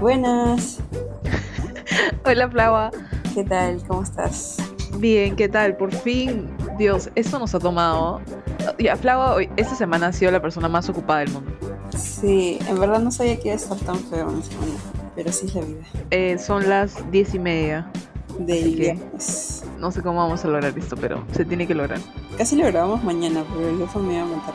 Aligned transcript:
Buenas, 0.00 0.78
Hola, 2.24 2.48
Flava. 2.50 2.90
¿qué 3.34 3.44
tal? 3.44 3.82
¿Cómo 3.86 4.02
estás? 4.02 4.56
Bien, 4.98 5.36
¿qué 5.36 5.48
tal? 5.48 5.76
Por 5.76 5.92
fin, 5.92 6.54
Dios, 6.78 7.10
esto 7.14 7.38
nos 7.38 7.54
ha 7.54 7.58
tomado. 7.58 8.20
Ya, 8.78 8.96
Flava, 8.96 9.34
hoy, 9.34 9.48
esta 9.56 9.74
semana 9.74 10.08
ha 10.08 10.12
sido 10.12 10.30
la 10.32 10.42
persona 10.42 10.68
más 10.68 10.88
ocupada 10.88 11.20
del 11.20 11.30
mundo. 11.30 11.50
Sí, 11.96 12.58
en 12.68 12.78
verdad 12.78 13.00
no 13.00 13.10
sabía 13.10 13.36
que 13.36 13.48
iba 13.48 13.52
a 13.54 13.56
estar 13.56 13.78
tan 13.78 13.96
feo 13.96 14.28
en 14.28 14.42
semana, 14.42 14.72
pero 15.14 15.32
sí 15.32 15.46
es 15.46 15.54
la 15.54 15.60
vida. 15.62 15.84
Eh, 16.10 16.38
son 16.38 16.68
las 16.68 17.10
diez 17.10 17.34
y 17.34 17.38
media. 17.38 17.90
Del 18.38 18.74
viernes. 18.76 19.64
No 19.78 19.90
sé 19.90 20.02
cómo 20.02 20.18
vamos 20.18 20.44
a 20.44 20.48
lograr 20.48 20.76
esto, 20.78 20.96
pero 20.96 21.24
se 21.32 21.44
tiene 21.46 21.66
que 21.66 21.74
lograr. 21.74 22.00
Casi 22.36 22.56
lo 22.56 22.66
grabamos 22.66 23.02
mañana, 23.02 23.44
pero 23.54 23.78
yo 23.78 23.86
fue 23.86 24.02
me 24.02 24.14
iba 24.14 24.22
a 24.24 24.26
matar. 24.26 24.54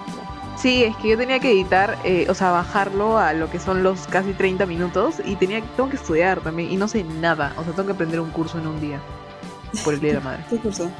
Sí, 0.61 0.83
es 0.83 0.95
que 0.97 1.07
yo 1.09 1.17
tenía 1.17 1.39
que 1.39 1.51
editar, 1.51 1.97
eh, 2.03 2.27
o 2.29 2.35
sea, 2.35 2.51
bajarlo 2.51 3.17
a 3.17 3.33
lo 3.33 3.49
que 3.49 3.57
son 3.59 3.81
los 3.81 4.05
casi 4.05 4.33
30 4.33 4.67
minutos 4.67 5.15
y 5.25 5.35
tenía, 5.35 5.59
tengo 5.75 5.89
que 5.89 5.95
estudiar 5.95 6.41
también 6.41 6.71
y 6.71 6.77
no 6.77 6.87
sé 6.87 7.03
nada. 7.03 7.55
O 7.57 7.63
sea, 7.63 7.73
tengo 7.73 7.87
que 7.87 7.93
aprender 7.93 8.19
un 8.19 8.29
curso 8.29 8.59
en 8.59 8.67
un 8.67 8.79
día 8.79 9.01
por 9.83 9.95
el 9.95 9.99
Día 9.99 10.09
de 10.11 10.15
la 10.19 10.23
Madre. 10.23 10.45
¿Qué 10.51 10.57
curso? 10.57 10.91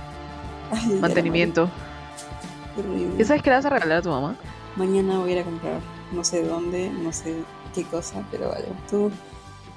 Ay, 0.71 0.97
Mantenimiento. 0.99 1.65
madre, 1.65 1.75
qué 2.73 2.81
horrible. 2.81 3.17
¿Ya 3.19 3.25
sabes 3.25 3.43
qué 3.43 3.49
le 3.51 3.55
vas 3.57 3.65
a 3.65 3.69
regalar 3.69 3.97
a 3.99 4.01
tu 4.01 4.09
mamá? 4.09 4.35
Mañana 4.77 5.19
voy 5.19 5.29
a 5.29 5.33
ir 5.33 5.39
a 5.39 5.43
comprar, 5.43 5.79
no 6.11 6.23
sé 6.23 6.43
dónde, 6.43 6.89
no 6.89 7.13
sé 7.13 7.35
qué 7.75 7.83
cosa, 7.83 8.23
pero 8.31 8.51
algo. 8.51 8.73
Tú, 8.89 9.11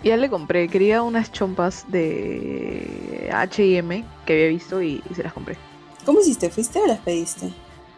Ya 0.03 0.16
le 0.16 0.30
compré, 0.30 0.66
quería 0.69 1.03
unas 1.03 1.30
chompas 1.30 1.84
de 1.89 3.28
H&M 3.34 4.03
que 4.25 4.33
había 4.33 4.48
visto 4.48 4.80
y, 4.80 5.03
y 5.11 5.14
se 5.14 5.23
las 5.23 5.34
compré. 5.34 5.59
¿cómo 6.06 6.20
hiciste? 6.20 6.48
¿Fuiste 6.48 6.78
o 6.80 6.87
las 6.87 7.01
pediste? 7.01 7.53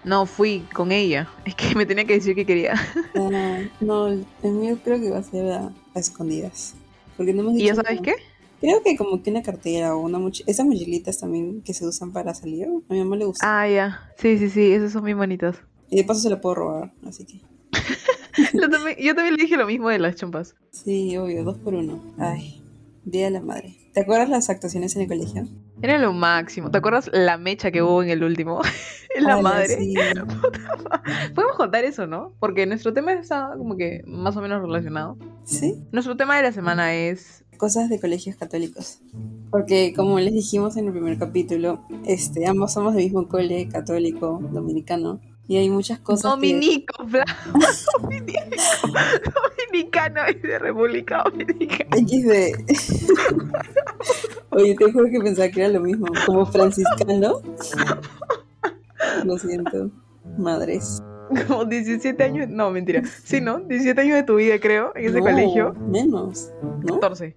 No, 0.07 0.25
fui 0.25 0.61
con 0.73 0.93
ella. 0.93 1.29
Es 1.45 1.55
que 1.55 1.75
me 1.75 1.85
tenía 1.85 2.05
que 2.07 2.15
decir 2.15 2.35
que 2.35 2.47
quería. 2.47 2.75
Ah, 3.15 3.61
no, 3.81 4.07
el 4.09 4.25
mío 4.53 4.79
creo 4.83 4.99
que 5.01 5.11
va 5.11 5.19
a 5.19 5.23
ser 5.23 5.51
a, 5.53 5.73
a 5.95 5.99
escondidas. 5.99 6.75
Porque 7.17 7.35
no 7.35 7.43
hemos 7.43 7.55
¿Y 7.55 7.65
ya 7.65 7.75
sabes 7.75 8.01
nada. 8.01 8.03
qué? 8.03 8.15
Creo 8.61 8.83
que 8.83 8.97
como 8.97 9.23
que 9.23 9.31
una 9.31 9.43
cartera 9.43 9.95
o 9.95 10.01
una 10.01 10.19
mochila. 10.19 10.51
Esas 10.51 10.65
mochilitas 10.65 11.19
también 11.19 11.61
que 11.63 11.75
se 11.75 11.87
usan 11.87 12.13
para 12.13 12.33
salir. 12.35 12.67
A 12.89 12.93
mi 12.93 13.01
mamá 13.01 13.17
le 13.17 13.27
gusta. 13.27 13.45
Ah, 13.63 13.69
ya. 13.69 14.11
Sí, 14.19 14.39
sí, 14.39 14.49
sí, 14.49 14.73
esas 14.73 14.93
son 14.93 15.05
mis 15.05 15.17
bonitas. 15.17 15.57
Y 15.91 15.97
de 15.97 16.05
paso 16.05 16.21
se 16.21 16.31
la 16.31 16.41
puedo 16.41 16.55
robar, 16.55 16.93
así 17.07 17.25
que. 17.27 17.41
Yo 18.55 18.69
también, 18.69 18.97
yo 18.99 19.15
también 19.15 19.35
le 19.37 19.43
dije 19.45 19.57
lo 19.57 19.67
mismo 19.67 19.89
de 19.89 19.99
las 19.99 20.17
chompas. 20.17 20.55
Sí, 20.71 21.17
obvio, 21.17 21.43
dos 21.43 21.57
por 21.59 21.75
uno. 21.75 22.03
Ay, 22.19 22.63
Día 23.05 23.25
de 23.27 23.31
la 23.31 23.41
Madre. 23.41 23.75
¿Te 23.95 24.01
acuerdas 24.01 24.29
las 24.29 24.51
actuaciones 24.51 24.95
en 24.95 25.03
el 25.03 25.09
colegio? 25.09 25.49
Era 25.83 25.99
lo 25.99 26.13
máximo. 26.13 26.71
¿Te 26.71 26.79
acuerdas 26.79 27.11
la 27.13 27.37
mecha 27.37 27.71
que 27.71 27.83
hubo 27.83 28.03
en 28.03 28.11
el 28.11 28.25
último? 28.25 28.61
la 29.21 29.41
madre. 29.41 29.77
sí. 29.77 29.95
Podemos 31.35 31.57
contar 31.57 31.85
eso, 31.85 32.07
¿no? 32.07 32.33
Porque 32.39 32.67
nuestro 32.67 32.93
tema 32.93 33.13
está 33.13 33.51
como 33.57 33.77
que 33.77 34.03
más 34.07 34.37
o 34.37 34.43
menos 34.43 34.63
relacionado. 34.63 35.19
Sí, 35.45 35.75
Nuestro 35.93 36.17
tema 36.17 36.37
de 36.37 36.43
la 36.43 36.53
semana 36.53 36.95
es 36.95 37.45
cosas 37.57 37.89
de 37.89 38.01
colegios 38.01 38.37
católicos. 38.37 39.01
Porque 39.51 39.93
como 39.95 40.19
les 40.21 40.35
dijimos 40.35 40.77
en 40.77 40.87
el 40.87 40.93
primer 40.93 41.19
capítulo, 41.19 41.85
este, 42.05 42.47
ambos 42.47 42.73
somos 42.73 42.95
del 42.95 43.05
mismo 43.05 43.29
cole 43.29 43.69
católico 43.69 44.41
dominicano. 44.53 45.21
Y 45.49 45.57
hay 45.57 45.71
muchas 45.71 46.01
cosas 46.01 46.35
que... 46.35 46.53
Dominico, 46.53 47.07
Fla. 47.07 47.25
Dominico. 48.01 48.41
Dominicano 49.69 50.21
y 50.29 50.35
de 50.35 50.59
República 50.59 51.23
Dominicana. 51.25 51.97
XD. 51.97 53.55
Oye, 54.51 54.75
te 54.75 54.93
juro 54.93 55.07
que 55.11 55.21
pensaba 55.21 55.49
que 55.49 55.61
era 55.61 55.69
lo 55.69 55.81
mismo. 55.81 56.07
Como 56.25 56.47
franciscano. 56.47 57.41
Lo 59.25 59.39
siento. 59.39 59.91
Madres. 60.37 61.03
Como 61.49 61.65
17 61.65 62.23
años, 62.23 62.49
no, 62.49 62.71
mentira. 62.71 63.03
Sí, 63.25 63.41
¿no? 63.41 63.59
17 63.59 64.01
años 64.01 64.15
de 64.17 64.23
tu 64.23 64.37
vida, 64.37 64.59
creo, 64.61 64.93
en 64.95 65.07
ese 65.07 65.19
No, 65.19 65.25
colegio. 65.25 65.75
Menos. 65.75 66.51
¿No? 66.83 67.01
14. 67.01 67.37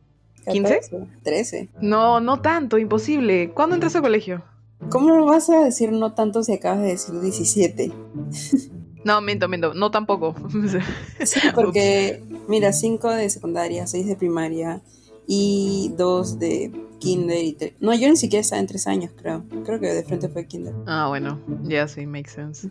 15? 0.51 0.81
13. 1.23 1.69
No, 1.81 2.19
no 2.19 2.41
tanto, 2.41 2.77
imposible. 2.77 3.51
¿Cuándo 3.53 3.75
entraste 3.75 3.99
al 3.99 4.03
colegio? 4.03 4.43
¿Cómo 4.89 5.25
vas 5.25 5.49
a 5.49 5.63
decir 5.63 5.91
no 5.91 6.13
tanto 6.13 6.41
si 6.43 6.53
acabas 6.53 6.81
de 6.81 6.87
decir 6.87 7.19
17? 7.19 7.91
No, 9.05 9.21
miento, 9.21 9.47
miento. 9.47 9.73
No 9.73 9.91
tampoco. 9.91 10.35
Sí, 11.23 11.39
porque, 11.55 12.21
mira, 12.49 12.73
5 12.73 13.09
de 13.11 13.29
secundaria, 13.29 13.87
6 13.87 14.05
de 14.05 14.15
primaria 14.17 14.81
y 15.25 15.93
2 15.97 16.37
de 16.37 16.71
kinder 16.99 17.41
y 17.43 17.53
3. 17.53 17.73
No, 17.79 17.93
yo 17.93 18.09
ni 18.09 18.17
siquiera 18.17 18.41
estaba 18.41 18.59
en 18.59 18.67
3 18.67 18.87
años, 18.87 19.11
creo. 19.15 19.45
Creo 19.63 19.79
que 19.79 19.87
de 19.87 20.03
frente 20.03 20.27
fue 20.27 20.47
kinder. 20.47 20.73
ah, 20.85 21.07
bueno. 21.07 21.39
Ya 21.63 21.87
sí, 21.87 22.05
makes 22.05 22.31
sense. 22.31 22.69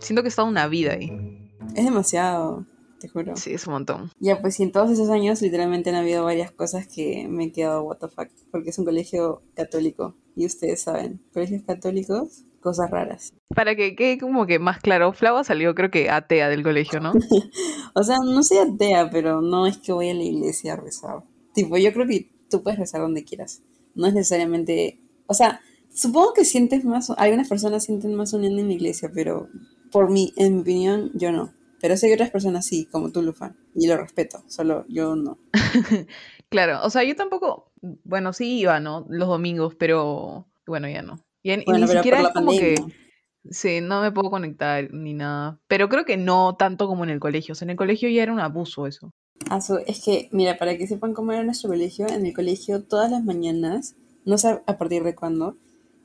Siento 0.00 0.22
que 0.22 0.28
está 0.28 0.42
una 0.42 0.66
vida 0.66 0.94
ahí. 0.94 1.12
Es 1.76 1.84
demasiado, 1.84 2.66
te 2.98 3.08
juro. 3.08 3.36
Sí, 3.36 3.54
es 3.54 3.64
un 3.68 3.74
montón. 3.74 4.10
Ya, 4.18 4.40
pues 4.40 4.58
y 4.58 4.64
en 4.64 4.72
todos 4.72 4.90
esos 4.90 5.08
años 5.08 5.40
literalmente 5.40 5.90
han 5.90 5.96
habido 5.96 6.24
varias 6.24 6.50
cosas 6.50 6.88
que 6.88 7.28
me 7.28 7.44
he 7.44 7.52
quedado 7.52 7.84
what 7.84 7.98
the 7.98 8.08
fuck, 8.08 8.28
porque 8.50 8.70
es 8.70 8.78
un 8.80 8.84
colegio 8.86 9.42
católico. 9.54 10.16
Y 10.36 10.46
ustedes 10.46 10.82
saben, 10.82 11.20
colegios 11.32 11.62
católicos, 11.62 12.44
cosas 12.60 12.90
raras. 12.90 13.34
Para 13.54 13.76
que 13.76 13.94
quede 13.94 14.18
como 14.18 14.46
que 14.46 14.58
más 14.58 14.80
claro, 14.80 15.12
Flava 15.12 15.44
salió 15.44 15.74
creo 15.74 15.90
que 15.90 16.10
atea 16.10 16.48
del 16.48 16.62
colegio, 16.62 17.00
¿no? 17.00 17.12
O 17.94 18.02
sea, 18.02 18.18
no 18.18 18.42
soy 18.42 18.58
atea, 18.58 19.08
pero 19.10 19.40
no 19.40 19.66
es 19.68 19.78
que 19.78 19.92
voy 19.92 20.10
a 20.10 20.14
la 20.14 20.24
iglesia 20.24 20.72
a 20.72 20.76
rezar. 20.76 21.22
Tipo, 21.54 21.76
yo 21.76 21.92
creo 21.92 22.08
que 22.08 22.32
tú 22.50 22.62
puedes 22.64 22.80
rezar 22.80 23.02
donde 23.02 23.22
quieras. 23.22 23.62
No 23.94 24.08
es 24.08 24.14
necesariamente... 24.14 25.00
O 25.26 25.34
sea, 25.34 25.60
supongo 25.92 26.32
que 26.32 26.44
sientes 26.44 26.84
más... 26.84 27.10
Algunas 27.10 27.48
personas 27.48 27.84
sienten 27.84 28.14
más 28.16 28.32
unión 28.32 28.58
en 28.58 28.66
la 28.66 28.72
iglesia, 28.72 29.12
pero 29.14 29.48
por 29.92 30.10
mí, 30.10 30.32
en 30.36 30.56
mi 30.56 30.60
opinión, 30.62 31.12
yo 31.14 31.30
no. 31.30 31.52
Pero 31.80 31.96
sé 31.96 32.08
que 32.08 32.14
otras 32.14 32.30
personas 32.30 32.66
sí, 32.66 32.88
como 32.90 33.12
tú, 33.12 33.22
Lufan. 33.22 33.56
Y 33.76 33.86
lo 33.86 33.96
respeto, 33.96 34.42
solo 34.48 34.84
yo 34.88 35.14
no. 35.14 35.38
Claro, 36.54 36.78
o 36.84 36.88
sea, 36.90 37.02
yo 37.02 37.16
tampoco, 37.16 37.72
bueno, 38.04 38.32
sí 38.32 38.60
iba, 38.60 38.78
¿no? 38.78 39.04
Los 39.08 39.26
domingos, 39.28 39.74
pero 39.74 40.46
bueno, 40.68 40.88
ya 40.88 41.02
no. 41.02 41.18
Ni- 41.42 41.64
Bueno, 41.64 41.80
ni 41.80 41.86
pero 41.88 41.98
siquiera 41.98 42.20
es 42.20 42.28
como 42.28 42.52
que, 42.52 42.76
sí, 43.50 43.80
no 43.80 44.00
me 44.00 44.12
puedo 44.12 44.30
conectar 44.30 44.88
ni 44.94 45.14
nada. 45.14 45.58
Pero 45.66 45.88
creo 45.88 46.04
que 46.04 46.16
no 46.16 46.54
tanto 46.56 46.86
como 46.86 47.02
en 47.02 47.10
el 47.10 47.18
colegio. 47.18 47.52
O 47.52 47.54
sea, 47.56 47.66
en 47.66 47.70
el 47.70 47.76
colegio 47.76 48.08
ya 48.08 48.22
era 48.22 48.32
un 48.32 48.38
abuso 48.38 48.86
eso. 48.86 49.10
Ah, 49.50 49.58
es 49.88 50.04
que, 50.04 50.28
mira, 50.30 50.56
para 50.56 50.78
que 50.78 50.86
sepan 50.86 51.12
cómo 51.12 51.32
era 51.32 51.42
nuestro 51.42 51.70
colegio, 51.70 52.06
en 52.06 52.24
el 52.24 52.32
colegio 52.32 52.84
todas 52.84 53.10
las 53.10 53.24
mañanas, 53.24 53.96
no 54.24 54.38
sé 54.38 54.60
a 54.64 54.78
partir 54.78 55.02
de 55.02 55.16
cuándo, 55.16 55.56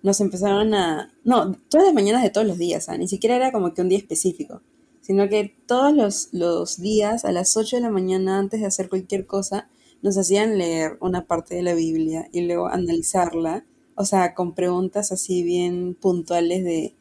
nos 0.01 0.19
empezaron 0.19 0.73
a... 0.73 1.13
No, 1.23 1.53
todas 1.69 1.85
las 1.85 1.93
mañanas 1.93 2.23
de 2.23 2.31
todos 2.31 2.47
los 2.47 2.57
días, 2.57 2.89
¿ah? 2.89 2.97
ni 2.97 3.07
siquiera 3.07 3.35
era 3.35 3.51
como 3.51 3.75
que 3.75 3.83
un 3.83 3.89
día 3.89 3.99
específico, 3.99 4.63
sino 5.01 5.29
que 5.29 5.55
todos 5.67 5.93
los, 5.93 6.29
los 6.31 6.81
días 6.81 7.23
a 7.23 7.31
las 7.31 7.55
8 7.55 7.75
de 7.75 7.83
la 7.83 7.91
mañana, 7.91 8.39
antes 8.39 8.61
de 8.61 8.65
hacer 8.65 8.89
cualquier 8.89 9.27
cosa, 9.27 9.69
nos 10.01 10.17
hacían 10.17 10.57
leer 10.57 10.97
una 11.01 11.25
parte 11.25 11.55
de 11.55 11.63
la 11.63 11.73
Biblia 11.73 12.29
y 12.31 12.41
luego 12.41 12.67
analizarla, 12.67 13.65
o 13.95 14.05
sea, 14.05 14.33
con 14.33 14.53
preguntas 14.53 15.11
así 15.11 15.43
bien 15.43 15.95
puntuales 15.95 16.63
de 16.63 16.95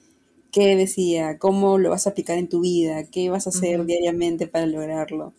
qué 0.50 0.76
decía, 0.76 1.38
cómo 1.38 1.78
lo 1.78 1.90
vas 1.90 2.06
a 2.06 2.10
aplicar 2.10 2.38
en 2.38 2.48
tu 2.48 2.60
vida, 2.60 3.04
qué 3.04 3.30
vas 3.30 3.46
a 3.46 3.50
hacer 3.50 3.84
diariamente 3.84 4.46
para 4.46 4.66
lograrlo. 4.66 5.32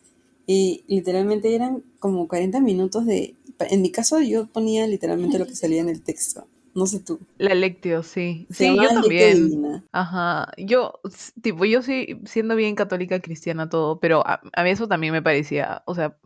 Y 0.45 0.83
literalmente 0.87 1.53
eran 1.53 1.83
como 1.99 2.27
40 2.27 2.59
minutos 2.59 3.05
de... 3.05 3.35
En 3.69 3.81
mi 3.81 3.91
caso 3.91 4.21
yo 4.21 4.47
ponía 4.47 4.87
literalmente 4.87 5.37
lo 5.37 5.45
que 5.45 5.55
salía 5.55 5.81
en 5.81 5.89
el 5.89 6.01
texto. 6.01 6.47
No 6.73 6.85
sé 6.85 6.99
tú. 6.99 7.19
La 7.37 7.55
lectio, 7.55 8.03
sí. 8.03 8.47
Se 8.49 8.65
Sí, 8.65 8.75
yo 8.75 8.87
también. 8.87 9.83
Ajá. 9.91 10.51
Yo, 10.57 10.93
tipo, 11.41 11.65
yo 11.65 11.81
sí, 11.81 12.19
siendo 12.25 12.55
bien 12.55 12.75
católica, 12.75 13.19
cristiana, 13.19 13.69
todo, 13.69 13.99
pero 13.99 14.25
a, 14.25 14.39
a 14.53 14.63
mí 14.63 14.69
eso 14.69 14.87
también 14.87 15.13
me 15.13 15.21
parecía, 15.21 15.83
o 15.85 15.95
sea, 15.95 16.17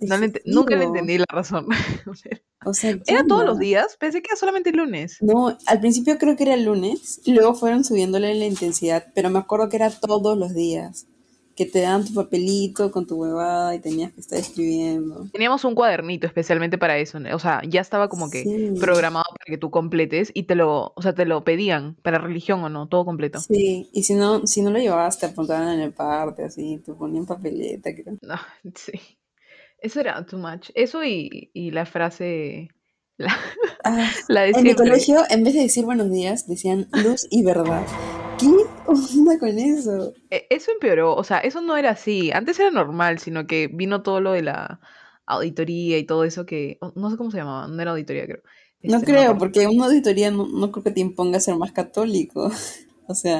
no 0.00 0.16
le 0.18 0.32
nunca 0.44 0.76
le 0.76 0.84
entendí 0.84 1.18
la 1.18 1.26
razón. 1.28 1.66
O 2.06 2.14
sea, 2.14 2.40
O 2.64 2.74
sea, 2.74 2.92
¿qué 2.94 3.12
Era 3.12 3.24
todos 3.26 3.44
los 3.44 3.58
días, 3.58 3.96
pensé 3.98 4.22
que 4.22 4.28
era 4.30 4.36
solamente 4.36 4.70
el 4.70 4.76
lunes. 4.76 5.18
No, 5.20 5.56
al 5.66 5.80
principio 5.80 6.18
creo 6.18 6.36
que 6.36 6.44
era 6.44 6.54
el 6.54 6.64
lunes, 6.64 7.20
y 7.24 7.32
luego 7.34 7.54
fueron 7.54 7.84
subiéndole 7.84 8.34
la 8.34 8.46
intensidad, 8.46 9.06
pero 9.14 9.30
me 9.30 9.38
acuerdo 9.38 9.68
que 9.68 9.76
era 9.76 9.90
todos 9.90 10.36
los 10.36 10.54
días. 10.54 11.06
Que 11.54 11.64
te 11.64 11.80
daban 11.80 12.04
tu 12.04 12.12
papelito 12.12 12.90
con 12.90 13.06
tu 13.06 13.16
huevada 13.16 13.74
y 13.74 13.78
tenías 13.78 14.12
que 14.12 14.20
estar 14.20 14.38
escribiendo. 14.38 15.26
Teníamos 15.32 15.64
un 15.64 15.74
cuadernito 15.74 16.26
especialmente 16.26 16.76
para 16.76 16.98
eso, 16.98 17.18
¿no? 17.18 17.34
o 17.34 17.38
sea, 17.38 17.62
ya 17.66 17.80
estaba 17.80 18.10
como 18.10 18.28
que 18.28 18.42
Sí. 18.42 18.74
programado 18.78 19.24
para 19.30 19.46
que 19.46 19.56
tú 19.56 19.70
completes 19.70 20.30
y 20.34 20.42
te 20.42 20.54
lo, 20.54 20.92
o 20.94 21.00
sea, 21.00 21.14
te 21.14 21.24
lo 21.24 21.44
pedían 21.44 21.94
para 22.02 22.18
religión 22.18 22.62
o 22.62 22.68
no, 22.68 22.88
todo 22.88 23.06
completo. 23.06 23.40
Sí, 23.40 23.88
y 23.92 24.02
si 24.02 24.12
no, 24.12 24.46
si 24.46 24.60
no 24.60 24.70
lo 24.70 24.78
llevabas, 24.78 25.18
te 25.18 25.24
apuntaban 25.26 25.68
en 25.68 25.80
el 25.80 25.92
parte, 25.94 26.44
así, 26.44 26.76
te 26.84 26.92
ponían 26.92 27.24
papeleta, 27.24 27.90
creo. 27.94 28.18
Ah, 28.28 28.46
sí. 28.74 29.00
Eso 29.80 30.00
era 30.00 30.24
too 30.26 30.38
much. 30.38 30.70
Eso 30.74 31.04
y, 31.04 31.50
y 31.54 31.70
la 31.70 31.86
frase, 31.86 32.68
la, 33.18 33.36
Ah, 33.84 34.12
la 34.28 34.42
de 34.42 34.50
en 34.52 34.66
mi 34.66 34.74
colegio, 34.74 35.22
en 35.30 35.42
vez 35.42 35.54
de 35.54 35.60
decir 35.62 35.86
buenos 35.86 36.10
días, 36.10 36.46
decían 36.46 36.88
luz 36.92 37.26
y 37.30 37.42
verdad. 37.42 37.86
¿Qué 38.38 38.48
onda 38.84 39.38
con 39.38 39.58
eso? 39.58 40.12
E- 40.30 40.46
Eso 40.50 40.72
empeoró, 40.72 41.14
o 41.14 41.24
sea, 41.24 41.38
eso 41.38 41.60
no 41.60 41.76
era 41.76 41.90
así. 41.90 42.30
Antes 42.32 42.58
era 42.58 42.70
normal, 42.70 43.18
sino 43.18 43.46
que 43.46 43.68
vino 43.68 44.02
todo 44.02 44.20
lo 44.20 44.32
de 44.32 44.42
la 44.42 44.80
auditoría 45.26 45.98
y 45.98 46.06
todo 46.06 46.24
eso 46.24 46.46
que, 46.46 46.78
no 46.94 47.10
sé 47.10 47.16
cómo 47.16 47.30
se 47.30 47.38
llamaba, 47.38 47.68
no 47.68 47.80
era 47.82 47.92
auditoría, 47.92 48.26
creo. 48.26 48.42
No 48.86 49.04
Este, 49.04 49.04
creo, 49.04 49.36
porque 49.36 49.66
una 49.66 49.84
auditoría 49.84 50.30
no, 50.30 50.46
no 50.46 50.72
creo 50.72 50.82
que 50.82 50.90
te 50.90 51.00
imponga 51.00 51.40
ser 51.40 51.56
más 51.56 51.72
católico. 51.72 52.50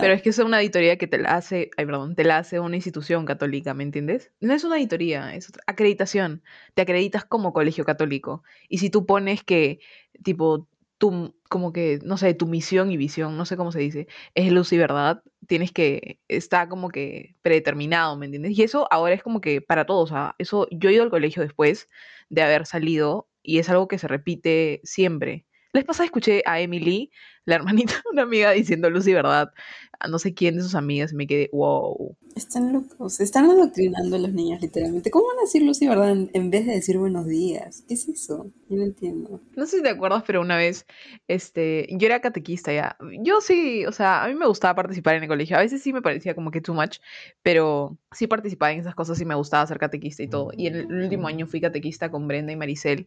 Pero 0.00 0.14
es 0.14 0.22
que 0.22 0.30
es 0.30 0.38
una 0.38 0.58
auditoría 0.58 0.96
que 0.96 1.06
te 1.06 1.18
la 1.18 1.36
hace, 1.36 1.70
ay, 1.76 1.86
perdón, 1.86 2.14
te 2.14 2.24
la 2.24 2.38
hace 2.38 2.60
una 2.60 2.76
institución 2.76 3.24
católica, 3.24 3.74
¿me 3.74 3.82
entiendes? 3.82 4.32
No 4.40 4.54
es 4.54 4.64
una 4.64 4.76
auditoría, 4.76 5.34
es 5.34 5.48
otra- 5.48 5.62
acreditación. 5.66 6.42
Te 6.74 6.82
acreditas 6.82 7.24
como 7.24 7.52
colegio 7.52 7.84
católico. 7.84 8.42
Y 8.68 8.78
si 8.78 8.90
tú 8.90 9.06
pones 9.06 9.42
que, 9.42 9.80
tipo, 10.22 10.68
tu, 10.98 11.34
como 11.48 11.72
que, 11.72 11.98
no 12.04 12.16
sé, 12.16 12.34
tu 12.34 12.46
misión 12.46 12.90
y 12.90 12.96
visión, 12.96 13.36
no 13.36 13.44
sé 13.44 13.56
cómo 13.56 13.72
se 13.72 13.80
dice, 13.80 14.06
es 14.34 14.50
luz 14.52 14.72
y 14.72 14.78
verdad, 14.78 15.22
tienes 15.46 15.72
que, 15.72 16.20
está 16.28 16.68
como 16.68 16.88
que 16.88 17.36
predeterminado, 17.42 18.16
¿me 18.16 18.26
entiendes? 18.26 18.58
Y 18.58 18.62
eso 18.62 18.88
ahora 18.90 19.14
es 19.14 19.22
como 19.22 19.40
que 19.40 19.60
para 19.60 19.84
todos, 19.86 20.08
sea, 20.10 20.34
eso, 20.38 20.68
yo 20.70 20.88
he 20.88 20.94
ido 20.94 21.02
al 21.02 21.10
colegio 21.10 21.42
después 21.42 21.88
de 22.30 22.42
haber 22.42 22.66
salido 22.66 23.28
y 23.42 23.58
es 23.58 23.68
algo 23.68 23.88
que 23.88 23.98
se 23.98 24.08
repite 24.08 24.80
siempre. 24.84 25.44
La 25.72 25.80
vez 25.80 25.86
pasada 25.86 26.06
escuché 26.06 26.42
a 26.46 26.60
Emily, 26.60 27.10
la 27.46 27.54
hermanita 27.54 27.94
de 27.94 28.10
una 28.12 28.22
amiga, 28.22 28.50
diciendo 28.52 28.90
luz 28.90 29.06
y 29.06 29.14
verdad 29.14 29.52
a 29.98 30.08
no 30.08 30.18
sé 30.18 30.34
quién 30.34 30.56
de 30.56 30.62
sus 30.62 30.74
amigas 30.74 31.12
y 31.12 31.16
me 31.16 31.26
quedé, 31.26 31.48
wow. 31.52 32.16
están 32.34 32.72
locos. 32.72 33.20
Están 33.20 33.50
adoctrinando 33.50 34.16
a 34.16 34.18
los 34.18 34.32
niños, 34.32 34.60
literalmente. 34.60 35.10
¿Cómo 35.10 35.26
van 35.28 35.38
a 35.38 35.42
decir 35.42 35.62
luz 35.62 35.80
y 35.82 35.88
verdad 35.88 36.10
en, 36.10 36.30
en 36.32 36.50
vez 36.50 36.66
de 36.66 36.72
decir 36.72 36.98
buenos 36.98 37.26
días? 37.26 37.84
¿Qué 37.88 37.94
es 37.94 38.08
eso? 38.08 38.50
Yo 38.68 38.76
no 38.76 38.82
entiendo. 38.82 39.40
No 39.54 39.66
sé 39.66 39.78
si 39.78 39.82
te 39.82 39.90
acuerdas, 39.90 40.24
pero 40.26 40.40
una 40.40 40.56
vez, 40.56 40.86
este, 41.28 41.88
yo 41.90 42.06
era 42.06 42.20
catequista 42.20 42.72
ya. 42.72 42.96
Yo 43.20 43.40
sí, 43.40 43.86
o 43.86 43.92
sea, 43.92 44.24
a 44.24 44.28
mí 44.28 44.34
me 44.34 44.46
gustaba 44.46 44.74
participar 44.74 45.16
en 45.16 45.22
el 45.22 45.28
colegio. 45.28 45.56
A 45.56 45.60
veces 45.60 45.82
sí 45.82 45.92
me 45.92 46.02
parecía 46.02 46.34
como 46.34 46.50
que 46.50 46.60
too 46.60 46.74
much, 46.74 46.98
pero 47.42 47.96
sí 48.12 48.26
participaba 48.26 48.72
en 48.72 48.80
esas 48.80 48.94
cosas 48.94 49.20
y 49.20 49.24
me 49.24 49.34
gustaba 49.34 49.66
ser 49.66 49.78
catequista 49.78 50.22
y 50.22 50.28
todo. 50.28 50.50
Y 50.56 50.66
en 50.66 50.76
el 50.76 50.92
último 50.92 51.28
año 51.28 51.46
fui 51.46 51.60
catequista 51.60 52.10
con 52.10 52.28
Brenda 52.28 52.52
y 52.52 52.56
Maricel 52.56 53.06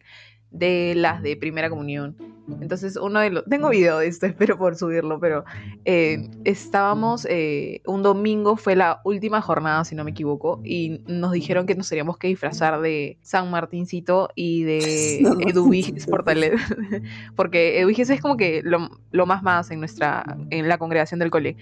de 0.50 0.94
las 0.96 1.22
de 1.22 1.36
primera 1.36 1.70
comunión. 1.70 2.16
Entonces, 2.60 2.96
uno 2.96 3.20
de 3.20 3.30
los... 3.30 3.44
Tengo 3.44 3.68
video 3.68 3.98
de 3.98 4.08
esto, 4.08 4.26
espero 4.40 4.58
por 4.58 4.76
subirlo, 4.76 5.20
pero 5.20 5.44
eh, 5.84 6.28
estábamos, 6.44 7.26
eh, 7.28 7.82
un 7.86 8.02
domingo 8.02 8.56
fue 8.56 8.76
la 8.76 9.00
última 9.04 9.40
jornada, 9.40 9.84
si 9.84 9.94
no 9.94 10.04
me 10.04 10.10
equivoco, 10.10 10.60
y 10.64 11.02
nos 11.06 11.32
dijeron 11.32 11.66
que 11.66 11.74
nos 11.74 11.88
teníamos 11.88 12.18
que 12.18 12.28
disfrazar 12.28 12.80
de 12.80 13.18
San 13.22 13.50
Martincito 13.50 14.30
y 14.34 14.62
de 14.64 15.18
No, 15.22 15.34
no. 15.34 15.40
Eduviges 15.48 16.06
Portalet, 16.06 16.54
porque 17.36 17.80
Eduviges 17.80 18.10
es 18.10 18.20
como 18.20 18.36
que 18.36 18.62
lo, 18.64 18.90
lo 19.10 19.26
más 19.26 19.42
más 19.42 19.70
en 19.70 19.80
nuestra, 19.80 20.36
en 20.50 20.68
la 20.68 20.78
congregación 20.78 21.20
del 21.20 21.30
cole. 21.30 21.56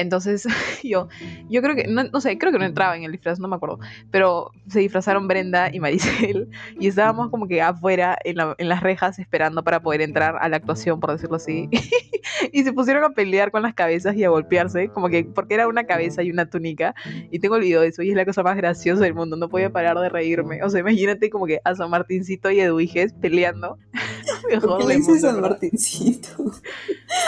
Entonces, 0.00 0.46
yo, 0.82 1.08
yo 1.48 1.62
creo 1.62 1.74
que, 1.76 1.86
no, 1.86 2.04
no 2.04 2.20
sé, 2.20 2.38
creo 2.38 2.52
que 2.52 2.58
no 2.58 2.64
entraba 2.64 2.96
en 2.96 3.04
el 3.04 3.12
disfraz, 3.12 3.38
no 3.38 3.48
me 3.48 3.56
acuerdo, 3.56 3.78
pero 4.10 4.50
se 4.68 4.80
disfrazaron 4.80 5.28
Brenda 5.28 5.70
y 5.72 5.80
Maricel 5.80 6.48
y 6.78 6.86
estábamos 6.88 7.30
como 7.30 7.46
que 7.46 7.60
afuera 7.62 8.16
en, 8.24 8.36
la- 8.36 8.54
en 8.58 8.68
las 8.68 8.82
rejas 8.82 9.18
esperando 9.18 9.62
para 9.62 9.80
poder 9.80 10.00
entrar 10.02 10.36
a 10.40 10.48
la 10.48 10.56
actuación, 10.56 11.00
por 11.00 11.12
decirlo 11.12 11.36
así. 11.36 11.68
y 12.52 12.62
se 12.64 12.72
pusieron 12.72 13.04
a 13.04 13.10
pelear 13.10 13.50
con 13.50 13.62
las 13.62 13.74
cabezas 13.74 14.16
y 14.16 14.24
a 14.24 14.30
golpearse, 14.30 14.88
como 14.88 15.08
que 15.08 15.24
porque 15.24 15.54
era 15.54 15.68
una 15.68 15.84
cabeza 15.84 16.22
y 16.22 16.30
una 16.30 16.46
túnica. 16.46 16.94
Y 17.30 17.38
tengo 17.38 17.56
el 17.56 17.62
video 17.62 17.80
de 17.80 17.88
eso 17.88 18.02
y 18.02 18.10
es 18.10 18.16
la 18.16 18.24
cosa 18.24 18.42
más 18.42 18.56
graciosa 18.56 19.02
del 19.04 19.14
mundo, 19.14 19.36
no 19.36 19.48
podía 19.48 19.70
parar 19.70 19.98
de 19.98 20.08
reírme. 20.08 20.62
O 20.62 20.70
sea, 20.70 20.80
imagínate 20.80 21.30
como 21.30 21.46
que 21.46 21.60
a 21.64 21.74
San 21.74 21.90
Martincito 21.90 22.50
y 22.50 22.60
Eduiges 22.60 23.12
peleando. 23.12 23.78
¿Por 24.42 24.50
Mejor 24.50 24.78
qué 24.80 24.86
le 24.86 24.96
dices 24.96 25.08
mundo, 25.22 25.30
San. 25.30 25.40
Martincito? 25.40 26.28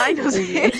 Ay, 0.01 0.15
no 0.15 0.31
sé. 0.31 0.71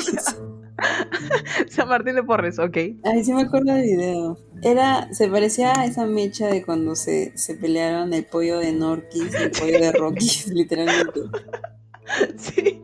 San 1.69 1.87
Martín 1.87 2.15
de 2.15 2.23
Porres, 2.23 2.59
ok. 2.59 2.77
Ay, 3.03 3.23
sí 3.23 3.33
me 3.33 3.43
acuerdo 3.43 3.73
del 3.73 3.83
video. 3.83 4.37
Era, 4.61 5.13
se 5.13 5.27
parecía 5.27 5.73
a 5.79 5.85
esa 5.85 6.05
mecha 6.05 6.47
de 6.47 6.63
cuando 6.63 6.95
se, 6.95 7.37
se 7.37 7.55
pelearon 7.55 8.13
el 8.13 8.25
pollo 8.25 8.59
de 8.59 8.71
Norquis 8.73 9.33
y 9.33 9.43
el 9.43 9.51
pollo 9.51 9.79
de 9.79 9.91
Rockies, 9.91 10.47
literalmente. 10.53 11.21
Sí. 12.37 12.81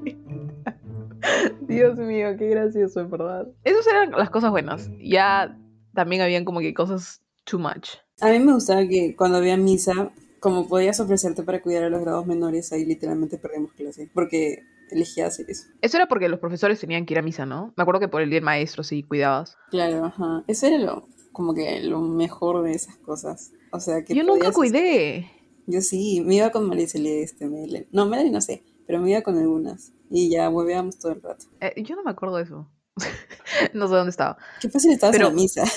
Dios 1.62 1.98
mío, 1.98 2.36
qué 2.38 2.48
gracioso, 2.48 3.02
en 3.02 3.10
verdad. 3.12 3.48
Esas 3.64 3.88
eran 3.88 4.12
las 4.12 4.30
cosas 4.30 4.52
buenas. 4.52 4.90
Ya 5.00 5.58
también 5.94 6.22
habían 6.22 6.46
como 6.46 6.60
que 6.60 6.74
cosas 6.74 7.22
too 7.44 7.60
much. 7.60 7.92
A 8.22 8.30
mí 8.30 8.40
me 8.40 8.54
gustaba 8.54 8.88
que 8.88 9.16
cuando 9.16 9.38
había 9.38 9.58
misa, 9.58 10.12
como 10.40 10.68
podías 10.68 11.00
ofrecerte 11.00 11.44
para 11.44 11.62
cuidar 11.62 11.84
a 11.84 11.90
los 11.90 12.02
grados 12.02 12.26
menores, 12.26 12.72
ahí 12.72 12.86
literalmente 12.86 13.38
perdíamos 13.38 13.74
clase, 13.74 14.10
porque 14.14 14.64
elegía 14.96 15.28
hacer 15.28 15.46
eso. 15.50 15.66
Eso 15.82 15.98
era 15.98 16.08
porque 16.08 16.30
los 16.30 16.40
profesores 16.40 16.80
tenían 16.80 17.06
que 17.06 17.14
ir 17.14 17.20
a 17.20 17.22
misa, 17.22 17.46
¿no? 17.46 17.74
Me 17.78 17.82
acuerdo 17.84 18.00
que 18.00 18.08
por 18.08 18.22
el 18.22 18.30
día 18.30 18.38
del 18.38 18.46
maestro 18.46 18.84
sí 18.84 19.04
cuidabas. 19.04 19.58
Claro, 19.72 20.06
ajá. 20.06 20.44
Eso 20.48 20.68
era 20.68 20.78
lo, 20.78 21.08
como 21.32 21.54
que 21.54 21.82
lo 21.82 22.02
mejor 22.02 22.64
de 22.64 22.74
esas 22.74 22.98
cosas. 22.98 23.52
O 23.72 23.80
sea, 23.80 24.04
que 24.04 24.14
Yo 24.14 24.24
nunca 24.24 24.52
cuidé. 24.52 25.30
Yo 25.68 25.82
sí, 25.82 26.22
me 26.26 26.36
iba 26.36 26.50
con 26.52 26.68
Maricel 26.68 27.06
y 27.06 27.22
este, 27.22 27.48
Melanie. 27.48 27.88
No, 27.92 28.06
Melanie 28.08 28.32
no 28.32 28.42
sé, 28.42 28.64
pero 28.88 29.00
me 29.00 29.12
iba 29.12 29.22
con 29.22 29.38
algunas. 29.38 29.94
Y 30.10 30.32
ya 30.32 30.50
hueveábamos 30.50 30.98
todo 30.98 31.12
el 31.12 31.22
rato. 31.22 31.46
Eh, 31.62 31.84
yo 31.84 31.96
no 31.96 32.04
me 32.04 32.12
acuerdo 32.12 32.38
de 32.38 32.44
eso. 32.44 32.68
no 33.74 33.88
sé 33.88 33.94
dónde 33.96 34.10
estaba. 34.10 34.38
Qué 34.60 34.70
fácil 34.70 34.92
estabas 34.92 35.16
Pero- 35.16 35.28
en 35.30 35.36
la 35.36 35.42
misa. 35.42 35.64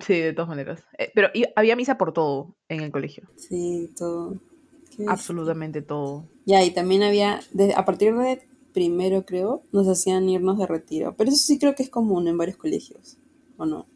Sí, 0.00 0.18
de 0.20 0.32
todas 0.32 0.48
maneras. 0.48 0.82
Eh, 0.96 1.12
pero 1.14 1.28
había 1.54 1.76
misa 1.76 1.98
por 1.98 2.14
todo 2.14 2.56
en 2.68 2.80
el 2.80 2.90
colegio. 2.90 3.28
Sí, 3.36 3.92
todo. 3.94 4.40
Absolutamente 5.08 5.82
todo. 5.82 6.28
Ya, 6.44 6.62
y 6.64 6.70
también 6.72 7.02
había, 7.02 7.40
de- 7.52 7.74
a 7.74 7.84
partir 7.84 8.14
de 8.16 8.48
primero 8.72 9.24
creo, 9.26 9.64
nos 9.72 9.86
hacían 9.88 10.28
irnos 10.28 10.58
de 10.58 10.66
retiro. 10.66 11.14
Pero 11.16 11.30
eso 11.30 11.38
sí 11.38 11.58
creo 11.58 11.74
que 11.74 11.82
es 11.82 11.90
común 11.90 12.26
en 12.28 12.38
varios 12.38 12.56
colegios, 12.56 13.18
¿o 13.56 13.66
no? 13.66 13.86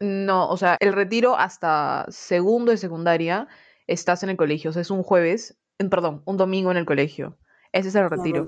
No, 0.00 0.48
o 0.48 0.56
sea, 0.56 0.76
el 0.80 0.92
retiro 0.92 1.36
hasta 1.36 2.06
segundo 2.08 2.70
de 2.70 2.78
secundaria 2.78 3.48
estás 3.86 4.22
en 4.22 4.30
el 4.30 4.36
colegio. 4.36 4.70
O 4.70 4.72
sea, 4.72 4.82
es 4.82 4.90
un 4.90 5.02
jueves, 5.02 5.58
perdón, 5.90 6.22
un 6.24 6.36
domingo 6.36 6.70
en 6.70 6.76
el 6.76 6.86
colegio. 6.86 7.36
Ese 7.72 7.88
es 7.88 7.94
el 7.94 8.08
retiro. 8.08 8.46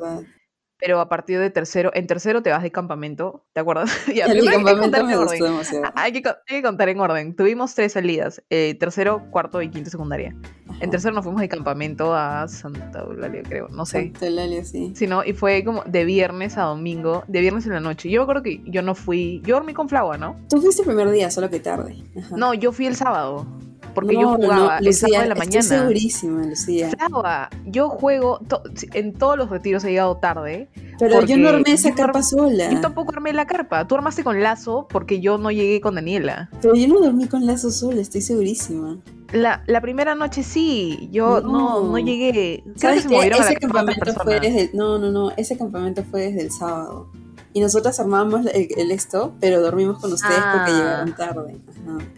Pero 0.76 1.00
a 1.00 1.08
partir 1.08 1.38
de 1.38 1.50
tercero, 1.50 1.91
en 1.94 2.06
tercero 2.06 2.43
te 2.43 2.50
vas 2.50 2.62
de 2.62 2.73
campamento, 2.73 3.46
¿te 3.52 3.61
acuerdas? 3.61 3.91
Ya, 4.14 4.26
El 4.26 4.32
primero 4.38 4.58
hay 4.58 4.64
que 4.64 4.70
campamento 4.81 5.06
me 5.06 5.17
gustó 5.17 5.44
demasiado. 5.44 5.85
Hay 5.94 6.12
que, 6.12 6.29
hay 6.29 6.35
que 6.56 6.62
contar 6.62 6.88
en 6.88 7.00
orden. 7.00 7.37
Tuvimos 7.37 7.75
tres 7.75 7.93
salidas, 7.93 8.43
eh, 8.50 8.76
tercero, 8.79 9.31
cuarto 9.31 9.62
y 9.62 9.70
quinto 9.70 9.88
secundaria. 9.91 10.37
En 10.81 10.91
tercero 10.91 11.15
nos 11.15 11.25
fuimos 11.25 11.41
de 11.41 11.49
campamento 11.49 12.15
a 12.15 12.47
Santa 12.49 13.00
Eulalia, 13.00 13.43
creo, 13.43 13.69
no 13.69 13.87
sé. 13.87 14.03
Santa 14.12 14.26
Eulalia, 14.26 14.65
sí. 14.65 14.93
Sí, 14.94 15.06
¿no? 15.06 15.25
Y 15.25 15.32
fue 15.32 15.65
como 15.65 15.82
de 15.85 16.05
viernes 16.05 16.59
a 16.59 16.62
domingo, 16.62 17.25
de 17.29 17.41
viernes 17.41 17.65
en 17.67 17.73
la 17.73 17.81
noche. 17.81 18.11
Yo 18.11 18.23
acuerdo 18.23 18.43
que 18.43 18.61
yo 18.67 18.82
no 18.82 18.94
fui, 18.94 19.41
yo 19.44 19.56
dormí 19.56 19.73
con 19.73 19.88
Flagua, 19.88 20.19
¿no? 20.19 20.37
Tú 20.50 20.61
fuiste 20.61 20.82
el 20.82 20.87
primer 20.87 21.11
día, 21.11 21.31
solo 21.31 21.49
que 21.50 21.61
tarde. 21.61 21.97
Ajá. 22.19 22.37
No, 22.37 22.53
yo 22.55 22.73
fui 22.73 22.87
el 22.87 22.97
sábado, 22.97 23.47
porque 23.94 24.15
yo 24.15 24.23
No, 24.23 24.31
no, 24.32 24.37
jugaba 24.37 24.79
el 24.79 24.85
Lucía, 24.87 25.09
sábado 25.09 25.23
de 25.23 25.29
la 25.29 25.35
estoy 25.35 25.47
mañana. 25.47 25.79
segurísima, 25.81 26.44
Lucía. 26.44 26.91
Flagua, 26.91 27.50
yo 27.67 27.88
juego, 27.88 28.41
to- 28.49 28.62
en 28.93 29.12
todos 29.15 29.38
los 29.38 29.49
retiros 29.50 29.85
he 29.85 29.91
llegado 29.91 30.17
tarde. 30.17 30.69
Pero 30.99 31.25
yo 31.25 31.37
no 31.37 31.49
armé 31.49 31.73
esa 31.73 31.91
yo 31.91 31.94
carpa 31.97 32.23
sola. 32.23 32.70
Yo 32.70 32.81
tampoco 32.81 33.13
armé 33.15 33.32
la 33.32 33.46
carpa. 33.46 33.87
Tú 33.87 33.94
armaste 33.94 34.22
con 34.22 34.41
Lazo 34.43 34.87
porque 34.91 35.20
yo 35.20 35.39
no 35.39 35.51
llegué 35.51 35.81
con 35.81 35.94
Daniela. 35.96 36.51
Pero 36.60 36.75
yo 36.75 36.87
no 36.89 37.01
dormí 37.01 37.27
con 37.27 37.46
lazo 37.46 37.70
sola, 37.70 38.01
estoy 38.01 38.20
segurísima. 38.20 38.99
La, 39.34 39.64
la 39.67 39.81
primera 39.81 40.14
noche 40.14 40.44
sí, 40.44 41.08
yo 41.10 41.41
no, 41.41 41.81
no, 41.81 41.91
No. 41.91 41.98
llegué. 41.98 42.32
Que 42.32 42.64
¿Sabes 42.76 43.05
la 43.10 43.26
Ese 43.26 43.56
campamento 43.56 44.14
fue 44.22 44.38
desde... 44.38 44.70
No, 44.74 44.96
no, 44.96 45.10
no. 45.10 45.32
Ese 45.36 45.58
campamento 45.58 46.05
fue 46.05 46.26
desde 46.26 46.43
el 46.43 46.53
sábado. 46.53 47.08
Y 47.56 47.61
nosotras 47.61 48.01
armábamos 48.01 48.46
el, 48.46 48.67
el 48.77 48.91
esto, 48.91 49.32
pero 49.41 49.61
dormimos 49.63 50.01
con 50.01 50.13
ustedes 50.13 50.34
porque 50.53 50.73
Ah. 50.73 50.77
llegaron 50.77 51.15
tarde. 51.15 51.56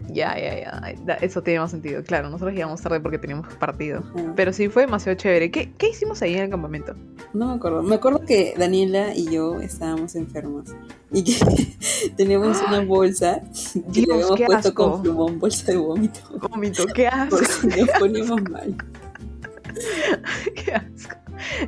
Ya, 0.09 0.35
ya, 0.39 0.95
ya. 1.07 1.15
Eso 1.21 1.43
tiene 1.43 1.61
más 1.61 1.71
sentido. 1.71 2.03
Claro, 2.03 2.31
nosotros 2.31 2.55
llegamos 2.55 2.81
tarde 2.81 3.01
porque 3.01 3.19
teníamos 3.19 3.53
partido. 3.55 3.99
ajá. 3.99 4.33
Pero 4.35 4.55
sí 4.55 4.71
fue 4.71 4.85
demasiado 4.87 5.17
chévere. 5.19 5.51
¿Qué, 5.51 5.73
qué 5.77 5.91
hicimos 5.91 6.23
ahí 6.23 6.35
en 6.37 6.45
el 6.45 6.51
campamento? 6.51 6.95
No 7.35 7.49
me 7.49 7.55
acuerdo. 7.57 7.83
Me 7.83 7.97
acuerdo 7.97 8.21
que 8.25 8.55
Daniela 8.57 9.15
y 9.15 9.31
yo 9.31 9.61
estábamos 9.61 10.15
enfermas. 10.17 10.75
Y 11.13 11.23
que 11.23 11.37
teníamos 12.17 12.57
una 12.67 12.81
bolsa 12.87 13.43
que 13.73 13.81
Dios, 13.91 14.07
le 14.09 14.15
habíamos 14.15 14.37
qué 14.39 14.47
puesto 14.47 14.69
asco. 14.69 14.91
con 14.93 15.03
plumón, 15.03 15.39
bolsa 15.39 15.71
de 15.71 15.77
vómito. 15.77 16.21
Vómito, 16.51 16.87
qué 16.95 17.09
asco. 17.09 17.37
Por 17.37 17.47
si 17.47 17.67
nos 17.67 17.91
poníamos 17.99 18.43
mal. 18.51 18.75
qué 20.55 20.73
asco. 20.73 21.17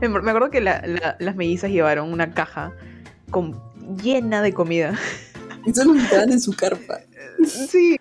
En- 0.00 0.12
Me 0.12 0.30
acuerdo 0.30 0.50
que 0.50 0.62
la- 0.62 0.82
la- 0.87 1.16
las 1.18 1.37
mellizas 1.37 1.70
llevaron 1.70 2.10
una 2.10 2.32
caja 2.32 2.72
con, 3.30 3.61
llena 4.02 4.42
de 4.42 4.52
comida. 4.52 4.99
Y 5.66 5.73
solo 5.73 5.94
quedaban 6.08 6.32
en 6.32 6.40
su 6.40 6.52
carpa. 6.52 7.00
Sí, 7.44 7.97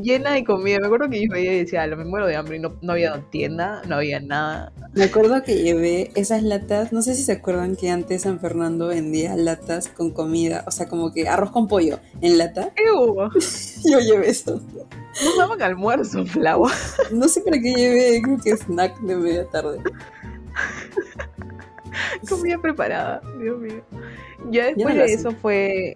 llena 0.00 0.32
de 0.32 0.44
comida. 0.44 0.78
Me 0.80 0.86
acuerdo 0.86 1.10
que 1.10 1.22
yo 1.22 1.30
veía 1.30 1.52
y 1.52 1.58
decía, 1.58 1.82
"Ala, 1.82 1.96
me 1.96 2.04
muero 2.04 2.26
de 2.26 2.36
hambre 2.36 2.56
y 2.56 2.60
no, 2.60 2.76
no 2.80 2.92
había 2.92 3.20
tienda, 3.30 3.82
no 3.86 3.96
había 3.96 4.20
nada. 4.20 4.72
Me 4.94 5.04
acuerdo 5.04 5.42
que 5.42 5.62
llevé 5.62 6.10
esas 6.14 6.42
latas, 6.42 6.92
no 6.92 7.02
sé 7.02 7.14
si 7.14 7.22
se 7.22 7.32
acuerdan 7.32 7.76
que 7.76 7.90
antes 7.90 8.22
San 8.22 8.40
Fernando 8.40 8.88
vendía 8.88 9.36
latas 9.36 9.88
con 9.88 10.10
comida, 10.12 10.64
o 10.66 10.70
sea, 10.70 10.88
como 10.88 11.12
que 11.12 11.28
arroz 11.28 11.50
con 11.50 11.68
pollo 11.68 12.00
en 12.20 12.38
lata. 12.38 12.72
¡Ew! 12.94 13.30
Yo 13.84 14.00
llevé 14.00 14.30
eso. 14.30 14.60
No 15.24 15.36
daban 15.36 15.60
almuerzo, 15.62 16.24
Flau. 16.24 16.66
No 17.12 17.28
sé 17.28 17.40
para 17.42 17.60
qué 17.60 17.74
llevé, 17.74 18.22
creo 18.22 18.38
que 18.38 18.56
snack 18.56 18.98
de 19.00 19.16
media 19.16 19.46
tarde. 19.46 19.78
Comida 22.28 22.58
preparada, 22.58 23.20
Dios 23.40 23.58
mío. 23.58 23.82
Ya 24.50 24.66
después 24.66 24.86
no 24.88 24.94
de 24.94 25.02
hacen. 25.04 25.18
eso 25.18 25.30
fue. 25.32 25.94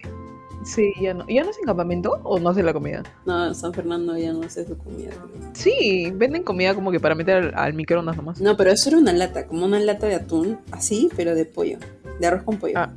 Sí, 0.65 0.93
ya 1.01 1.13
no. 1.13 1.25
¿Ya 1.27 1.43
no 1.43 1.49
hacen 1.49 1.65
campamento 1.65 2.19
o 2.23 2.39
no 2.39 2.49
hacen 2.49 2.65
la 2.65 2.71
comida? 2.73 3.03
No, 3.25 3.53
San 3.53 3.73
Fernando 3.73 4.17
ya 4.17 4.31
no 4.31 4.47
sé 4.49 4.65
su 4.65 4.77
comida. 4.77 5.11
Sí, 5.53 6.11
venden 6.15 6.43
comida 6.43 6.73
como 6.73 6.89
que 6.91 6.99
para 7.01 7.15
meter 7.15 7.35
al, 7.35 7.53
al 7.55 7.73
microondas 7.73 8.15
nomás. 8.15 8.39
No, 8.39 8.55
pero 8.55 8.71
eso 8.71 8.89
era 8.89 8.97
una 8.97 9.11
lata, 9.11 9.45
como 9.47 9.65
una 9.65 9.79
lata 9.79 10.07
de 10.07 10.15
atún, 10.15 10.57
así, 10.71 11.09
pero 11.17 11.35
de 11.35 11.45
pollo, 11.45 11.79
de 12.19 12.27
arroz 12.27 12.43
con 12.43 12.57
pollo. 12.57 12.75
Ah. 12.77 12.93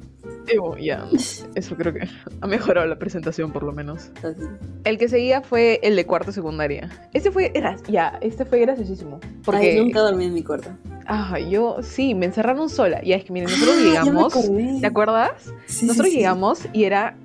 Bueno, 0.58 0.78
ya, 0.78 1.06
eso 1.54 1.76
creo 1.76 1.92
que 1.92 2.08
ha 2.40 2.46
mejorado 2.46 2.86
la 2.86 2.98
presentación 2.98 3.52
por 3.52 3.62
lo 3.62 3.72
menos. 3.72 4.10
Así. 4.22 4.42
El 4.84 4.98
que 4.98 5.08
seguía 5.08 5.42
fue 5.42 5.80
el 5.82 5.96
de 5.96 6.06
cuarto 6.06 6.32
secundaria. 6.32 6.88
Este 7.12 7.30
fue, 7.30 7.50
era, 7.54 7.76
ya, 7.88 8.18
este 8.20 8.44
fue 8.44 8.60
graciosísimo. 8.60 9.18
Porque, 9.44 9.72
Ay, 9.72 9.80
nunca 9.84 10.00
dormí 10.00 10.24
en 10.26 10.34
mi 10.34 10.42
cuarto. 10.42 10.70
ah, 11.06 11.38
yo, 11.38 11.78
sí, 11.82 12.14
me 12.14 12.26
encerraron 12.26 12.68
sola. 12.68 13.02
Ya 13.02 13.16
es 13.16 13.24
que 13.24 13.32
miren, 13.32 13.50
nosotros 13.50 13.76
Ah, 13.80 13.84
llegamos. 13.84 14.80
¿te 14.80 14.86
acuerdas? 14.86 15.52
Sí, 15.66 15.86
nosotros 15.86 16.10
sí. 16.10 16.16
llegamos 16.18 16.68
y 16.72 16.84
era 16.84 17.16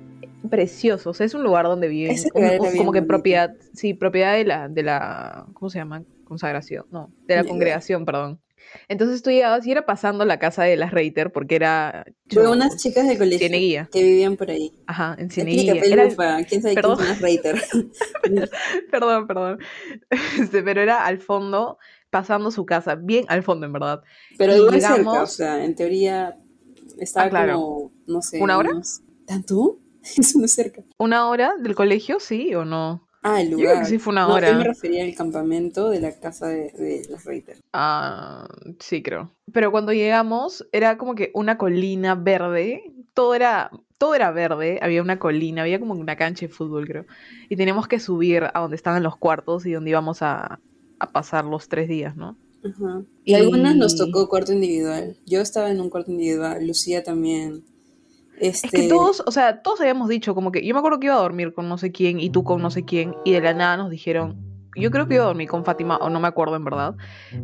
precioso, 0.50 1.10
o 1.10 1.14
sea, 1.14 1.24
es 1.24 1.34
un 1.34 1.44
lugar 1.44 1.66
donde 1.66 1.86
viven, 1.86 2.16
un- 2.34 2.42
un- 2.42 2.58
como 2.76 2.92
que 2.92 2.98
bonito. 2.98 3.06
propiedad, 3.06 3.54
sí, 3.74 3.94
propiedad 3.94 4.34
de 4.34 4.44
la, 4.44 4.68
de 4.68 4.82
la, 4.82 5.46
¿cómo 5.54 5.70
se 5.70 5.78
llama? 5.78 6.02
Consagración, 6.24 6.84
no, 6.90 7.12
de 7.28 7.36
la 7.36 7.44
congregación, 7.44 8.04
perdón. 8.04 8.40
Entonces 8.88 9.22
tú 9.22 9.30
llegabas 9.30 9.66
y 9.66 9.72
era 9.72 9.86
pasando 9.86 10.24
la 10.24 10.38
casa 10.38 10.64
de 10.64 10.76
las 10.76 10.90
Reiter 10.92 11.30
porque 11.32 11.56
era... 11.56 12.04
Fue 12.30 12.42
chu- 12.44 12.50
unas 12.50 12.76
chicas 12.76 13.06
de 13.06 13.16
colegio 13.18 13.38
Cieneguía. 13.38 13.88
que 13.92 14.02
vivían 14.02 14.36
por 14.36 14.50
ahí. 14.50 14.72
Ajá, 14.86 15.14
en 15.18 15.26
Explica, 15.26 15.72
Cieneguilla. 15.72 16.02
Era. 16.04 16.44
¿Quién 16.44 16.62
sabe 16.62 16.74
Perdón. 16.74 16.96
quién 16.96 17.06
son 17.06 17.08
las 17.08 17.20
Reiter? 17.20 17.62
Perdón, 18.90 19.26
perdón. 19.26 19.58
Este, 20.40 20.62
pero 20.62 20.80
era 20.80 21.04
al 21.06 21.18
fondo, 21.18 21.78
pasando 22.10 22.50
su 22.50 22.64
casa, 22.66 22.94
bien 22.94 23.24
al 23.28 23.42
fondo 23.42 23.66
en 23.66 23.72
verdad. 23.72 24.02
Pero 24.38 24.56
igual 24.56 24.80
cerca, 24.80 24.96
llegamos- 24.98 25.22
o 25.22 25.26
sea, 25.26 25.64
en 25.64 25.74
teoría 25.74 26.36
estaba 26.98 27.26
Ah, 27.26 27.30
claro. 27.30 27.54
como, 27.54 27.92
no 28.06 28.22
sé. 28.22 28.40
¿Una 28.40 28.58
hora? 28.58 28.70
unos- 28.72 29.02
¿Tanto? 29.26 29.78
Eso 30.02 30.38
no 30.38 30.44
es 30.46 30.52
cerca. 30.52 30.82
¿Una 30.98 31.28
hora 31.28 31.54
del 31.60 31.74
colegio, 31.74 32.20
sí 32.20 32.54
o 32.54 32.64
no? 32.64 33.06
Ah, 33.22 33.40
el 33.40 33.50
Yo 33.56 33.56
lugar. 33.56 33.76
creo 33.76 33.78
que 33.78 33.84
sí 33.86 33.98
fue 33.98 34.12
una 34.12 34.26
No, 34.26 34.34
hora. 34.34 34.50
yo 34.50 34.54
me 34.54 34.64
refería 34.64 35.04
al 35.04 35.14
campamento 35.14 35.90
de 35.90 36.00
la 36.00 36.18
casa 36.18 36.48
de, 36.48 36.70
de 36.72 37.06
las 37.08 37.24
Reiter. 37.24 37.58
Ah, 37.72 38.46
sí, 38.80 39.02
creo. 39.02 39.34
Pero 39.52 39.70
cuando 39.70 39.92
llegamos, 39.92 40.66
era 40.72 40.98
como 40.98 41.14
que 41.14 41.30
una 41.34 41.56
colina 41.58 42.14
verde. 42.14 42.92
Todo 43.14 43.34
era, 43.34 43.70
todo 43.98 44.14
era 44.14 44.30
verde. 44.30 44.78
Había 44.82 45.02
una 45.02 45.18
colina, 45.18 45.62
había 45.62 45.80
como 45.80 45.94
una 45.94 46.16
cancha 46.16 46.46
de 46.46 46.52
fútbol, 46.52 46.86
creo. 46.86 47.06
Y 47.48 47.56
teníamos 47.56 47.88
que 47.88 48.00
subir 48.00 48.44
a 48.52 48.60
donde 48.60 48.76
estaban 48.76 49.02
los 49.02 49.16
cuartos 49.16 49.66
y 49.66 49.72
donde 49.72 49.90
íbamos 49.90 50.22
a, 50.22 50.60
a 50.98 51.12
pasar 51.12 51.44
los 51.44 51.68
tres 51.68 51.88
días, 51.88 52.16
¿no? 52.16 52.38
Ajá. 52.64 53.04
Y, 53.24 53.34
algunas 53.34 53.76
nos 53.76 53.96
tocó 53.96 54.28
cuarto 54.28 54.52
individual. 54.52 55.16
Yo 55.26 55.40
estaba 55.40 55.70
en 55.70 55.80
un 55.80 55.90
cuarto 55.90 56.10
individual, 56.12 56.66
Lucía 56.66 57.02
también. 57.02 57.64
Este, 58.38 58.66
Es 58.66 58.72
que 58.72 58.88
todos, 58.88 59.22
o 59.26 59.30
sea, 59.30 59.62
todos 59.62 59.80
habíamos 59.80 60.08
dicho 60.08 60.34
como 60.34 60.50
que 60.52 60.66
yo 60.66 60.74
me 60.74 60.78
acuerdo 60.78 60.98
que 61.00 61.06
iba 61.06 61.14
a 61.16 61.20
dormir 61.20 61.52
con 61.54 61.68
no 61.68 61.78
sé 61.78 61.92
quién 61.92 62.18
y 62.20 62.30
tú 62.30 62.42
con 62.44 62.60
no 62.62 62.70
sé 62.70 62.84
quién 62.84 63.14
y 63.24 63.32
de 63.32 63.40
la 63.40 63.54
nada 63.54 63.76
nos 63.76 63.90
dijeron, 63.90 64.36
yo 64.74 64.90
creo 64.90 65.06
que 65.06 65.14
iba 65.14 65.24
a 65.24 65.26
dormir 65.28 65.48
con 65.48 65.64
Fátima 65.64 65.98
o 65.98 66.08
no 66.10 66.18
me 66.18 66.28
acuerdo 66.28 66.56
en 66.56 66.64
verdad, 66.64 66.94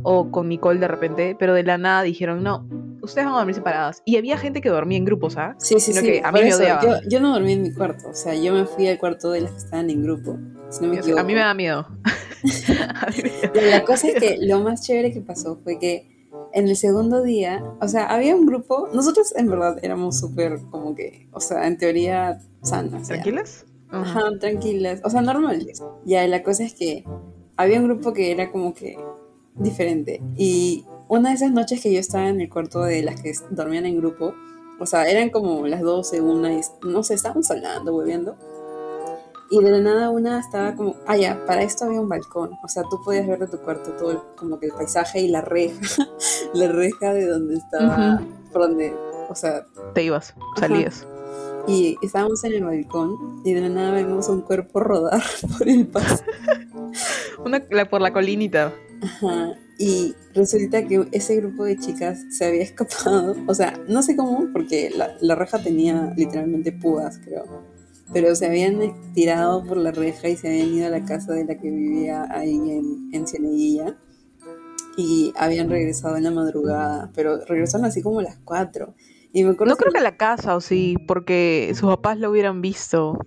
o 0.03 0.31
con 0.31 0.49
Nicole 0.49 0.81
de 0.81 0.89
repente, 0.89 1.37
pero 1.39 1.53
de 1.55 1.63
la 1.63 1.77
nada 1.79 2.03
dijeron, 2.03 2.43
no, 2.43 2.67
ustedes 3.03 3.27
van 3.27 3.35
a 3.35 3.39
dormir 3.39 3.55
separadas. 3.55 4.03
Y 4.07 4.17
había 4.17 4.39
gente 4.39 4.61
que 4.63 4.71
dormía 4.71 4.97
en 4.99 5.05
grupos, 5.05 5.37
¿ah? 5.37 5.55
Sí, 5.59 5.75
sí, 5.75 5.93
sino 5.93 6.01
sí. 6.01 6.07
que 6.07 6.23
a 6.25 6.33
mí 6.33 6.41
me 6.43 6.55
odiaba. 6.55 6.83
Yo, 6.83 7.09
yo 7.09 7.21
no 7.21 7.33
dormí 7.35 7.53
en 7.53 7.63
mi 7.63 7.73
cuarto. 7.73 8.09
O 8.09 8.15
sea, 8.15 8.35
yo 8.35 8.55
me 8.55 8.65
fui 8.65 8.89
al 8.89 8.99
cuarto 8.99 9.31
de 9.31 9.43
las 9.43 9.51
que 9.53 9.59
estaban 9.59 9.91
en 9.91 10.03
grupo. 10.03 10.39
Si 10.71 10.83
no 10.83 10.89
me 10.89 10.97
A 10.97 11.01
equivoco. 11.01 11.25
mí 11.25 11.35
me 11.35 11.41
da 11.41 11.53
miedo. 11.55 11.87
A 12.95 13.07
mí 13.11 13.17
me 13.23 13.29
da- 13.31 13.53
Pero 13.53 13.67
la 13.71 13.85
cosa 13.85 14.09
es 14.09 14.15
que 14.15 14.39
lo 14.41 14.61
más 14.61 14.83
chévere 14.87 15.13
que 15.13 15.21
pasó 15.21 15.59
fue 15.63 15.79
que 15.79 16.18
en 16.53 16.69
el 16.69 16.77
segundo 16.77 17.23
día, 17.23 17.65
o 17.81 17.89
sea, 17.89 18.07
había 18.07 18.35
un 18.35 18.47
grupo, 18.47 18.89
nosotros 18.93 19.35
en 19.37 19.49
verdad 19.49 19.79
éramos 19.83 20.19
súper 20.19 20.61
como 20.71 20.95
que, 20.95 21.29
o 21.33 21.41
sea, 21.41 21.67
en 21.67 21.79
teoría 21.79 22.41
sanas. 22.63 23.09
¿Tranquilas? 23.09 23.67
Ajá. 23.91 24.21
Tranquilas, 24.41 25.01
o 25.05 25.11
sea, 25.11 25.23
normales. 25.23 25.83
Ya, 26.05 26.27
la 26.27 26.43
cosa 26.43 26.65
es 26.65 26.75
que 26.75 27.05
había 27.57 27.81
un 27.81 27.87
grupo 27.87 28.13
que 28.13 28.31
era 28.31 28.51
como 28.51 28.75
que 28.75 28.99
diferente. 29.55 30.23
Y 30.37 30.85
una 31.09 31.31
de 31.31 31.37
esas 31.37 31.53
noches 31.53 31.83
que 31.83 31.93
yo 31.93 32.01
estaba 32.01 32.29
en 32.29 32.41
el 32.41 32.49
cuarto 32.49 32.83
de 32.83 33.03
las 33.03 33.21
que 33.21 33.33
dormían 33.51 33.87
en 33.87 33.97
grupo, 33.97 34.35
o 34.79 34.87
sea, 34.87 35.09
eran 35.09 35.31
como 35.31 35.67
las 35.67 35.81
12, 35.81 36.21
una, 36.21 36.53
y 36.53 36.61
no 36.83 37.03
sé, 37.03 37.15
estábamos 37.15 37.51
hablando, 37.51 37.95
hueveando. 37.95 38.37
Y 39.51 39.63
de 39.63 39.71
la 39.71 39.81
nada 39.81 40.11
una 40.11 40.41
estaba 40.41 40.75
como, 40.75 40.97
ah, 41.07 41.17
ya, 41.17 41.43
para 41.47 41.63
esto 41.63 41.87
había 41.87 42.01
un 42.01 42.09
balcón. 42.09 42.51
O 42.63 42.69
sea, 42.69 42.83
tú 42.91 43.01
podías 43.03 43.27
ver 43.27 43.39
de 43.39 43.47
tu 43.47 43.59
cuarto 43.59 43.93
todo 43.93 44.11
el- 44.11 44.19
como 44.37 44.59
que 44.61 44.67
el 44.67 44.73
paisaje 44.73 45.21
y 45.21 45.29
la 45.29 45.41
reja, 45.41 45.79
la 46.55 46.69
reja 46.69 47.15
de 47.15 47.27
donde 47.27 47.57
estaba, 47.57 48.21
por 48.53 48.63
donde, 48.63 48.95
o 49.31 49.35
sea, 49.35 49.67
Te 49.95 50.03
ibas, 50.03 50.35
salías. 50.59 51.07
y 51.67 51.97
estábamos 52.03 52.45
en 52.45 52.53
el 52.55 52.65
balcón 52.65 53.41
y 53.45 53.55
de 53.55 53.61
la 53.63 53.69
nada 53.71 53.93
vemos 53.93 54.29
un 54.29 54.43
cuerpo 54.43 54.81
rodar 54.81 55.23
por 55.59 55.67
el 55.69 55.87
paso. 55.87 56.23
Una, 57.45 57.63
la- 57.71 57.89
por 57.89 58.01
la 58.01 58.13
colinita. 58.13 58.73
Ajá. 59.03 59.55
Y 59.79 60.15
resulta 60.35 60.83
que 60.87 61.07
ese 61.13 61.37
grupo 61.37 61.65
de 61.65 61.79
chicas 61.79 62.19
se 62.31 62.45
había 62.47 62.63
escapado. 62.65 63.37
O 63.47 63.55
sea, 63.55 63.79
no 63.87 64.03
sé 64.03 64.17
cómo, 64.17 64.49
porque 64.53 64.91
la, 64.91 65.15
la 65.21 65.37
reja 65.37 65.63
tenía 65.63 66.13
literalmente 66.17 66.73
púas, 66.73 67.19
creo. 67.25 67.45
Pero 68.13 68.35
se 68.35 68.47
habían 68.47 69.13
tirado 69.13 69.65
por 69.65 69.77
la 69.77 69.91
reja 69.91 70.29
y 70.29 70.37
se 70.37 70.49
habían 70.49 70.69
ido 70.69 70.87
a 70.87 70.91
la 70.91 71.05
casa 71.05 71.33
de 71.33 71.45
la 71.45 71.59
que 71.59 71.71
vivía 71.71 72.27
ahí 72.31 72.55
en, 72.55 73.11
en 73.13 73.27
Cieneguilla. 73.27 73.97
Y 74.97 75.33
habían 75.37 75.71
regresado 75.71 76.17
en 76.17 76.25
la 76.25 76.31
madrugada, 76.31 77.11
pero 77.15 77.45
regresaron 77.45 77.87
así 77.87 78.03
como 78.03 78.21
a 78.21 78.25
las 78.25 78.39
4. 78.45 78.95
Y 79.33 79.45
me 79.45 79.51
acuerdo 79.51 79.73
No 79.73 79.77
creo 79.77 79.93
que 79.93 79.99
a 79.99 80.03
la 80.03 80.17
casa, 80.17 80.57
o 80.57 80.61
sí, 80.61 80.97
porque 81.07 81.73
sus 81.75 81.89
papás 81.89 82.19
lo 82.19 82.31
hubieran 82.31 82.61
visto. 82.61 83.19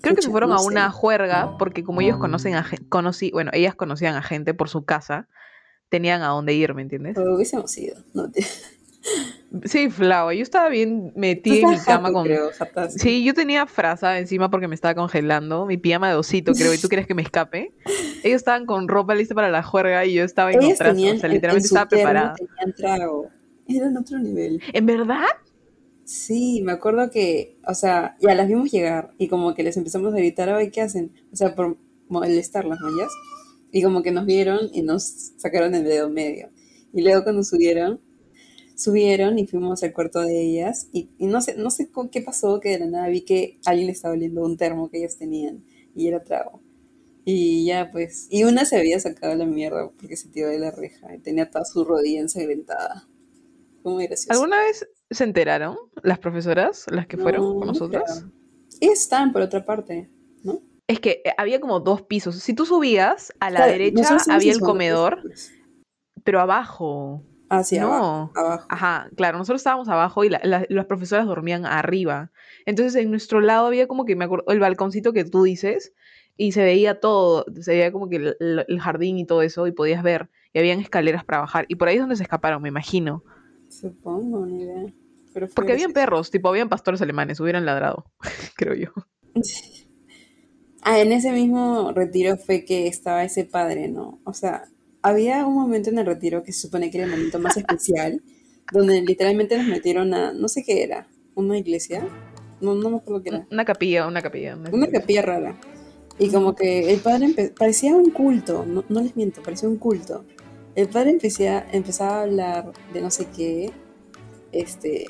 Creo 0.00 0.14
que 0.14 0.22
se 0.22 0.30
fueron 0.30 0.50
no 0.50 0.56
a 0.56 0.60
sé. 0.60 0.66
una 0.66 0.90
juerga, 0.90 1.58
porque 1.58 1.84
como 1.84 2.00
ellos 2.00 2.16
conocen 2.16 2.54
a 2.54 2.66
conocí, 2.88 3.30
bueno, 3.32 3.50
ellas 3.52 3.74
conocían 3.74 4.16
a 4.16 4.22
gente 4.22 4.54
por 4.54 4.68
su 4.68 4.84
casa, 4.84 5.28
tenían 5.90 6.22
a 6.22 6.28
dónde 6.28 6.54
ir, 6.54 6.72
¿me 6.74 6.82
entiendes? 6.82 7.14
Pero 7.16 7.34
hubiésemos 7.34 7.76
ido. 7.76 7.96
No 8.14 8.30
te... 8.30 8.44
Sí, 9.64 9.90
Flau, 9.90 10.30
yo 10.30 10.42
estaba 10.42 10.68
bien 10.68 11.12
metida 11.16 11.56
en 11.56 11.70
mi 11.70 11.78
cama 11.78 12.12
con... 12.12 12.24
creo. 12.24 12.50
Sí, 12.96 13.24
yo 13.24 13.34
tenía 13.34 13.66
frasa 13.66 14.18
encima 14.18 14.48
porque 14.48 14.68
me 14.68 14.74
estaba 14.76 14.94
congelando, 14.94 15.66
mi 15.66 15.76
pijama 15.76 16.08
de 16.08 16.14
osito, 16.14 16.52
creo, 16.52 16.72
y 16.72 16.78
tú 16.78 16.88
crees 16.88 17.06
que 17.06 17.14
me 17.14 17.22
escape. 17.22 17.72
Ellos 18.22 18.36
estaban 18.36 18.64
con 18.66 18.86
ropa 18.86 19.14
lista 19.14 19.34
para 19.34 19.50
la 19.50 19.62
juerga 19.62 20.04
y 20.04 20.14
yo 20.14 20.24
estaba 20.24 20.52
en 20.52 20.62
otra, 20.62 20.90
tenían, 20.90 21.16
o 21.16 21.18
sea, 21.20 21.26
en- 21.28 21.34
literalmente 21.34 21.66
estaba 21.66 21.88
preparada. 21.88 22.34
tenían 22.34 22.74
trago. 22.76 23.28
Eran 23.66 23.96
otro 23.96 24.18
nivel. 24.18 24.62
¿En 24.72 24.86
verdad? 24.86 25.24
Sí, 26.04 26.62
me 26.64 26.72
acuerdo 26.72 27.10
que, 27.10 27.56
o 27.66 27.74
sea, 27.74 28.16
ya 28.20 28.34
las 28.34 28.48
vimos 28.48 28.70
llegar 28.70 29.12
y 29.18 29.28
como 29.28 29.54
que 29.54 29.62
les 29.62 29.76
empezamos 29.76 30.12
a 30.12 30.16
gritar, 30.16 30.48
ay, 30.48 30.70
¿qué 30.70 30.80
hacen? 30.82 31.12
O 31.32 31.36
sea, 31.36 31.54
por 31.54 31.76
molestarlas, 32.08 32.78
¿no? 32.80 32.88
¿Yas? 32.98 33.12
Y 33.72 33.82
como 33.82 34.02
que 34.02 34.10
nos 34.10 34.26
vieron 34.26 34.58
y 34.72 34.82
nos 34.82 35.04
sacaron 35.36 35.74
el 35.74 35.84
dedo 35.84 36.08
medio. 36.10 36.50
Y 36.92 37.02
luego 37.02 37.22
cuando 37.22 37.44
subieron, 37.44 38.00
subieron 38.80 39.38
y 39.38 39.46
fuimos 39.46 39.82
al 39.82 39.92
cuarto 39.92 40.20
de 40.20 40.40
ellas 40.40 40.88
y, 40.92 41.10
y 41.18 41.26
no 41.26 41.40
sé, 41.40 41.54
no 41.56 41.70
sé 41.70 41.90
con 41.90 42.08
qué 42.08 42.22
pasó, 42.22 42.60
que 42.60 42.70
de 42.70 42.78
la 42.80 42.86
nada 42.86 43.08
vi 43.08 43.22
que 43.22 43.58
alguien 43.66 43.86
le 43.86 43.92
estaba 43.92 44.14
oliendo 44.14 44.42
un 44.42 44.56
termo 44.56 44.88
que 44.90 44.98
ellas 44.98 45.16
tenían 45.18 45.64
y 45.94 46.08
era 46.08 46.22
trago. 46.24 46.60
Y 47.24 47.66
ya 47.66 47.90
pues, 47.92 48.26
y 48.30 48.44
una 48.44 48.64
se 48.64 48.78
había 48.78 48.98
sacado 48.98 49.34
la 49.34 49.44
mierda 49.44 49.90
porque 50.00 50.16
se 50.16 50.28
tiró 50.28 50.48
de 50.48 50.58
la 50.58 50.70
reja 50.70 51.14
y 51.14 51.18
tenía 51.18 51.50
toda 51.50 51.64
su 51.64 51.84
rodilla 51.84 52.20
ensangrentada. 52.20 53.06
Fue 53.82 53.92
muy 53.92 54.06
gracioso. 54.06 54.32
¿Alguna 54.32 54.60
vez 54.62 54.88
se 55.10 55.24
enteraron 55.24 55.76
las 56.02 56.18
profesoras, 56.18 56.86
las 56.90 57.06
que 57.06 57.16
fueron 57.18 57.42
No, 57.42 57.50
con 57.50 57.60
no 57.60 57.66
nosotras? 57.66 58.24
Ellas 58.80 59.00
estaban 59.00 59.32
por 59.32 59.42
otra 59.42 59.64
parte, 59.64 60.08
¿no? 60.42 60.62
Es 60.88 61.00
que 61.00 61.22
eh, 61.24 61.32
había 61.36 61.60
como 61.60 61.80
dos 61.80 62.02
pisos. 62.02 62.36
Si 62.36 62.54
tú 62.54 62.64
subías, 62.66 63.32
a 63.40 63.50
la 63.50 63.58
Claro, 63.58 63.72
derecha 63.72 64.16
había 64.28 64.52
el 64.52 64.60
comedor, 64.60 65.22
piso. 65.22 65.52
pero 66.24 66.40
abajo. 66.40 67.22
Sí, 67.64 67.78
No. 67.78 67.86
abajo. 67.86 68.32
abajo. 68.36 68.66
Ajá, 68.70 69.10
claro, 69.16 69.38
nosotros 69.38 69.60
estábamos 69.60 69.88
abajo 69.88 70.22
y 70.24 70.28
la- 70.28 70.40
la- 70.44 70.66
las 70.68 70.86
profesoras 70.86 71.26
dormían 71.26 71.66
arriba. 71.66 72.30
Entonces 72.64 72.94
en 73.02 73.10
nuestro 73.10 73.40
lado 73.40 73.66
había 73.66 73.88
como 73.88 74.04
que 74.04 74.14
me 74.16 74.24
acuerdo, 74.24 74.44
el 74.48 74.60
balconcito 74.60 75.12
que 75.12 75.24
tú 75.24 75.42
dices 75.42 75.92
y 76.36 76.52
se 76.52 76.62
veía 76.62 77.00
todo, 77.00 77.44
se 77.60 77.72
veía 77.72 77.92
como 77.92 78.08
que 78.08 78.16
el, 78.16 78.80
jardín 78.80 79.18
y 79.18 79.26
todo 79.26 79.42
eso 79.42 79.66
y 79.66 79.72
podías 79.72 80.02
ver. 80.02 80.30
Y 80.52 80.58
habían 80.58 80.80
escaleras 80.80 81.24
para 81.24 81.40
bajar. 81.40 81.66
Y 81.68 81.74
por 81.76 81.88
ahí 81.88 81.96
es 81.96 82.00
donde 82.00 82.16
se 82.16 82.22
escaparon, 82.22 82.62
me 82.62 82.68
imagino. 82.68 83.22
Supongo, 83.68 84.46
ni 84.46 84.62
idea. 84.62 84.92
Pero 85.32 85.48
Porque 85.54 85.72
habían 85.72 85.92
perros, 85.92 86.30
tipo 86.30 86.48
habían 86.48 86.68
pastores 86.68 87.00
alemanes, 87.02 87.38
hubieran 87.40 87.64
ladrado, 87.66 88.10
creo 88.56 88.74
yo. 88.74 88.90
Ah, 90.82 90.98
en 90.98 91.12
ese 91.12 91.30
mismo 91.30 91.92
retiro 91.92 92.38
fue 92.38 92.64
que 92.64 92.86
estaba 92.86 93.22
ese 93.22 93.44
padre, 93.44 93.88
¿no? 93.88 94.18
O 94.24 94.32
sea, 94.32 94.64
había 95.02 95.46
un 95.46 95.54
momento 95.54 95.90
en 95.90 95.98
el 95.98 96.06
retiro 96.06 96.42
que 96.42 96.52
se 96.52 96.62
supone 96.62 96.90
que 96.90 96.98
era 96.98 97.06
el 97.06 97.12
momento 97.12 97.38
más 97.38 97.56
especial, 97.56 98.22
donde 98.72 99.00
literalmente 99.02 99.56
nos 99.56 99.66
metieron 99.66 100.14
a, 100.14 100.32
no 100.32 100.48
sé 100.48 100.62
qué 100.64 100.82
era, 100.82 101.08
una 101.34 101.58
iglesia, 101.58 102.06
no, 102.60 102.74
no 102.74 102.90
me 102.90 102.96
acuerdo 102.98 103.22
qué 103.22 103.28
era, 103.30 103.46
Una 103.50 103.64
capilla, 103.64 104.06
una 104.06 104.22
capilla. 104.22 104.58
una 104.72 104.88
capilla 104.88 105.22
rara. 105.22 105.60
Y 106.18 106.28
como 106.28 106.54
que 106.54 106.92
el 106.92 107.00
padre 107.00 107.52
parecía 107.58 107.96
un 107.96 108.10
culto, 108.10 108.66
no, 108.66 108.84
no 108.88 109.00
les 109.00 109.16
miento, 109.16 109.42
parecía 109.42 109.68
un 109.68 109.78
culto. 109.78 110.24
El 110.74 110.88
padre 110.88 111.10
empecía, 111.10 111.66
empezaba 111.72 112.18
a 112.18 112.22
hablar 112.22 112.72
de 112.92 113.00
no 113.00 113.10
sé 113.10 113.26
qué, 113.34 113.72
este, 114.52 115.06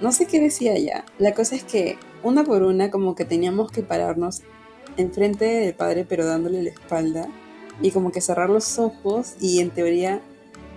no 0.00 0.10
sé 0.10 0.26
qué 0.26 0.40
decía 0.40 0.76
ya. 0.76 1.04
La 1.18 1.34
cosa 1.34 1.54
es 1.54 1.62
que 1.62 1.98
una 2.24 2.42
por 2.42 2.64
una 2.64 2.90
como 2.90 3.14
que 3.14 3.24
teníamos 3.24 3.70
que 3.70 3.82
pararnos 3.82 4.42
enfrente 4.96 5.44
del 5.44 5.74
padre 5.74 6.04
pero 6.08 6.26
dándole 6.26 6.62
la 6.62 6.70
espalda 6.70 7.28
y 7.82 7.90
como 7.90 8.10
que 8.12 8.20
cerrar 8.20 8.50
los 8.50 8.78
ojos 8.78 9.34
y 9.40 9.60
en 9.60 9.70
teoría 9.70 10.20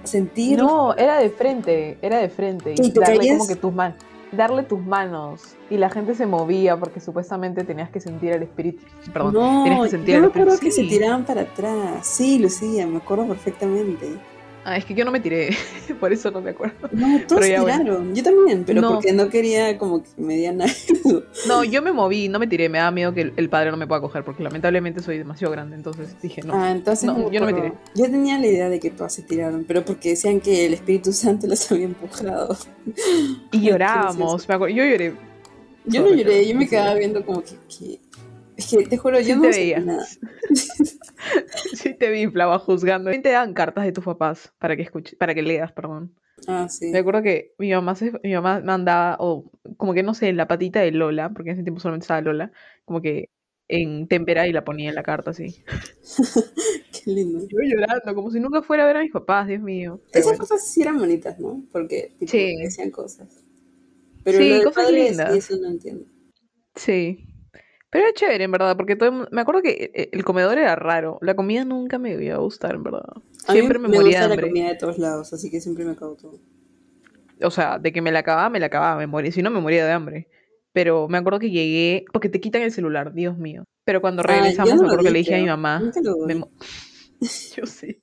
sentir... 0.04 0.58
No, 0.60 0.96
era 0.96 1.18
de 1.20 1.30
frente, 1.30 1.98
era 2.02 2.18
de 2.20 2.30
frente. 2.30 2.76
Y 2.78 2.88
Y 2.88 2.92
darle 2.92 3.30
como 3.30 3.48
que 3.48 3.56
tus 3.56 3.74
manos. 3.74 3.98
darle 4.32 4.64
tus 4.64 4.80
manos 4.86 5.42
y 5.70 5.78
la 5.78 5.90
gente 5.90 6.16
se 6.16 6.26
movía 6.26 6.78
porque 6.78 7.00
supuestamente 7.00 7.64
tenías 7.64 7.90
que 7.90 8.00
sentir 8.00 8.32
el 8.34 8.44
espíritu. 8.44 8.84
Perdón, 9.14 9.34
No, 9.34 9.64
tenías 9.64 9.84
que 9.84 9.90
sentir 9.90 10.10
yo 10.14 10.16
el 10.16 10.22
me 10.22 10.28
espíritu. 10.28 10.50
acuerdo 10.50 10.60
que 10.62 10.72
se 10.72 10.84
tiraban 10.84 11.26
para 11.26 11.42
atrás. 11.42 12.06
Sí, 12.08 12.40
Lucía, 12.40 12.88
me 12.88 12.98
acuerdo 12.98 13.28
perfectamente. 13.28 14.08
Ah, 14.70 14.76
es 14.76 14.84
que 14.84 14.94
yo 14.94 15.06
no 15.06 15.12
me 15.12 15.22
tiré, 15.22 15.56
por 16.02 16.12
eso 16.12 16.30
no 16.30 16.42
me 16.42 16.50
acuerdo. 16.50 16.90
No, 16.92 17.22
todos 17.26 17.40
Pero 17.42 17.54
ya, 17.54 17.62
bueno. 17.62 17.84
tiraron. 17.86 18.14
Yo 18.16 18.22
también, 18.22 18.64
pero 18.66 18.82
No. 18.82 18.96
porque 18.96 19.14
no 19.14 19.30
quería 19.30 19.78
como 19.78 20.04
que 20.04 20.10
me 20.18 20.36
dieran 20.36 20.62
algo. 20.62 21.24
No, 21.48 21.64
yo 21.64 21.82
me 21.82 21.94
moví, 21.94 22.28
no 22.28 22.38
me 22.38 22.48
tiré, 22.48 22.68
me 22.68 22.80
daba 22.80 22.92
miedo 22.92 23.14
que 23.14 23.22
el, 23.22 23.34
el 23.38 23.48
padre 23.50 23.72
no 23.72 23.78
me 23.78 23.88
pueda 23.88 24.02
coger 24.02 24.26
porque 24.26 24.44
lamentablemente 24.44 25.02
soy 25.02 25.20
demasiado 25.20 25.54
grande, 25.54 25.78
entonces 25.78 26.22
dije 26.22 26.42
no. 26.44 26.54
ah, 26.54 26.72
entonces 26.72 27.06
no, 27.06 27.32
yo 27.32 27.40
no 27.40 27.46
me 27.46 27.54
acuerdo. 27.54 27.78
Yo 27.96 28.06
tenía 28.12 28.38
la 28.40 28.48
idea 28.48 28.68
de 28.68 28.80
que 28.82 28.90
todas 28.92 29.14
se 29.14 29.22
tiraron, 29.22 29.64
pero 29.66 29.86
porque 29.86 30.10
decían 30.10 30.42
que 30.42 30.66
el 30.66 30.74
Espíritu 30.74 31.14
Santo 31.14 31.48
las 31.48 31.72
había 31.72 31.86
empujado. 31.86 32.58
Y 33.54 33.62
llorábamos, 33.70 34.50
me 34.50 34.56
acuerdo, 34.56 34.76
yo 34.76 34.84
lloré. 34.84 35.14
Yo 35.86 36.02
no 36.02 36.14
lloré, 36.14 36.46
yo 36.46 36.56
me 36.58 36.68
quedaba 36.68 36.94
viendo 36.96 37.26
como 37.26 37.42
que... 37.42 37.52
que- 37.70 38.02
Es 38.58 38.66
que 38.68 38.86
te 38.88 38.98
juro, 38.98 39.18
yo 39.22 39.26
Sí 39.28 39.34
no 39.36 39.42
veía. 39.50 39.80
nada. 39.80 40.06
Sí 41.74 41.94
te 41.94 42.10
vi, 42.12 42.28
Flava, 42.28 42.60
juzgando. 42.60 43.06
También 43.06 43.24
te 43.24 43.32
dan 43.32 43.54
cartas 43.54 43.86
de 43.86 43.92
tus 43.92 44.06
papás 44.06 44.54
para 44.60 44.76
que 44.76 44.84
escuches, 44.84 45.16
para 45.16 45.34
que 45.36 45.42
leas, 45.42 45.72
perdón. 45.72 46.14
Ah, 46.48 46.70
sí. 46.70 46.92
Me 46.92 47.00
acuerdo 47.00 47.24
que 47.24 47.54
mi 47.58 47.72
mamá, 47.72 47.96
se, 47.96 48.12
mi 48.24 48.34
mamá 48.34 48.62
mandaba, 48.64 49.18
o 49.20 49.52
como 49.78 49.94
que 49.94 50.04
no 50.04 50.14
sé, 50.14 50.30
en 50.30 50.38
la 50.38 50.48
patita 50.48 50.80
de 50.82 50.92
Lola, 50.92 51.30
porque 51.32 51.50
en 51.50 51.56
ese 51.56 51.64
tiempo 51.64 51.80
solamente 51.82 52.04
estaba 52.04 52.22
Lola, 52.22 52.52
como 52.86 53.02
que 53.02 53.30
en 53.70 54.08
témpera 54.08 54.48
y 54.48 54.54
la 54.54 54.64
ponía 54.64 54.90
en 54.90 54.96
la 54.96 55.04
carta 55.04 55.32
así. 55.32 55.64
Qué 57.04 57.12
lindo. 57.12 57.40
Yo 57.50 57.58
llorando, 57.64 58.16
como 58.16 58.32
si 58.32 58.40
nunca 58.40 58.62
fuera 58.62 58.84
a 58.84 58.88
ver 58.88 58.98
a 58.98 59.02
mis 59.02 59.12
papás, 59.12 59.48
Dios 59.48 59.62
mío. 59.62 60.00
Pero 60.12 60.20
Esas 60.22 60.24
bueno. 60.26 60.40
cosas 60.40 60.66
sí 60.68 60.82
eran 60.82 60.98
bonitas, 61.00 61.40
¿no? 61.40 61.64
Porque 61.72 62.14
tipo, 62.20 62.32
Sí. 62.32 62.56
decían 62.62 62.92
cosas. 62.92 63.44
Pero 64.24 64.38
Sí, 64.38 64.50
lo 64.50 64.56
de 64.60 64.64
cosas 64.64 64.84
padres 64.86 65.10
lindas. 65.10 65.36
y 65.36 65.38
eso 65.40 65.58
no 65.58 65.68
entiendo. 65.70 66.06
Sí. 66.76 67.27
Pero 67.90 68.06
era 68.06 68.14
chévere, 68.14 68.44
en 68.44 68.52
verdad, 68.52 68.76
porque 68.76 68.96
todo 68.96 69.10
el 69.10 69.28
me 69.32 69.42
acuerdo 69.42 69.62
que 69.62 69.92
eh, 69.94 70.10
el 70.12 70.24
comedor 70.24 70.58
era 70.58 70.76
raro. 70.76 71.18
La 71.22 71.36
comida 71.36 71.64
nunca 71.64 71.98
me 72.00 72.12
iba 72.14 72.36
a 72.36 72.40
gustar, 72.40 72.76
en 72.76 72.84
verdad. 72.84 73.04
A 73.48 73.54
mí 73.54 73.60
Siempre 73.60 73.80
me, 73.80 73.88
me 73.88 73.96
moría 73.96 74.22
gusta 74.22 74.36
de 74.36 74.36
la 74.36 74.42
comida 74.48 74.68
de 74.70 74.76
todos 74.76 74.98
lados, 74.98 75.34
así 75.34 75.50
que 75.50 75.62
siempre 75.62 75.86
me 75.86 75.92
acabo 75.92 76.16
todo. 76.16 76.40
O 77.42 77.52
sea, 77.52 77.80
de 77.80 77.94
que 77.94 78.02
me 78.02 78.12
la 78.12 78.20
acababa, 78.20 78.50
me 78.50 78.60
la 78.60 78.66
acababa, 78.66 78.98
me 78.98 79.08
moría. 79.08 79.32
Si 79.32 79.42
no, 79.42 79.50
me 79.50 79.62
moría 79.62 79.86
de 79.86 79.92
hambre. 79.92 80.28
Pero 80.74 81.08
me 81.08 81.18
acuerdo 81.18 81.40
que 81.40 81.50
llegué, 81.50 82.06
porque 82.12 82.30
te 82.30 82.40
quitan 82.40 82.62
el 82.62 82.72
celular, 82.72 83.14
Dios 83.14 83.38
mío. 83.38 83.64
Pero 83.86 84.02
cuando 84.02 84.22
Ah, 84.24 84.28
regresamos, 84.28 84.76
no 84.76 84.82
me 84.82 84.88
acuerdo 84.88 85.06
que 85.06 85.12
le 85.12 85.20
dije 85.20 85.36
a 85.36 85.40
mi 85.40 85.48
mamá. 85.48 85.80
Me 86.26 86.44
Yo 87.56 87.66
sí. 87.66 88.02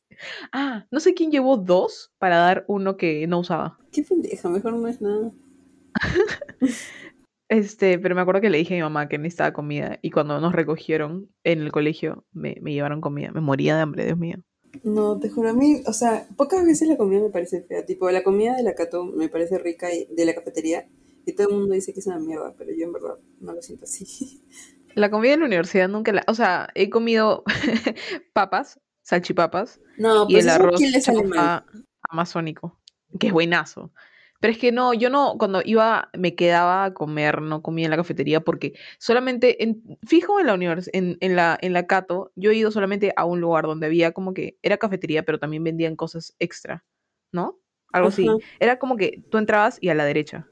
Ah, 0.52 0.86
no 0.90 1.00
sé 1.00 1.14
quién 1.14 1.30
llevó 1.30 1.56
dos 1.56 2.12
para 2.18 2.38
dar 2.38 2.64
uno 2.68 2.96
que 2.96 3.26
no 3.26 3.40
usaba. 3.40 3.78
Qué 3.92 4.02
pendeja, 4.02 4.48
mejor 4.48 4.72
no 4.74 4.88
es 4.88 5.00
nada. 5.00 5.30
Este, 7.48 7.98
pero 7.98 8.14
me 8.14 8.22
acuerdo 8.22 8.40
que 8.40 8.50
le 8.50 8.58
dije 8.58 8.74
a 8.74 8.76
mi 8.78 8.82
mamá 8.82 9.08
que 9.08 9.18
necesitaba 9.18 9.52
comida. 9.52 9.98
Y 10.02 10.10
cuando 10.10 10.40
nos 10.40 10.52
recogieron 10.54 11.30
en 11.44 11.60
el 11.60 11.72
colegio, 11.72 12.24
me, 12.32 12.56
me 12.62 12.72
llevaron 12.72 13.00
comida. 13.00 13.30
Me 13.32 13.40
moría 13.40 13.76
de 13.76 13.82
hambre, 13.82 14.04
Dios 14.06 14.18
mío. 14.18 14.38
No, 14.82 15.18
te 15.20 15.28
juro, 15.30 15.50
a 15.50 15.52
mí, 15.52 15.82
o 15.86 15.92
sea, 15.92 16.26
pocas 16.36 16.64
veces 16.64 16.88
la 16.88 16.96
comida 16.96 17.20
me 17.20 17.30
parece 17.30 17.62
fea. 17.62 17.86
Tipo, 17.86 18.10
la 18.10 18.24
comida 18.24 18.56
de 18.56 18.62
la 18.64 18.74
Cato 18.74 19.04
me 19.04 19.28
parece 19.28 19.58
rica 19.58 19.92
y 19.92 20.06
de 20.14 20.24
la 20.24 20.34
cafetería. 20.34 20.88
Y 21.26 21.32
todo 21.34 21.48
el 21.48 21.54
mundo 21.56 21.74
dice 21.74 21.92
que 21.94 22.00
es 22.00 22.06
una 22.06 22.18
mierda, 22.18 22.54
pero 22.58 22.70
yo 22.76 22.84
en 22.84 22.92
verdad 22.92 23.18
no 23.40 23.52
lo 23.52 23.62
siento 23.62 23.84
así. 23.84 24.42
La 24.94 25.10
comida 25.10 25.32
de 25.32 25.38
la 25.38 25.46
universidad 25.46 25.88
nunca 25.88 26.12
la... 26.12 26.22
O 26.28 26.34
sea, 26.34 26.68
he 26.76 26.88
comido 26.88 27.42
papas, 28.32 28.78
salchipapas, 29.02 29.80
No, 29.98 30.26
y 30.28 30.34
pues 30.34 30.44
el 30.44 30.50
eso 30.50 30.62
arroz 30.62 30.78
¿quién 30.78 30.92
le 30.92 31.00
sale 31.00 31.24
mal? 31.24 31.64
amazónico, 32.08 32.80
que 33.18 33.26
es 33.26 33.32
buenazo. 33.32 33.92
Pero 34.44 34.52
es 34.52 34.58
que 34.58 34.72
no, 34.72 34.92
yo 34.92 35.08
no, 35.08 35.36
cuando 35.38 35.62
iba, 35.64 36.10
me 36.12 36.34
quedaba 36.34 36.84
a 36.84 36.92
comer, 36.92 37.40
no 37.40 37.62
comía 37.62 37.86
en 37.86 37.90
la 37.92 37.96
cafetería 37.96 38.40
porque 38.42 38.74
solamente, 38.98 39.64
en, 39.64 39.82
fijo 40.06 40.38
en 40.38 40.46
la 40.48 40.52
univers 40.52 40.90
en, 40.92 41.16
en 41.20 41.34
la, 41.34 41.56
en 41.62 41.72
la 41.72 41.86
Cato, 41.86 42.30
yo 42.36 42.50
he 42.50 42.54
ido 42.54 42.70
solamente 42.70 43.14
a 43.16 43.24
un 43.24 43.40
lugar 43.40 43.64
donde 43.64 43.86
había 43.86 44.12
como 44.12 44.34
que, 44.34 44.58
era 44.60 44.76
cafetería, 44.76 45.22
pero 45.22 45.38
también 45.38 45.64
vendían 45.64 45.96
cosas 45.96 46.34
extra, 46.38 46.84
¿no? 47.32 47.58
Algo 47.90 48.08
así. 48.08 48.26
Era 48.60 48.78
como 48.78 48.98
que 48.98 49.22
tú 49.30 49.38
entrabas 49.38 49.78
y 49.80 49.88
a 49.88 49.94
la 49.94 50.04
derecha. 50.04 50.46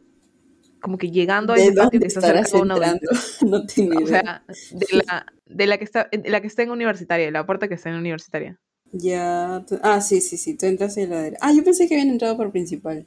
Como 0.80 0.96
que 0.96 1.10
llegando 1.10 1.52
a 1.52 1.56
¿De 1.56 1.64
ese 1.64 1.72
patio 1.74 1.90
dónde 1.90 1.98
que 2.00 2.06
está 2.06 2.22
cerca 2.22 2.48
estarás 2.48 2.52
de 2.52 2.62
una 2.62 2.74
entrando? 2.76 3.10
no 3.46 3.66
tengo 3.66 4.02
o 4.02 4.06
sea, 4.06 4.42
de 4.70 4.86
la, 5.06 5.26
de 5.44 5.66
la 5.66 5.76
que 5.76 5.84
está, 5.84 6.08
de 6.10 6.30
la 6.30 6.40
que 6.40 6.46
está 6.46 6.62
en 6.62 6.70
universitaria, 6.70 7.30
la 7.30 7.44
puerta 7.44 7.68
que 7.68 7.74
está 7.74 7.90
en 7.90 7.96
universitaria. 7.96 8.58
Ya. 8.92 9.64
tú- 9.68 9.78
Ah, 9.82 10.00
sí, 10.00 10.20
sí, 10.22 10.36
sí. 10.38 10.56
Tú 10.56 10.64
entras 10.66 10.96
en 10.96 11.10
la 11.10 11.20
derecha. 11.22 11.38
Ah, 11.42 11.52
yo 11.52 11.62
pensé 11.64 11.88
que 11.88 11.94
habían 11.94 12.08
entrado 12.10 12.36
por 12.38 12.50
principal. 12.52 13.06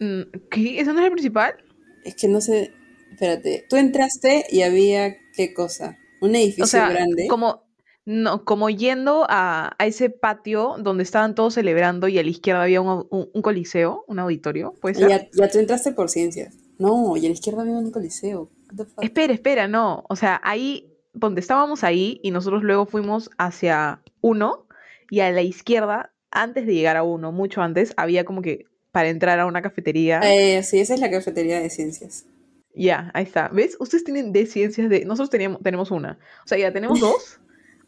Mm, 0.00 0.22
¿Qué? 0.50 0.80
¿Eso 0.80 0.92
no 0.92 1.00
es 1.00 1.06
el 1.06 1.12
principal? 1.12 1.54
Es 2.04 2.14
que 2.16 2.28
no 2.28 2.40
sé. 2.40 2.72
Espérate. 3.12 3.64
Tú 3.68 3.76
entraste 3.76 4.44
y 4.50 4.62
había. 4.62 5.16
¿Qué 5.36 5.52
cosa? 5.54 5.98
Un 6.20 6.34
edificio 6.36 6.64
O 6.64 6.66
sea, 6.66 6.88
grande. 6.90 7.26
como, 7.28 7.64
no, 8.04 8.44
como 8.44 8.70
yendo 8.70 9.26
a, 9.28 9.74
a 9.78 9.86
ese 9.86 10.10
patio 10.10 10.76
donde 10.78 11.02
estaban 11.02 11.34
todos 11.34 11.54
celebrando 11.54 12.08
y 12.08 12.18
a 12.18 12.22
la 12.22 12.28
izquierda 12.30 12.62
había 12.62 12.80
un, 12.80 13.06
un- 13.10 13.30
un 13.32 13.42
coliseo, 13.42 14.04
un 14.08 14.18
auditorio, 14.20 14.74
¿puede 14.80 14.94
ser? 14.96 15.08
Ya, 15.08 15.28
ya 15.32 15.48
tú 15.50 15.58
entraste 15.58 15.92
por 15.92 16.08
ciencias. 16.10 16.56
No, 16.78 17.16
y 17.16 17.20
a 17.26 17.28
la 17.28 17.34
izquierda 17.34 17.62
había 17.62 17.74
un 17.74 17.90
coliseo. 17.90 18.50
Espera, 19.00 19.32
espera, 19.32 19.68
no. 19.68 20.04
O 20.08 20.16
sea, 20.16 20.40
ahí, 20.44 20.92
donde 21.12 21.40
estábamos 21.40 21.84
ahí 21.84 22.20
y 22.22 22.30
nosotros 22.32 22.62
luego 22.64 22.86
fuimos 22.86 23.30
hacia 23.38 24.02
uno 24.20 24.66
y 25.10 25.20
a 25.20 25.30
la 25.30 25.42
izquierda, 25.42 26.12
antes 26.30 26.66
de 26.66 26.74
llegar 26.74 26.96
a 26.96 27.02
uno, 27.04 27.30
mucho 27.32 27.62
antes, 27.62 27.94
había 27.96 28.24
como 28.24 28.42
que 28.42 28.66
para 28.94 29.08
entrar 29.08 29.40
a 29.40 29.46
una 29.46 29.60
cafetería. 29.60 30.20
Eh, 30.22 30.62
sí, 30.62 30.78
esa 30.78 30.94
es 30.94 31.00
la 31.00 31.10
cafetería 31.10 31.58
de 31.58 31.68
ciencias. 31.68 32.26
Ya, 32.76 33.10
ahí 33.12 33.24
está. 33.24 33.48
¿Ves? 33.48 33.76
Ustedes 33.80 34.04
tienen 34.04 34.32
de 34.32 34.46
ciencias 34.46 34.88
de... 34.88 35.04
Nosotros 35.04 35.30
teníamos, 35.30 35.60
tenemos 35.64 35.90
una. 35.90 36.20
O 36.44 36.46
sea, 36.46 36.58
ya 36.58 36.72
tenemos 36.72 37.00
dos. 37.00 37.40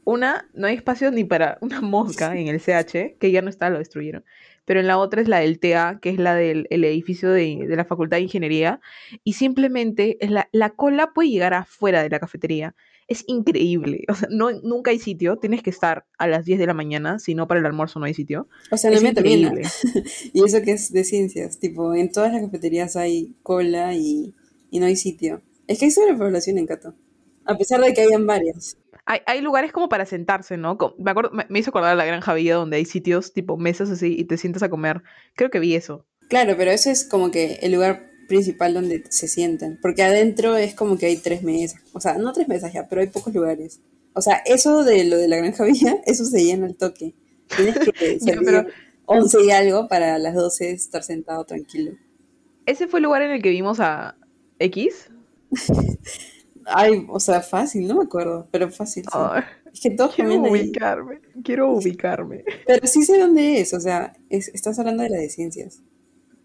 Una, 0.03 0.51
no 0.53 0.67
hay 0.67 0.75
espacio 0.75 1.13
ni 1.13 1.23
para 1.23 1.59
una 1.61 1.81
mosca 1.81 2.37
en 2.37 2.49
el 2.49 2.61
CH, 2.61 3.19
que 3.21 3.31
ya 3.31 3.41
no 3.41 3.51
está, 3.51 3.71
lo 3.71 3.79
destruyeron. 3.79 4.25
Pero 4.65 4.81
en 4.81 4.89
la 4.89 4.99
otra 4.99 5.23
es 5.23 5.29
la 5.29 5.39
del 5.39 5.61
TA, 5.61 6.01
que 6.03 6.11
es 6.11 6.19
la 6.19 6.35
del 6.35 6.67
el 6.71 6.83
edificio 6.83 7.31
de, 7.31 7.67
de 7.69 7.77
la 7.77 7.85
Facultad 7.85 8.17
de 8.17 8.25
Ingeniería. 8.25 8.81
Y 9.23 9.35
simplemente 9.35 10.17
es 10.19 10.33
la, 10.33 10.49
la 10.51 10.71
cola 10.71 11.13
puede 11.15 11.29
llegar 11.29 11.55
afuera 11.55 12.03
de 12.03 12.11
la 12.11 12.19
cafetería. 12.19 12.75
Es 13.09 13.25
increíble. 13.29 14.05
O 14.09 14.15
sea, 14.15 14.29
no, 14.31 14.51
nunca 14.51 14.91
hay 14.91 14.99
sitio. 14.99 15.37
Tienes 15.37 15.63
que 15.63 15.71
estar 15.71 16.07
a 16.19 16.27
las 16.27 16.45
10 16.45 16.59
de 16.59 16.67
la 16.67 16.75
mañana, 16.75 17.19
si 17.19 17.35
no 17.35 17.47
para 17.47 17.61
el 17.61 17.67
almuerzo 17.67 18.01
no 18.01 18.07
hay 18.07 18.15
sitio. 18.15 18.49
O 18.71 18.77
sea, 18.77 18.91
Es. 18.91 19.03
¿no? 19.03 19.09
increíble. 19.09 19.63
Y 20.33 20.45
eso 20.45 20.61
que 20.63 20.73
es 20.73 20.93
de 20.93 21.05
ciencias. 21.05 21.59
Tipo, 21.59 21.95
en 21.95 22.11
todas 22.11 22.33
las 22.33 22.43
cafeterías 22.43 22.97
hay 22.97 23.37
cola 23.43 23.95
y, 23.95 24.35
y 24.71 24.81
no 24.81 24.87
hay 24.87 24.97
sitio. 24.97 25.43
Es 25.67 25.79
que 25.79 25.87
hay 25.87 25.91
sobrepoblación 25.91 26.59
en 26.59 26.67
Cato. 26.67 26.95
A 27.45 27.57
pesar 27.57 27.81
de 27.81 27.95
que 27.95 28.03
hayan 28.03 28.27
varias. 28.27 28.77
Hay, 29.05 29.21
hay 29.27 29.41
lugares 29.41 29.71
como 29.73 29.89
para 29.89 30.05
sentarse, 30.05 30.57
¿no? 30.57 30.77
Me, 30.99 31.11
acuerdo, 31.13 31.31
me, 31.31 31.47
me 31.49 31.61
hizo 31.61 31.71
acordar 31.71 31.97
la 31.97 32.05
Granja 32.05 32.35
Vida, 32.35 32.57
donde 32.57 32.79
hay 32.79 32.85
sitios 32.85 33.33
tipo 33.33 33.57
mesas 33.57 33.89
así 33.91 34.17
y 34.19 34.25
te 34.25 34.37
sientas 34.37 34.65
a 34.65 34.69
comer. 34.69 35.03
Creo 35.37 35.51
que 35.51 35.61
vi 35.61 35.77
eso. 35.77 36.05
Claro, 36.29 36.55
pero 36.57 36.73
eso 36.73 36.91
es 36.91 37.05
como 37.05 37.31
que 37.31 37.61
el 37.63 37.73
lugar 37.73 38.11
principal 38.29 38.75
donde 38.75 39.05
se 39.11 39.29
sientan. 39.29 39.79
Porque 39.83 40.03
adentro 40.03 40.57
es 40.57 40.75
como 40.75 40.97
que 40.99 41.07
hay 41.07 41.17
tres 41.17 41.43
mesas. 41.43 41.81
O 41.93 42.01
sea, 42.01 42.19
no 42.19 42.33
tres 42.33 42.49
mesas 42.49 42.73
ya, 42.73 42.89
pero 42.89 43.01
hay 43.01 43.09
pocos 43.09 43.35
lugares. 43.35 43.81
O 44.15 44.23
sea, 44.23 44.37
eso 44.47 44.83
de 44.85 45.05
lo 45.05 45.17
de 45.19 45.29
la 45.29 45.37
granja 45.37 45.65
vía, 45.67 46.01
eso 46.07 46.25
se 46.25 46.43
llena 46.45 46.67
al 46.67 46.77
toque. 46.77 47.15
Tienes 47.57 47.79
que 47.79 48.19
salir 48.21 48.41
pero- 48.45 48.67
11 49.09 49.45
y 49.45 49.51
algo 49.53 49.87
para 49.89 50.19
las 50.19 50.35
12 50.35 50.73
estar 50.73 51.03
sentado 51.05 51.45
tranquilo. 51.45 51.93
Ese 52.67 52.89
fue 52.89 52.99
el 52.99 53.05
lugar 53.05 53.23
en 53.23 53.31
el 53.31 53.41
que 53.43 53.51
vimos 53.51 53.79
a 53.79 54.17
X. 54.59 55.11
Ay, 56.69 57.07
o 57.09 57.21
sea, 57.21 57.41
fácil, 57.43 57.87
no 57.87 57.95
me 57.97 58.05
acuerdo, 58.05 58.49
pero 58.51 58.71
fácil. 58.71 59.05
sí. 59.05 59.19
Es 59.73 59.81
que 59.81 59.91
todos 59.91 60.15
quiero 60.17 60.31
ahí. 60.31 60.39
ubicarme, 60.39 61.21
quiero 61.45 61.71
ubicarme. 61.71 62.45
Pero 62.67 62.87
sí 62.89 63.05
sé 63.05 63.19
dónde 63.19 63.61
es, 63.61 63.73
o 63.75 63.79
sea, 63.81 64.15
es- 64.31 64.49
estás 64.49 64.79
hablando 64.81 65.03
de 65.05 65.11
la 65.11 65.19
de 65.19 65.29
ciencias. 65.31 65.83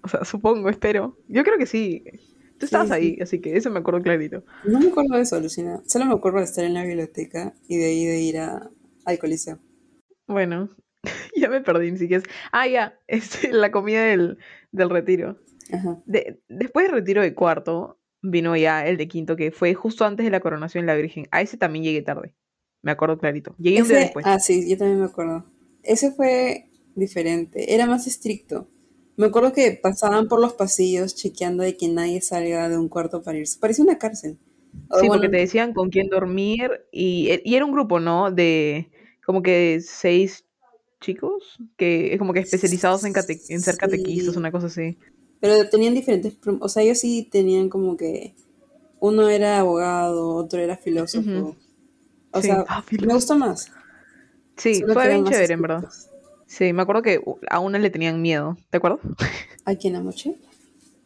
O 0.04 0.08
sea, 0.08 0.26
supongo, 0.26 0.70
espero. 0.70 1.18
Yo 1.28 1.44
creo 1.44 1.58
que 1.58 1.66
sí. 1.66 2.04
Tú 2.58 2.66
estabas 2.66 2.90
Sí, 2.90 2.94
ahí, 2.94 3.18
así 3.22 3.40
que 3.42 3.56
eso 3.58 3.70
me 3.72 3.80
acuerdo 3.80 4.02
clarito. 4.02 4.44
No 4.66 4.80
me 4.80 4.88
acuerdo 4.90 5.16
de 5.16 5.22
eso, 5.24 5.40
Lucina. 5.40 5.82
Solo 5.88 6.06
me 6.06 6.14
acuerdo 6.14 6.40
de 6.40 6.46
estar 6.46 6.64
en 6.64 6.74
la 6.76 6.84
biblioteca 6.84 7.54
y 7.68 7.78
de 7.78 7.86
ahí 7.86 8.06
de 8.06 8.22
ir 8.22 8.38
a, 8.40 8.70
al 9.06 9.18
coliseo. 9.20 9.60
Bueno, 10.28 10.70
ya 11.36 11.50
me 11.50 11.62
perdí, 11.62 11.92
ni 11.92 11.98
siquiera. 11.98 12.24
es- 12.24 12.30
Ah, 12.52 12.68
ya, 12.68 13.00
este, 13.08 13.52
la 13.52 13.72
comida 13.72 14.04
del, 14.06 14.38
del 14.72 14.90
retiro. 14.90 15.40
Ajá. 15.72 16.02
De- 16.06 16.40
después 16.50 16.86
del 16.86 16.96
retiro 16.96 17.22
de 17.22 17.34
cuarto, 17.34 18.00
vino 18.22 18.56
ya 18.56 18.86
el 18.88 18.98
de 18.98 19.08
quinto, 19.08 19.36
que 19.36 19.52
fue 19.52 19.74
justo 19.74 20.06
antes 20.06 20.24
de 20.24 20.32
la 20.32 20.40
coronación 20.40 20.86
de 20.86 20.94
la 20.94 20.96
Virgen. 21.02 21.28
A 21.32 21.42
ese 21.42 21.58
también 21.58 21.84
llegué 21.84 22.02
tarde. 22.04 22.36
Me 22.84 22.92
acuerdo 22.92 23.18
clarito. 23.18 23.56
Llegué 23.58 23.82
un 23.82 23.88
día 23.88 23.98
Ese- 23.98 24.06
después. 24.06 24.26
ah, 24.28 24.40
sí, 24.40 24.70
yo 24.70 24.78
también 24.78 25.00
me 25.00 25.06
acuerdo. 25.06 25.46
Ese 25.84 26.12
fue 26.12 26.70
diferente, 26.96 27.74
era 27.74 27.86
más 27.88 28.06
estricto. 28.06 28.68
Me 29.18 29.28
acuerdo 29.28 29.54
que 29.54 29.72
pasaban 29.82 30.28
por 30.28 30.40
los 30.42 30.54
pasillos 30.54 31.16
chequeando 31.16 31.64
de 31.64 31.78
que 31.78 31.88
nadie 31.88 32.22
salga 32.22 32.70
de 32.70 32.78
un 32.78 32.90
cuarto 32.90 33.22
para 33.22 33.38
irse. 33.38 33.60
Parecía 33.60 33.84
una 33.86 33.98
cárcel. 33.98 34.38
O 34.90 34.96
Sí, 35.00 35.08
bueno, 35.08 35.14
porque 35.22 35.30
te 35.30 35.38
decían 35.38 35.74
con 35.74 35.90
quién 35.90 36.10
dormir 36.10 36.70
y, 36.92 37.30
e- 37.30 37.42
y 37.46 37.56
era 37.56 37.66
un 37.66 37.72
grupo, 37.72 38.00
¿no? 38.00 38.32
De 38.32 38.90
como 39.26 39.42
que 39.42 39.80
seis 39.82 40.46
chicos 41.00 41.58
que 41.78 42.14
es 42.14 42.20
como 42.20 42.34
que 42.34 42.40
especializados 42.40 43.04
en, 43.06 43.14
cate- 43.14 43.42
en 43.50 43.62
ser 43.62 43.76
Sí. 43.76 43.80
catequistas, 43.80 44.36
una 44.38 44.52
cosa 44.52 44.68
así. 44.68 44.98
Pero 45.40 45.68
tenían 45.70 45.96
diferentes, 45.96 46.38
o 46.60 46.70
sea, 46.70 46.84
ellos 46.84 47.00
sí 47.00 47.28
tenían 47.32 47.70
como 47.70 47.98
que 47.98 48.36
uno 49.00 49.28
era 49.30 49.60
abogado, 49.60 50.36
otro 50.36 50.60
era 50.60 50.78
filósofo. 50.78 51.56
O 52.32 52.42
Sí. 52.42 52.48
sea, 52.48 52.66
Ah, 52.68 52.84
me 53.06 53.14
gustó 53.14 53.36
más. 53.38 53.72
Sí, 54.58 54.76
Solo 54.76 54.94
fue 54.94 55.08
bien 55.10 55.26
chévere, 55.26 55.54
en 55.54 55.62
verdad. 55.62 55.90
Sí, 56.52 56.74
me 56.74 56.82
acuerdo 56.82 57.02
que 57.02 57.22
a 57.50 57.60
una 57.60 57.80
le 57.80 57.90
tenían 57.90 58.22
miedo, 58.22 58.58
¿te 58.70 58.76
acuerdas? 58.76 59.00
¿A 59.64 59.74
quién 59.76 59.96
Amoche? 59.96 60.36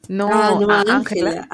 No, 0.10 0.28
ah, 0.32 0.58
no, 0.60 0.68
a 0.72 0.82
a 0.82 0.96
Ángela. 0.98 1.48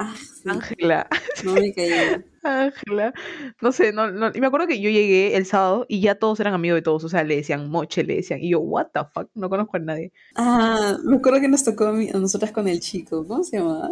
Ángela. 0.46 1.06
Ah, 1.10 1.16
sí. 1.34 1.46
No 1.46 1.52
me 1.52 1.74
caía. 1.74 2.24
Ángela. 2.42 3.12
No 3.60 3.70
sé, 3.70 3.92
no, 3.92 4.10
no. 4.10 4.30
Y 4.34 4.40
me 4.40 4.46
acuerdo 4.46 4.66
que 4.66 4.80
yo 4.80 4.88
llegué 4.88 5.36
el 5.36 5.44
sábado 5.44 5.84
y 5.90 6.00
ya 6.00 6.14
todos 6.14 6.40
eran 6.40 6.54
amigos 6.54 6.76
de 6.78 6.82
todos. 6.82 7.04
O 7.04 7.10
sea, 7.10 7.22
le 7.22 7.36
decían 7.36 7.68
moche, 7.68 8.02
le 8.02 8.16
decían. 8.16 8.40
Y 8.42 8.52
yo, 8.52 8.60
what 8.60 8.86
the 8.94 9.00
fuck, 9.12 9.28
no 9.34 9.50
conozco 9.50 9.76
a 9.76 9.80
nadie. 9.80 10.10
Ah, 10.36 10.96
me 11.04 11.16
acuerdo 11.16 11.40
que 11.42 11.48
nos 11.48 11.62
tocó 11.62 11.88
a, 11.88 11.92
mí- 11.92 12.08
a 12.08 12.16
nosotras 12.18 12.50
con 12.50 12.68
el 12.68 12.80
chico. 12.80 13.26
¿Cómo 13.26 13.44
se 13.44 13.58
llamaba? 13.58 13.90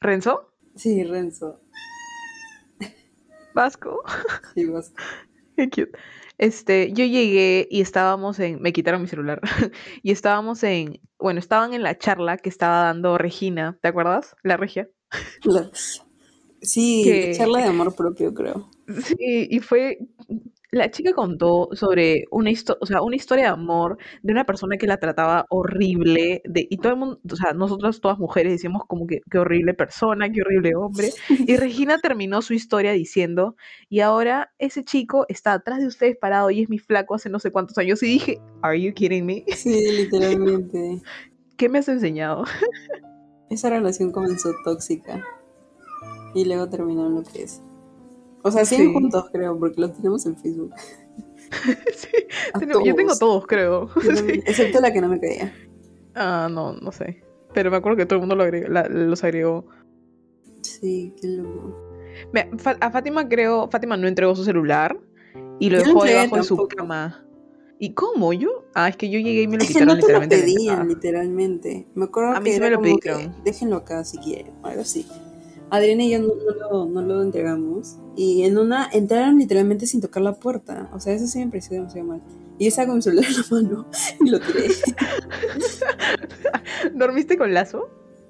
¿Renzo? 0.00 0.52
Sí, 0.76 1.02
Renzo. 1.02 1.60
Vasco. 3.52 4.04
Sí, 4.54 4.64
Vasco. 4.66 4.94
Qué 5.70 5.84
cute. 5.86 5.98
Este, 6.38 6.90
yo 6.92 7.04
llegué 7.04 7.68
y 7.70 7.82
estábamos 7.82 8.38
en, 8.38 8.62
me 8.62 8.72
quitaron 8.72 9.02
mi 9.02 9.08
celular, 9.08 9.40
y 10.02 10.10
estábamos 10.10 10.62
en, 10.62 11.00
bueno, 11.18 11.38
estaban 11.38 11.74
en 11.74 11.82
la 11.82 11.98
charla 11.98 12.38
que 12.38 12.48
estaba 12.48 12.82
dando 12.84 13.18
Regina, 13.18 13.78
¿te 13.82 13.88
acuerdas? 13.88 14.34
La 14.42 14.56
Regia. 14.56 14.88
Sí, 16.62 17.02
Que- 17.04 17.34
charla 17.36 17.60
de 17.60 17.68
amor 17.68 17.94
propio, 17.94 18.32
creo. 18.32 18.70
Sí, 19.04 19.48
y 19.50 19.60
fue, 19.60 19.98
la 20.72 20.90
chica 20.90 21.12
contó 21.12 21.68
sobre 21.72 22.24
una 22.30 22.50
historia, 22.50 22.78
o 22.80 22.86
sea, 22.86 23.02
una 23.02 23.16
historia 23.16 23.44
de 23.44 23.50
amor 23.50 23.98
de 24.22 24.32
una 24.32 24.44
persona 24.44 24.76
que 24.76 24.86
la 24.86 24.98
trataba 24.98 25.46
horrible, 25.48 26.42
de, 26.44 26.66
y 26.70 26.76
todo 26.78 26.92
el 26.92 26.98
mundo, 26.98 27.20
o 27.30 27.36
sea, 27.36 27.52
nosotras 27.52 28.00
todas 28.00 28.18
mujeres 28.18 28.52
decíamos 28.52 28.82
como 28.86 29.06
que 29.06 29.20
qué 29.30 29.38
horrible 29.38 29.74
persona, 29.74 30.30
qué 30.30 30.42
horrible 30.42 30.74
hombre, 30.76 31.10
y 31.28 31.56
Regina 31.56 31.98
terminó 31.98 32.42
su 32.42 32.54
historia 32.54 32.92
diciendo, 32.92 33.56
y 33.88 34.00
ahora 34.00 34.52
ese 34.58 34.84
chico 34.84 35.26
está 35.28 35.52
atrás 35.52 35.80
de 35.80 35.86
ustedes 35.86 36.16
parado 36.16 36.50
y 36.50 36.62
es 36.62 36.68
mi 36.68 36.78
flaco 36.78 37.14
hace 37.14 37.30
no 37.30 37.38
sé 37.38 37.50
cuántos 37.50 37.76
años, 37.78 38.02
y 38.02 38.06
dije, 38.06 38.40
¿Are 38.62 38.80
you 38.80 38.92
kidding 38.92 39.26
me? 39.26 39.44
Sí, 39.48 39.90
literalmente. 39.90 41.02
¿Qué 41.56 41.68
me 41.68 41.78
has 41.78 41.88
enseñado? 41.88 42.44
Esa 43.50 43.70
relación 43.70 44.12
comenzó 44.12 44.50
tóxica. 44.64 45.24
Y 46.34 46.44
luego 46.44 46.68
terminó 46.68 47.06
en 47.06 47.16
lo 47.16 47.22
que 47.22 47.42
es. 47.42 47.62
O 48.42 48.50
sea, 48.50 48.64
siguen 48.64 48.88
Sí. 48.88 48.92
juntos, 48.94 49.24
creo, 49.32 49.58
porque 49.58 49.80
los 49.80 49.92
tenemos 49.94 50.24
en 50.26 50.36
Facebook. 50.36 50.72
Sí, 51.94 52.08
tengo- 52.60 52.84
yo 52.84 52.94
tengo 52.94 53.16
todos. 53.18 53.46
creo. 53.46 53.88
También, 54.14 54.42
Excepto 54.46 54.80
la 54.80 54.92
que 54.92 55.00
no 55.00 55.08
me 55.08 55.18
caía. 55.20 55.52
Ah, 56.14 56.48
no, 56.50 56.74
no 56.74 56.92
sé. 56.92 57.22
Pero 57.52 57.70
me 57.70 57.76
acuerdo 57.78 57.96
que 57.96 58.06
todo 58.06 58.16
el 58.16 58.20
mundo 58.20 58.36
lo 58.36 58.44
agregó- 58.44 58.68
la- 58.68 58.88
los 58.88 59.22
agregó. 59.24 59.64
Sí, 60.62 61.12
qué 61.20 61.26
loco. 61.28 61.76
Mira, 62.32 62.48
a 62.80 62.90
Fátima 62.90 63.28
creo, 63.28 63.68
Fátima 63.70 63.96
no 63.96 64.06
entregó 64.06 64.34
su 64.36 64.44
celular 64.44 64.96
y 65.58 65.70
lo 65.70 65.78
Yo 65.78 65.84
dejó 65.86 66.04
debajo 66.04 66.36
de 66.36 66.42
su 66.44 66.68
cama. 66.68 67.24
¿Y 67.78 67.94
cómo? 67.94 68.32
¿Yo? 68.32 68.66
Ah, 68.74 68.88
es 68.88 68.96
que 68.96 69.08
yo 69.10 69.18
llegué 69.18 69.42
y 69.42 69.48
me 69.48 69.56
lo 69.56 69.62
Es 69.62 69.68
que 69.68 69.72
quitaron 69.74 69.98
no 69.98 70.06
te 70.06 70.12
lo 70.12 70.20
literalmente. 70.20 70.36
la 70.36 70.42
pedían, 70.44 70.88
literalmente. 70.88 71.88
Me 71.94 72.04
acuerdo 72.04 72.32
A 72.32 72.40
mí 72.40 72.44
que 72.50 72.54
sí 72.54 72.60
me 72.60 72.70
lo 72.70 72.76
como 72.80 72.98
que, 72.98 73.30
déjenlo 73.44 73.76
acá 73.76 74.04
si 74.04 74.18
quieren, 74.18 74.52
o 74.62 74.66
algo 74.66 74.82
así. 74.82 75.06
Adriana 75.70 76.04
y 76.04 76.10
yo 76.10 76.20
no, 76.20 76.28
no 76.28 76.70
lo, 76.70 76.86
no 76.86 77.02
lo 77.02 77.22
entregamos. 77.22 77.98
Y 78.16 78.42
en 78.42 78.58
una 78.58 78.88
entraron 78.92 79.38
literalmente 79.38 79.86
sin 79.86 80.00
tocar 80.00 80.22
la 80.22 80.34
puerta. 80.34 80.90
O 80.92 81.00
sea, 81.00 81.14
eso 81.14 81.26
sí 81.26 81.38
me 81.38 81.46
pareció 81.46 81.76
demasiado 81.76 82.06
mal. 82.06 82.22
Y 82.58 82.64
yo 82.64 82.68
estaba 82.68 82.88
con 82.88 82.96
mi 82.96 83.02
celular 83.02 83.24
en 83.24 83.36
la 83.36 83.44
mano 83.50 83.86
y 84.20 84.30
lo 84.30 84.40
tiré. 84.40 84.64
¿Dormiste 86.94 87.38
con 87.38 87.54
Lazo? 87.54 87.88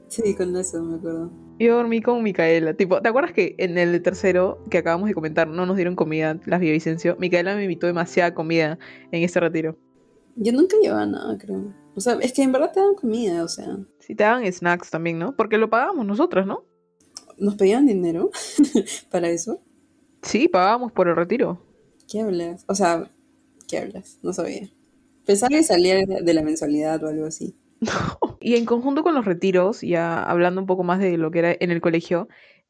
Sí, 0.09 0.35
con 0.35 0.57
eso 0.57 0.83
me 0.83 0.97
acuerdo. 0.97 1.31
Yo 1.59 1.77
dormí 1.77 2.01
con 2.01 2.23
Micaela. 2.23 2.75
Tipo, 2.75 3.01
¿te 3.01 3.09
acuerdas 3.09 3.33
que 3.33 3.55
en 3.59 3.79
el 3.79 4.01
tercero 4.03 4.65
que 4.71 4.79
acabamos 4.79 5.09
de 5.09 5.15
comentar 5.15 5.49
no 5.49 5.67
nos 5.67 5.77
dieron 5.77 5.95
comida 5.95 6.39
las 6.47 6.61
Villavicencio? 6.61 7.17
Micaela 7.19 7.55
me 7.55 7.65
invitó 7.65 7.87
demasiada 7.87 8.35
comida 8.35 8.79
en 9.13 9.23
este 9.23 9.41
retiro. 9.41 9.77
Yo 10.37 10.53
nunca 10.53 10.77
llevaba 10.81 11.07
nada, 11.07 11.37
creo. 11.39 11.75
O 11.95 12.01
sea, 12.01 12.15
es 12.21 12.33
que 12.33 12.43
en 12.43 12.53
verdad 12.53 12.73
te 12.73 12.81
dan 12.81 12.95
comida, 12.95 13.45
o 13.45 13.49
sea, 13.49 13.79
Si 13.99 14.15
te 14.15 14.25
daban 14.25 14.51
snacks 14.51 14.91
también, 14.91 15.19
¿no? 15.19 15.37
Porque 15.37 15.59
lo 15.59 15.69
pagábamos 15.69 16.07
nosotras, 16.07 16.47
¿no? 16.47 16.65
Nos 17.41 17.57
pedían 17.57 17.87
dinero 17.87 18.31
para 19.11 19.29
eso. 19.29 19.61
Sí, 20.23 20.49
pagábamos 20.49 20.93
por 20.93 21.09
el 21.09 21.17
retiro. 21.17 21.61
¿Qué 22.09 22.21
hablas? 22.21 22.65
O 22.69 22.75
sea, 22.75 23.11
¿qué 23.69 23.79
hablas? 23.79 24.19
No 24.23 24.33
sabía. 24.33 24.71
Pensaba 25.25 25.49
que 25.49 25.63
salía 25.63 26.05
de 26.05 26.35
la 26.35 26.43
mensualidad 26.43 27.03
o 27.05 27.09
algo 27.09 27.27
así. 27.27 27.57
Y 28.43 28.57
en 28.57 28.65
conjunto 28.65 29.03
con 29.03 29.15
los 29.15 29.27
retiros, 29.27 29.83
ya 29.83 30.23
hablando 30.23 30.63
un 30.63 30.67
poco 30.67 30.83
más 30.83 30.99
de 30.99 31.19
lo 31.19 31.31
que 31.31 31.41
era 31.41 31.57
en 31.61 31.71
el 31.71 31.83
colegio, 31.83 32.27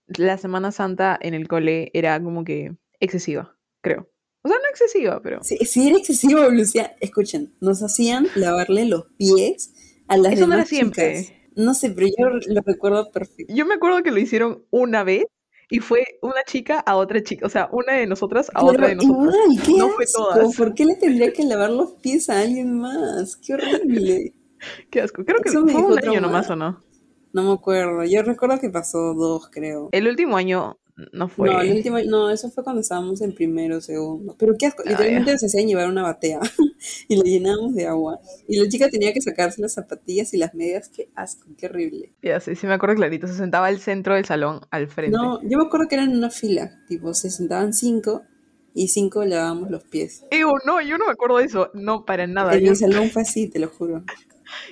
la 0.08 0.36
Semana 0.36 0.72
Santa 0.72 1.16
en 1.20 1.32
el 1.32 1.46
cole 1.46 1.90
era 1.94 2.20
como 2.20 2.42
que 2.42 2.76
excesiva, 2.98 3.56
creo. 3.80 4.10
O 4.42 4.48
sea, 4.48 4.58
no 4.58 4.68
excesiva, 4.68 5.20
pero... 5.22 5.44
Sí, 5.44 5.58
sí 5.58 5.88
era 5.88 5.98
excesivo, 5.98 6.48
Lucía. 6.48 6.96
Escuchen, 7.00 7.54
nos 7.60 7.82
hacían 7.84 8.26
lavarle 8.34 8.86
los 8.86 9.06
pies 9.16 9.72
a 10.08 10.16
las 10.16 10.32
Eso 10.32 10.48
no 10.48 10.54
era 10.54 10.64
chicas. 10.64 11.32
No 11.64 11.74
sé, 11.74 11.90
pero 11.90 12.06
yo 12.06 12.28
lo 12.48 12.62
recuerdo 12.64 13.10
perfecto. 13.10 13.52
Yo 13.54 13.66
me 13.66 13.74
acuerdo 13.74 14.02
que 14.02 14.10
lo 14.10 14.18
hicieron 14.18 14.64
una 14.70 15.04
vez 15.04 15.24
y 15.70 15.78
fue 15.80 16.04
una 16.22 16.42
chica 16.46 16.80
a 16.80 16.96
otra 16.96 17.22
chica, 17.22 17.46
o 17.46 17.48
sea, 17.48 17.68
una 17.72 17.92
de 17.94 18.06
nosotras 18.06 18.50
a 18.50 18.60
Pero 18.60 18.66
otra 18.66 18.88
de 18.88 18.96
nosotras. 18.96 19.36
qué 19.64 19.72
No 19.76 19.88
fue 19.90 20.04
asco. 20.04 20.28
todas. 20.28 20.56
¿Por 20.56 20.74
qué 20.74 20.84
le 20.84 20.96
tendría 20.96 21.32
que 21.32 21.44
lavar 21.44 21.70
los 21.70 21.92
pies 21.92 22.28
a 22.28 22.40
alguien 22.40 22.78
más? 22.78 23.36
Qué 23.36 23.54
horrible. 23.54 24.34
Qué 24.90 25.00
asco. 25.00 25.24
Creo 25.24 25.40
que 25.40 25.48
Eso 25.48 25.66
fue 25.66 25.82
un 25.82 25.98
año 25.98 26.20
nomás, 26.20 26.50
¿o 26.50 26.56
no? 26.56 26.82
No 27.32 27.42
me 27.44 27.52
acuerdo. 27.52 28.04
Yo 28.04 28.22
recuerdo 28.22 28.58
que 28.58 28.68
pasó 28.70 29.14
dos, 29.14 29.48
creo. 29.50 29.88
El 29.92 30.08
último 30.08 30.36
año 30.36 30.78
no 31.12 31.28
fue... 31.28 31.50
No, 31.50 31.60
el 31.60 31.76
último, 31.76 31.98
no, 32.06 32.30
eso 32.30 32.50
fue 32.50 32.64
cuando 32.64 32.80
estábamos 32.80 33.20
en 33.20 33.34
primero 33.34 33.78
o 33.78 33.80
segundo. 33.80 34.36
Pero 34.38 34.54
qué 34.58 34.66
asco, 34.66 34.82
Ah, 34.86 34.90
literalmente 34.90 35.32
nos 35.32 35.44
hacían 35.44 35.66
llevar 35.66 35.88
una 35.88 36.02
batea 36.02 36.40
y 37.08 37.16
la 37.16 37.22
llenábamos 37.24 37.74
de 37.74 37.86
agua. 37.86 38.20
Y 38.48 38.58
la 38.58 38.68
chica 38.68 38.88
tenía 38.88 39.12
que 39.12 39.20
sacarse 39.20 39.60
las 39.60 39.74
zapatillas 39.74 40.32
y 40.34 40.38
las 40.38 40.54
medias. 40.54 40.88
Qué 40.88 41.10
asco, 41.14 41.48
qué 41.56 41.66
horrible. 41.66 42.12
Ya 42.22 42.40
sí, 42.40 42.54
sí 42.54 42.66
me 42.66 42.74
acuerdo 42.74 42.96
clarito. 42.96 43.26
Se 43.26 43.34
sentaba 43.34 43.66
al 43.66 43.78
centro 43.80 44.14
del 44.14 44.24
salón, 44.24 44.60
al 44.70 44.88
frente. 44.88 45.16
No, 45.16 45.40
yo 45.42 45.58
me 45.58 45.64
acuerdo 45.64 45.88
que 45.88 45.96
eran 45.96 46.10
una 46.10 46.30
fila, 46.30 46.80
tipo, 46.88 47.14
se 47.14 47.30
sentaban 47.30 47.72
cinco 47.72 48.22
y 48.74 48.88
cinco 48.88 49.24
lavábamos 49.24 49.70
los 49.70 49.84
pies. 49.84 50.24
Ew, 50.30 50.52
no, 50.64 50.80
yo 50.80 50.98
no 50.98 51.06
me 51.06 51.12
acuerdo 51.12 51.38
de 51.38 51.44
eso. 51.44 51.70
No, 51.74 52.04
para 52.04 52.26
nada. 52.26 52.54
En 52.54 52.64
Yo, 52.64 52.70
mi 52.70 52.76
salón 52.76 53.10
fue 53.10 53.22
así, 53.22 53.48
te 53.48 53.58
lo 53.58 53.68
juro. 53.68 54.04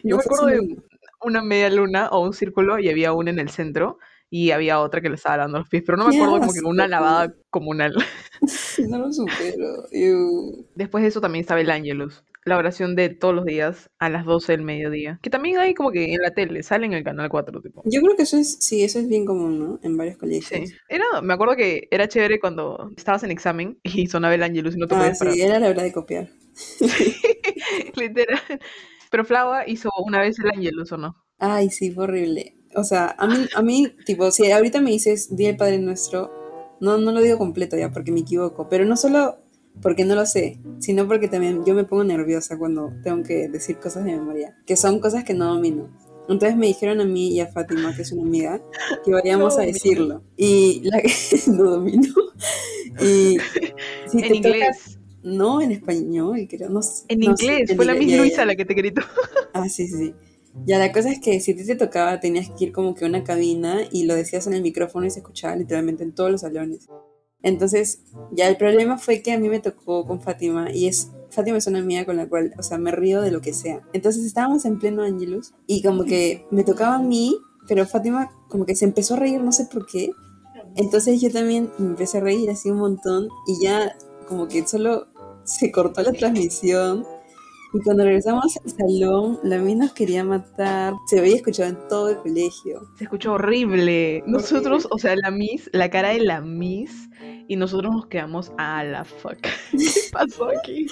yo 0.02 0.16
No 0.16 0.16
me 0.16 0.22
acuerdo 0.22 0.46
de 0.46 0.76
una 1.20 1.42
media 1.42 1.70
luna 1.70 2.08
o 2.10 2.22
un 2.22 2.32
círculo 2.32 2.78
y 2.78 2.88
había 2.88 3.12
una 3.12 3.30
en 3.30 3.38
el 3.38 3.50
centro 3.50 3.98
y 4.30 4.50
había 4.50 4.80
otra 4.80 5.00
que 5.00 5.08
le 5.08 5.14
estaba 5.16 5.38
lavando 5.38 5.58
los 5.58 5.68
pies, 5.68 5.82
pero 5.86 5.96
no 5.98 6.06
me 6.08 6.14
acuerdo 6.16 6.38
como 6.40 6.52
que 6.52 6.60
una 6.60 6.86
lavada 6.88 7.32
comunal. 7.50 7.94
No 8.88 8.98
lo 8.98 9.12
supero. 9.12 9.88
Ew. 9.90 10.66
Después 10.76 11.02
de 11.02 11.08
eso 11.08 11.20
también 11.20 11.40
estaba 11.40 11.60
el 11.60 11.70
Ángelus, 11.70 12.22
la 12.44 12.56
oración 12.56 12.94
de 12.94 13.08
todos 13.08 13.34
los 13.34 13.44
días 13.44 13.90
a 13.98 14.08
las 14.10 14.24
12 14.24 14.52
del 14.52 14.62
mediodía, 14.62 15.18
que 15.22 15.30
también 15.30 15.58
hay 15.58 15.74
como 15.74 15.90
que 15.90 16.12
en 16.14 16.20
la 16.22 16.30
tele, 16.30 16.62
sale 16.62 16.86
en 16.86 16.92
el 16.92 17.02
canal 17.02 17.28
4, 17.28 17.60
tipo. 17.60 17.82
Yo 17.84 18.00
creo 18.00 18.14
que 18.14 18.22
eso 18.22 18.36
es, 18.36 18.58
sí, 18.60 18.84
eso 18.84 19.00
es 19.00 19.08
bien 19.08 19.24
común, 19.26 19.58
¿no? 19.58 19.80
En 19.82 19.96
varios 19.96 20.14
Sí, 20.14 20.20
colegios. 20.20 20.70
era, 20.88 21.04
me 21.22 21.34
acuerdo 21.34 21.56
que 21.56 21.88
era 21.90 22.06
chévere 22.06 22.38
cuando 22.38 22.90
estabas 22.96 23.24
en 23.24 23.32
examen 23.32 23.78
y 23.82 24.06
sonaba 24.06 24.34
el 24.36 24.42
Ángelus 24.44 24.76
y 24.76 24.78
no 24.78 24.86
te 24.86 24.94
Ah, 24.94 24.98
podías 24.98 25.18
parar. 25.18 25.34
sí, 25.34 25.42
era 25.42 25.58
la 25.58 25.68
hora 25.70 25.82
de 25.82 25.92
copiar. 25.92 26.28
Literal. 27.96 28.40
Pero 29.10 29.24
Flava 29.24 29.66
hizo 29.66 29.90
una 30.04 30.20
vez 30.20 30.38
el 30.38 30.50
Ángelus, 30.50 30.92
¿o 30.92 30.96
no? 30.98 31.16
Ay, 31.38 31.70
sí, 31.70 31.90
fue 31.90 32.04
horrible. 32.04 32.54
O 32.74 32.84
sea, 32.84 33.14
a 33.18 33.26
mí, 33.26 33.46
a 33.54 33.62
mí, 33.62 33.88
tipo, 34.04 34.30
si 34.30 34.50
ahorita 34.50 34.80
me 34.80 34.90
dices, 34.90 35.34
di 35.36 35.46
el 35.46 35.56
Padre 35.56 35.78
Nuestro, 35.78 36.30
no, 36.80 36.98
no 36.98 37.12
lo 37.12 37.20
digo 37.20 37.38
completo 37.38 37.76
ya 37.76 37.90
porque 37.90 38.12
me 38.12 38.20
equivoco, 38.20 38.68
pero 38.68 38.84
no 38.84 38.96
solo 38.96 39.38
porque 39.82 40.04
no 40.04 40.14
lo 40.14 40.26
sé, 40.26 40.58
sino 40.80 41.06
porque 41.06 41.28
también 41.28 41.64
yo 41.64 41.74
me 41.74 41.84
pongo 41.84 42.04
nerviosa 42.04 42.58
cuando 42.58 42.92
tengo 43.04 43.22
que 43.22 43.48
decir 43.48 43.78
cosas 43.78 44.04
de 44.04 44.12
memoria, 44.16 44.56
que 44.66 44.76
son 44.76 44.98
cosas 45.00 45.24
que 45.24 45.34
no 45.34 45.54
domino. 45.54 45.88
Entonces 46.28 46.56
me 46.58 46.66
dijeron 46.66 47.00
a 47.00 47.04
mí 47.06 47.28
y 47.32 47.40
a 47.40 47.46
Fátima, 47.46 47.94
que 47.96 48.02
es 48.02 48.12
una 48.12 48.22
amiga, 48.22 48.60
que 49.04 49.12
vayamos 49.12 49.54
No 49.56 49.62
a 49.62 49.64
decirlo. 49.66 50.22
Y 50.36 50.82
la 50.84 51.00
no 51.46 51.62
domino. 51.70 52.12
Y 53.00 53.38
si 54.10 54.18
en 54.18 54.20
te 54.20 54.28
toca- 54.28 54.48
inglés. 54.48 54.98
no 55.22 55.60
en 55.62 55.72
español, 55.72 56.46
creo, 56.50 56.68
no 56.68 56.82
sé. 56.82 57.04
En 57.08 57.20
no 57.20 57.36
sé, 57.36 57.44
inglés, 57.46 57.70
en 57.70 57.76
fue 57.76 57.84
la 57.86 57.94
Miss 57.94 58.08
ya, 58.10 58.16
ya, 58.16 58.22
Luisa 58.22 58.36
ya. 58.38 58.44
la 58.46 58.56
que 58.56 58.64
te 58.64 58.74
gritó. 58.74 59.02
Ah, 59.54 59.68
sí, 59.68 59.86
sí, 59.88 59.96
sí. 59.96 60.14
Ya, 60.66 60.78
la 60.78 60.92
cosa 60.92 61.10
es 61.10 61.20
que 61.20 61.40
si 61.40 61.52
a 61.52 61.56
ti 61.56 61.64
te 61.64 61.76
tocaba, 61.76 62.20
tenías 62.20 62.50
que 62.50 62.66
ir 62.66 62.72
como 62.72 62.94
que 62.94 63.04
a 63.04 63.08
una 63.08 63.24
cabina 63.24 63.80
y 63.90 64.04
lo 64.04 64.14
decías 64.14 64.46
en 64.46 64.54
el 64.54 64.62
micrófono 64.62 65.06
y 65.06 65.10
se 65.10 65.20
escuchaba 65.20 65.56
literalmente 65.56 66.04
en 66.04 66.14
todos 66.14 66.30
los 66.30 66.42
salones. 66.42 66.88
Entonces, 67.42 68.00
ya 68.32 68.48
el 68.48 68.56
problema 68.56 68.98
fue 68.98 69.22
que 69.22 69.32
a 69.32 69.38
mí 69.38 69.48
me 69.48 69.60
tocó 69.60 70.04
con 70.06 70.20
Fátima 70.20 70.72
y 70.72 70.88
es, 70.88 71.10
Fátima 71.30 71.58
es 71.58 71.66
una 71.66 71.78
amiga 71.78 72.04
con 72.04 72.16
la 72.16 72.28
cual, 72.28 72.52
o 72.58 72.62
sea, 72.62 72.78
me 72.78 72.90
río 72.90 73.20
de 73.22 73.30
lo 73.30 73.40
que 73.40 73.52
sea. 73.52 73.80
Entonces 73.92 74.24
estábamos 74.24 74.64
en 74.64 74.78
pleno 74.78 75.02
Angelus 75.02 75.52
y 75.66 75.82
como 75.82 76.04
que 76.04 76.44
me 76.50 76.64
tocaba 76.64 76.96
a 76.96 77.02
mí, 77.02 77.36
pero 77.68 77.86
Fátima 77.86 78.30
como 78.48 78.66
que 78.66 78.74
se 78.74 78.84
empezó 78.84 79.14
a 79.14 79.18
reír, 79.18 79.40
no 79.40 79.52
sé 79.52 79.66
por 79.66 79.86
qué. 79.86 80.10
Entonces 80.74 81.20
yo 81.20 81.30
también 81.30 81.70
me 81.78 81.86
empecé 81.86 82.18
a 82.18 82.22
reír 82.22 82.50
así 82.50 82.70
un 82.70 82.78
montón 82.78 83.28
y 83.46 83.62
ya 83.62 83.96
como 84.26 84.48
que 84.48 84.66
solo 84.66 85.06
se 85.44 85.70
cortó 85.70 86.02
la 86.02 86.12
transmisión 86.12 87.06
Y 87.74 87.80
cuando 87.80 88.04
regresamos 88.04 88.58
al 88.64 88.70
salón, 88.70 89.38
la 89.42 89.58
mina 89.58 89.84
nos 89.84 89.92
quería 89.92 90.24
matar. 90.24 90.94
Se 91.06 91.18
había 91.18 91.36
escuchado 91.36 91.68
en 91.68 91.88
todo 91.88 92.08
el 92.08 92.16
colegio. 92.16 92.88
Se 92.96 93.04
escuchó 93.04 93.34
horrible. 93.34 94.22
Nosotros, 94.26 94.88
o 94.90 94.98
sea, 94.98 95.14
la 95.16 95.30
Miss, 95.30 95.68
la 95.72 95.90
cara 95.90 96.10
de 96.10 96.20
la 96.20 96.40
Miss, 96.40 97.10
y 97.46 97.56
nosotros 97.56 97.92
nos 97.92 98.06
quedamos 98.06 98.52
a 98.56 98.84
la 98.84 99.04
fuck. 99.04 99.38
¿Qué 99.70 99.90
pasó 100.12 100.48
aquí? 100.48 100.86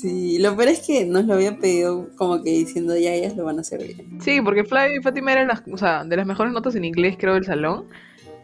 Sí, 0.00 0.38
lo 0.38 0.56
peor 0.56 0.68
es 0.68 0.86
que 0.86 1.04
nos 1.04 1.26
lo 1.26 1.34
había 1.34 1.58
pedido 1.58 2.08
como 2.16 2.42
que 2.42 2.50
diciendo 2.50 2.96
ya 2.96 3.12
ellas 3.12 3.36
lo 3.36 3.44
van 3.44 3.58
a 3.58 3.60
hacer 3.60 3.82
bien. 3.84 4.20
Sí, 4.20 4.40
porque 4.40 4.64
Flavia 4.64 4.96
y 4.96 5.02
Fátima 5.02 5.32
eran 5.32 5.48
las, 5.48 5.62
o 5.70 5.76
sea, 5.76 6.04
de 6.04 6.16
las 6.16 6.26
mejores 6.26 6.52
notas 6.52 6.74
en 6.74 6.84
inglés, 6.84 7.16
creo, 7.18 7.34
del 7.34 7.44
salón. 7.44 7.86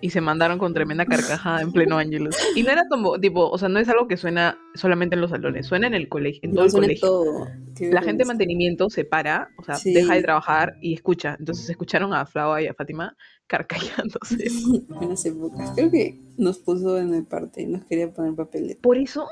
Y 0.03 0.11
se 0.11 0.21
mandaron 0.21 0.59
con 0.59 0.75
tremenda 0.75 1.07
carcajada 1.07 1.63
en 1.63 1.73
pleno 1.73 1.97
Ángelus. 1.97 2.37
Y 2.57 2.63
no 2.65 2.71
era 2.73 2.83
como, 2.91 3.19
tipo, 3.21 3.49
o 3.49 3.57
sea, 3.57 3.69
no 3.71 3.79
es 3.79 3.89
algo 3.89 4.07
que 4.09 4.17
suena 4.19 4.59
solamente 4.75 5.15
en 5.15 5.21
los 5.23 5.31
salones, 5.31 5.65
suena 5.67 5.87
en 5.87 5.95
el 5.95 6.09
colegio, 6.09 6.41
en 6.43 6.51
todo 6.51 6.61
No, 6.63 6.65
el 6.67 6.71
suena 6.73 6.87
colegio. 6.89 7.09
todo. 7.09 7.47
La 7.93 8.03
gente 8.03 8.25
de 8.25 8.29
mantenimiento 8.29 8.91
se 8.91 9.05
para, 9.05 9.49
o 9.59 9.63
sea, 9.65 9.77
Sí. 9.77 9.95
deja 9.95 10.15
de 10.17 10.23
trabajar 10.23 10.75
y 10.83 10.93
escucha. 10.95 11.37
Entonces 11.39 11.71
escucharon 11.71 12.13
a 12.13 12.27
Flavia 12.27 12.67
y 12.67 12.69
a 12.69 12.75
Fátima 12.75 13.17
carcallándose. 13.47 14.49
Buenas 14.89 15.25
épocas. 15.27 15.71
Creo 15.77 15.91
que 15.91 16.21
nos 16.37 16.59
puso 16.59 16.99
en 16.99 17.15
el 17.15 17.25
parte 17.25 17.63
y 17.63 17.67
nos 17.67 17.85
quería 17.85 18.13
poner 18.13 18.35
papeleta. 18.35 18.81
Por 18.83 18.99
eso 18.99 19.27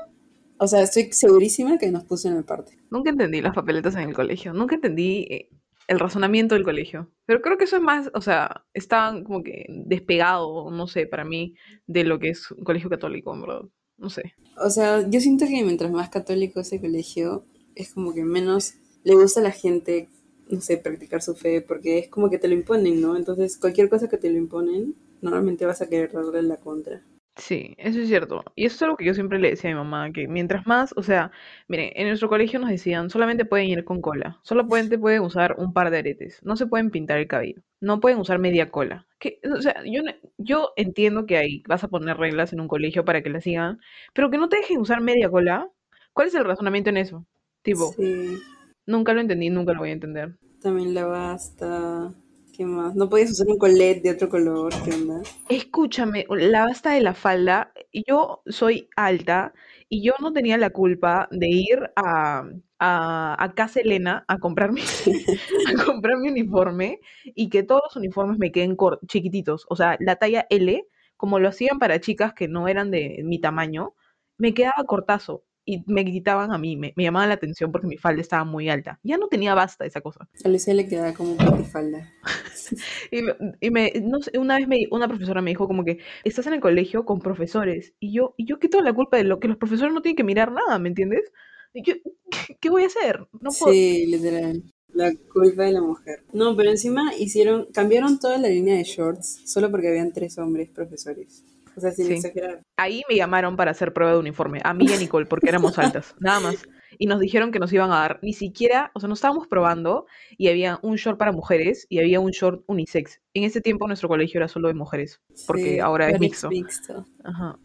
O 0.57 0.67
sea, 0.67 0.81
estoy 0.83 1.09
segurísima 1.11 1.77
que 1.79 1.91
nos 1.91 2.03
puso 2.05 2.27
en 2.29 2.37
el 2.37 2.43
parte. 2.45 2.77
nunca 2.91 3.09
entendí 3.09 3.41
las 3.41 3.53
papeletas 3.55 3.95
en 3.95 4.09
el 4.09 4.13
colegio. 4.13 4.53
Nunca 4.53 4.75
entendí 4.75 5.27
eh, 5.29 5.49
el 5.91 5.99
razonamiento 5.99 6.55
del 6.55 6.63
colegio. 6.63 7.11
Pero 7.25 7.41
creo 7.41 7.57
que 7.57 7.65
eso 7.65 7.75
es 7.75 7.81
más, 7.81 8.09
o 8.13 8.21
sea, 8.21 8.63
está 8.73 9.13
como 9.25 9.43
que 9.43 9.65
despegado, 9.67 10.71
no 10.71 10.87
sé, 10.87 11.05
para 11.05 11.25
mí, 11.25 11.55
de 11.85 12.05
lo 12.05 12.17
que 12.17 12.29
es 12.29 12.49
un 12.51 12.63
colegio 12.63 12.89
católico, 12.89 13.35
en. 13.35 13.69
No 13.97 14.09
sé. 14.09 14.33
O 14.57 14.69
sea, 14.69 15.07
yo 15.09 15.19
siento 15.19 15.45
que 15.45 15.63
mientras 15.63 15.91
más 15.91 16.09
católico 16.09 16.61
es 16.61 16.71
el 16.71 16.79
colegio, 16.79 17.45
es 17.75 17.93
como 17.93 18.13
que 18.13 18.23
menos 18.23 18.75
le 19.03 19.15
gusta 19.15 19.41
a 19.41 19.43
la 19.43 19.51
gente, 19.51 20.07
no 20.49 20.61
sé, 20.61 20.77
practicar 20.77 21.21
su 21.21 21.35
fe, 21.35 21.61
porque 21.61 21.99
es 21.99 22.07
como 22.07 22.29
que 22.29 22.39
te 22.39 22.47
lo 22.47 22.53
imponen, 22.53 23.01
¿no? 23.01 23.17
Entonces, 23.17 23.57
cualquier 23.57 23.89
cosa 23.89 24.07
que 24.07 24.17
te 24.17 24.31
lo 24.31 24.37
imponen, 24.37 24.95
normalmente 25.21 25.65
vas 25.65 25.81
a 25.81 25.89
querer 25.89 26.13
darle 26.13 26.41
la 26.43 26.55
contra. 26.55 27.03
Sí, 27.37 27.75
eso 27.77 27.99
es 27.99 28.07
cierto. 28.09 28.43
Y 28.55 28.65
eso 28.65 28.75
es 28.75 28.81
algo 28.83 28.97
que 28.97 29.05
yo 29.05 29.13
siempre 29.13 29.39
le 29.39 29.49
decía 29.49 29.69
a 29.71 29.73
mi 29.73 29.77
mamá, 29.79 30.11
que 30.11 30.27
mientras 30.27 30.67
más, 30.67 30.93
o 30.97 31.01
sea, 31.01 31.31
miren, 31.67 31.91
en 31.95 32.07
nuestro 32.07 32.27
colegio 32.29 32.59
nos 32.59 32.69
decían, 32.69 33.09
solamente 33.09 33.45
pueden 33.45 33.67
ir 33.67 33.83
con 33.85 34.01
cola, 34.01 34.39
solamente 34.43 34.99
pueden 34.99 35.21
usar 35.23 35.55
un 35.57 35.73
par 35.73 35.89
de 35.91 35.99
aretes, 35.99 36.43
no 36.43 36.55
se 36.57 36.67
pueden 36.67 36.91
pintar 36.91 37.17
el 37.19 37.27
cabello, 37.27 37.61
no 37.79 37.99
pueden 38.01 38.19
usar 38.19 38.37
media 38.39 38.69
cola. 38.69 39.07
Que, 39.17 39.39
o 39.57 39.61
sea, 39.61 39.81
yo, 39.85 40.01
yo 40.37 40.73
entiendo 40.75 41.25
que 41.25 41.37
ahí 41.37 41.63
vas 41.67 41.83
a 41.83 41.87
poner 41.87 42.17
reglas 42.17 42.51
en 42.53 42.59
un 42.59 42.67
colegio 42.67 43.05
para 43.05 43.23
que 43.23 43.29
las 43.29 43.43
sigan, 43.45 43.79
pero 44.13 44.29
que 44.29 44.37
no 44.37 44.49
te 44.49 44.57
dejen 44.57 44.79
usar 44.79 45.01
media 45.01 45.29
cola. 45.29 45.69
¿Cuál 46.13 46.27
es 46.27 46.35
el 46.35 46.43
razonamiento 46.45 46.89
en 46.89 46.97
eso? 46.97 47.25
Tipo, 47.61 47.95
Sí, 47.95 48.37
nunca 48.85 49.13
lo 49.13 49.21
entendí, 49.21 49.49
nunca 49.49 49.73
lo 49.73 49.79
voy 49.79 49.89
a 49.89 49.93
entender. 49.93 50.37
también 50.61 50.93
la 50.93 51.05
basta. 51.05 52.13
¿Qué 52.61 52.67
más? 52.67 52.93
No 52.93 53.09
podías 53.09 53.31
usar 53.31 53.47
un 53.47 53.57
colette 53.57 54.03
de 54.03 54.11
otro 54.11 54.29
color, 54.29 54.71
¿qué 54.85 54.93
onda? 54.93 55.23
Escúchame, 55.49 56.27
la 56.29 56.65
basta 56.65 56.91
de 56.91 57.01
la 57.01 57.15
falda, 57.15 57.73
yo 57.91 58.43
soy 58.45 58.87
alta 58.95 59.51
y 59.89 60.03
yo 60.03 60.13
no 60.19 60.31
tenía 60.31 60.59
la 60.59 60.69
culpa 60.69 61.27
de 61.31 61.47
ir 61.47 61.89
a, 61.95 62.43
a, 62.77 63.43
a 63.43 63.53
Casa 63.55 63.79
Elena 63.79 64.25
a 64.27 64.37
comprar 64.37 64.73
mi, 64.73 64.81
a 65.75 65.85
comprar 65.85 66.19
mi 66.19 66.29
uniforme 66.29 66.99
y 67.23 67.49
que 67.49 67.63
todos 67.63 67.81
los 67.85 67.95
uniformes 67.95 68.37
me 68.37 68.51
queden 68.51 68.77
chiquititos. 69.07 69.65
O 69.67 69.75
sea, 69.75 69.97
la 69.99 70.17
talla 70.17 70.45
L, 70.51 70.85
como 71.17 71.39
lo 71.39 71.49
hacían 71.49 71.79
para 71.79 71.99
chicas 71.99 72.35
que 72.35 72.47
no 72.47 72.67
eran 72.67 72.91
de 72.91 73.21
mi 73.23 73.41
tamaño, 73.41 73.95
me 74.37 74.53
quedaba 74.53 74.83
cortazo 74.85 75.45
y 75.65 75.83
me 75.87 76.03
gritaban 76.03 76.51
a 76.53 76.57
mí, 76.57 76.75
me, 76.77 76.93
me 76.95 77.03
llamaban 77.03 77.29
la 77.29 77.35
atención 77.35 77.71
porque 77.71 77.87
mi 77.87 77.97
falda 77.97 78.21
estaba 78.21 78.43
muy 78.45 78.69
alta. 78.69 78.99
Ya 79.03 79.17
no 79.17 79.27
tenía 79.27 79.55
basta 79.55 79.85
esa 79.85 80.01
cosa. 80.01 80.27
A 80.45 80.49
Lucía 80.49 80.73
le 80.75 80.87
quedaba 80.87 81.13
como 81.13 81.35
falda. 81.63 82.11
Y, 83.11 83.21
me- 83.21 83.35
y 83.59 83.71
me, 83.71 83.91
no 84.03 84.19
sé, 84.21 84.37
una 84.39 84.57
vez 84.57 84.67
me, 84.67 84.87
una 84.91 85.07
profesora 85.07 85.41
me 85.41 85.51
dijo 85.51 85.67
como 85.67 85.83
que 85.85 85.99
estás 86.23 86.47
en 86.47 86.53
el 86.53 86.59
colegio 86.61 87.05
con 87.05 87.19
profesores 87.19 87.93
y 87.99 88.13
yo, 88.13 88.33
y 88.37 88.45
yo 88.45 88.59
qué 88.59 88.69
tengo 88.69 88.83
la 88.83 88.93
culpa 88.93 89.17
de 89.17 89.23
lo 89.23 89.39
que 89.39 89.47
los 89.47 89.57
profesores 89.57 89.93
no 89.93 90.01
tienen 90.01 90.15
que 90.17 90.23
mirar 90.23 90.51
nada, 90.51 90.79
¿me 90.79 90.89
entiendes? 90.89 91.31
Y 91.73 91.83
yo, 91.83 91.93
¿qué, 92.31 92.57
qué 92.59 92.69
voy 92.69 92.83
a 92.83 92.87
hacer? 92.87 93.27
No 93.39 93.57
puedo. 93.57 93.75
Sí, 93.75 94.05
literal. 94.07 94.63
La 94.93 95.13
culpa 95.31 95.63
de 95.63 95.71
la 95.73 95.81
mujer. 95.81 96.23
No, 96.33 96.55
pero 96.57 96.71
encima 96.71 97.13
hicieron, 97.15 97.67
cambiaron 97.71 98.19
toda 98.19 98.37
la 98.39 98.49
línea 98.49 98.75
de 98.75 98.83
shorts 98.83 99.41
solo 99.45 99.69
porque 99.71 99.87
habían 99.89 100.11
tres 100.11 100.37
hombres 100.37 100.69
profesores. 100.69 101.43
O 101.75 101.81
sea, 101.81 101.91
sin 101.91 102.05
Sí. 102.07 102.13
exagerar. 102.13 102.61
Ahí 102.77 103.03
me 103.09 103.15
llamaron 103.15 103.55
para 103.55 103.71
hacer 103.71 103.93
prueba 103.93 104.13
de 104.13 104.19
uniforme, 104.19 104.59
a 104.63 104.73
mí 104.73 104.85
y 104.89 104.93
a 104.93 104.97
Nicole, 104.97 105.25
porque 105.25 105.49
éramos 105.49 105.77
altas, 105.79 106.15
nada 106.19 106.39
más. 106.39 106.63
Y 106.99 107.05
nos 107.07 107.19
dijeron 107.19 107.51
que 107.51 107.59
nos 107.59 107.71
iban 107.71 107.91
a 107.91 107.99
dar, 107.99 108.19
ni 108.21 108.33
siquiera, 108.33 108.91
o 108.93 108.99
sea, 108.99 109.07
nos 109.09 109.19
estábamos 109.19 109.47
probando 109.47 110.05
y 110.37 110.49
había 110.49 110.79
un 110.81 110.95
short 110.97 111.17
para 111.17 111.31
mujeres 111.31 111.87
y 111.89 111.99
había 111.99 112.19
un 112.19 112.31
short 112.31 112.63
unisex. 112.67 113.21
En 113.33 113.43
ese 113.43 113.61
tiempo 113.61 113.87
nuestro 113.87 114.09
colegio 114.09 114.39
era 114.39 114.47
solo 114.47 114.67
de 114.67 114.73
mujeres, 114.73 115.21
porque 115.47 115.63
Sí, 115.75 115.79
ahora 115.79 116.09
es 116.09 116.19
mixto. 116.19 116.49
mixto. 116.49 117.05
Ajá. 117.23 117.57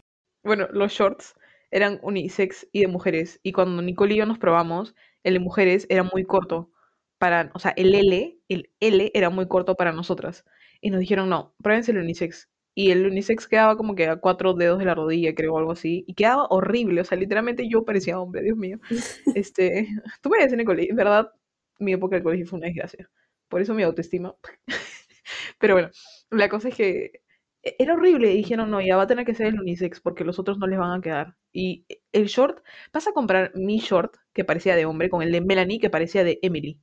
Bueno, 0.45 0.69
los 0.71 0.92
shorts 0.92 1.35
eran 1.73 1.99
unisex 2.03 2.69
y 2.73 2.81
de 2.83 2.87
mujeres. 2.87 3.40
Y 3.42 3.51
cuando 3.53 3.83
Nicole 3.83 4.14
y 4.14 4.19
yo 4.19 4.27
nos 4.27 4.38
probamos, 4.38 4.95
el 5.25 5.35
de 5.35 5.40
mujeres 5.40 5.87
era 5.90 6.05
muy 6.05 6.25
corto 6.25 6.71
para, 7.19 7.51
o 7.55 7.59
sea, 7.59 7.73
el 7.77 7.95
L, 7.95 8.38
el 8.49 8.71
L 8.79 9.11
era 9.12 9.29
muy 9.31 9.49
corto 9.49 9.75
para 9.75 9.92
nosotras. 9.92 10.45
Y 10.81 10.90
nos 10.90 11.01
dijeron, 11.01 11.29
no, 11.29 11.55
pruébense 11.62 11.90
el 11.90 11.99
unisex. 11.99 12.49
Y 12.78 12.90
el 12.90 13.06
unisex 13.06 13.48
quedaba 13.48 13.74
como 13.78 13.94
que 13.94 14.06
a 14.06 14.16
cuatro 14.16 14.52
dedos 14.52 14.78
de 14.78 14.84
la 14.84 14.94
rodilla, 14.94 15.34
creo, 15.34 15.56
algo 15.56 15.72
así. 15.72 16.04
Y 16.06 16.12
quedaba 16.12 16.46
horrible, 16.50 17.00
o 17.00 17.04
sea, 17.04 17.16
literalmente 17.16 17.66
yo 17.70 17.86
parecía 17.86 18.20
hombre, 18.20 18.42
Dios 18.42 18.58
mío. 18.58 18.78
Este, 19.34 19.88
tú 20.22 20.28
me 20.28 20.44
en 20.44 20.60
el 20.60 20.66
colegio, 20.66 20.90
en 20.90 20.96
verdad, 20.96 21.32
mi 21.78 21.94
época 21.94 22.16
de 22.16 22.22
colegio 22.22 22.46
fue 22.46 22.58
una 22.58 22.66
desgracia. 22.66 23.10
Por 23.48 23.62
eso 23.62 23.72
mi 23.72 23.82
autoestima. 23.82 24.34
Pero 25.58 25.74
bueno, 25.74 25.90
la 26.30 26.50
cosa 26.50 26.68
es 26.68 26.74
que 26.74 27.22
e- 27.62 27.76
era 27.78 27.94
horrible. 27.94 28.30
Y 28.34 28.36
dijeron, 28.36 28.70
no, 28.70 28.82
ya 28.82 28.96
va 28.96 29.04
a 29.04 29.06
tener 29.06 29.24
que 29.24 29.34
ser 29.34 29.46
el 29.46 29.60
unisex 29.60 30.00
porque 30.00 30.24
los 30.24 30.38
otros 30.38 30.58
no 30.58 30.66
les 30.66 30.78
van 30.78 30.98
a 30.98 31.02
quedar. 31.02 31.34
Y 31.54 31.86
el 32.12 32.26
short, 32.26 32.62
vas 32.92 33.08
a 33.08 33.12
comprar 33.12 33.52
mi 33.54 33.78
short, 33.78 34.16
que 34.34 34.44
parecía 34.44 34.76
de 34.76 34.84
hombre, 34.84 35.08
con 35.08 35.22
el 35.22 35.32
de 35.32 35.40
Melanie, 35.40 35.80
que 35.80 35.88
parecía 35.88 36.24
de 36.24 36.38
Emily. 36.42 36.78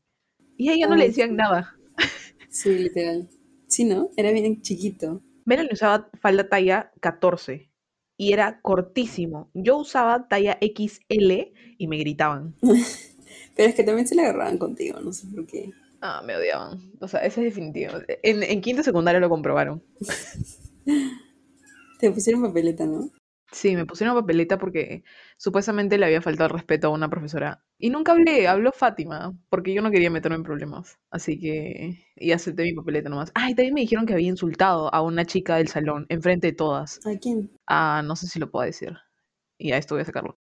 Y 0.58 0.70
a 0.70 0.74
ella 0.74 0.88
no 0.88 0.96
le 0.96 1.06
decían 1.06 1.30
sí. 1.30 1.36
nada. 1.36 1.76
Sí, 2.50 2.80
literal. 2.80 3.30
Sí, 3.68 3.86
¿no? 3.86 4.10
Era 4.18 4.32
bien 4.32 4.60
chiquito. 4.64 5.22
Melanie 5.46 5.74
usaba 5.74 6.10
falda 6.20 6.50
talla 6.50 6.92
14 7.00 7.70
y 8.18 8.34
era 8.34 8.62
cortísimo. 8.62 9.50
Yo 9.54 9.78
usaba 9.78 10.28
talla 10.28 10.58
XL 10.62 11.54
y 11.78 11.88
me 11.88 11.98
gritaban. 11.98 12.56
Pero 13.56 13.70
es 13.70 13.76
que 13.76 13.84
también 13.84 14.08
se 14.08 14.16
la 14.16 14.24
agarraban 14.24 14.58
contigo, 14.58 15.00
no 15.00 15.12
sé 15.12 15.28
por 15.28 15.46
qué. 15.46 15.72
Ah, 16.02 16.22
me 16.26 16.36
odiaban. 16.36 16.92
O 17.00 17.08
sea, 17.08 17.22
eso 17.22 17.40
es 17.42 17.46
definitivo. 17.46 17.94
En, 18.24 18.44
en 18.44 18.62
quinto 18.62 18.84
secundario 18.84 19.22
lo 19.22 19.30
comprobaron. 19.30 19.84
Te 22.00 22.12
pusieron 22.12 22.42
papeleta, 22.42 22.86
¿no? 22.86 23.10
Sí, 23.54 23.76
me 23.76 23.86
pusieron 23.86 24.16
papeleta 24.16 24.58
porque 24.58 25.04
supuestamente 25.38 25.98
le 25.98 26.06
había 26.08 26.22
faltado 26.22 26.48
el 26.48 26.54
respeto 26.56 26.88
a 26.88 26.90
una 26.92 27.10
profesora. 27.10 27.64
Y 27.78 27.90
nunca 27.92 28.12
hablé, 28.14 28.48
habló 28.48 28.72
Fátima, 28.72 29.34
porque 29.50 29.74
yo 29.74 29.82
no 29.84 29.92
quería 29.92 30.10
meterme 30.10 30.38
en 30.38 30.44
problemas. 30.44 30.98
Así 31.12 31.40
que, 31.40 32.08
y 32.16 32.32
acepté 32.32 32.64
mi 32.64 32.74
papeleta 32.74 33.10
nomás. 33.10 33.32
Ah, 33.36 33.50
y 33.52 33.56
también 33.56 33.76
me 33.76 33.82
dijeron 33.82 34.06
que 34.08 34.14
había 34.14 34.28
insultado 34.30 34.94
a 34.94 35.02
una 35.02 35.26
chica 35.26 35.58
del 35.58 35.68
salón, 35.68 36.06
enfrente 36.10 36.48
de 36.48 36.54
todas. 36.54 37.00
¿A 37.06 37.16
quién? 37.20 37.52
Ah, 37.68 38.02
no 38.06 38.16
sé 38.16 38.28
si 38.28 38.40
lo 38.40 38.52
puedo 38.52 38.66
decir. 38.66 38.98
Y 39.58 39.72
a 39.74 39.78
esto 39.78 39.96
voy 39.96 40.04
a 40.04 40.06
sacarlo. 40.06 40.40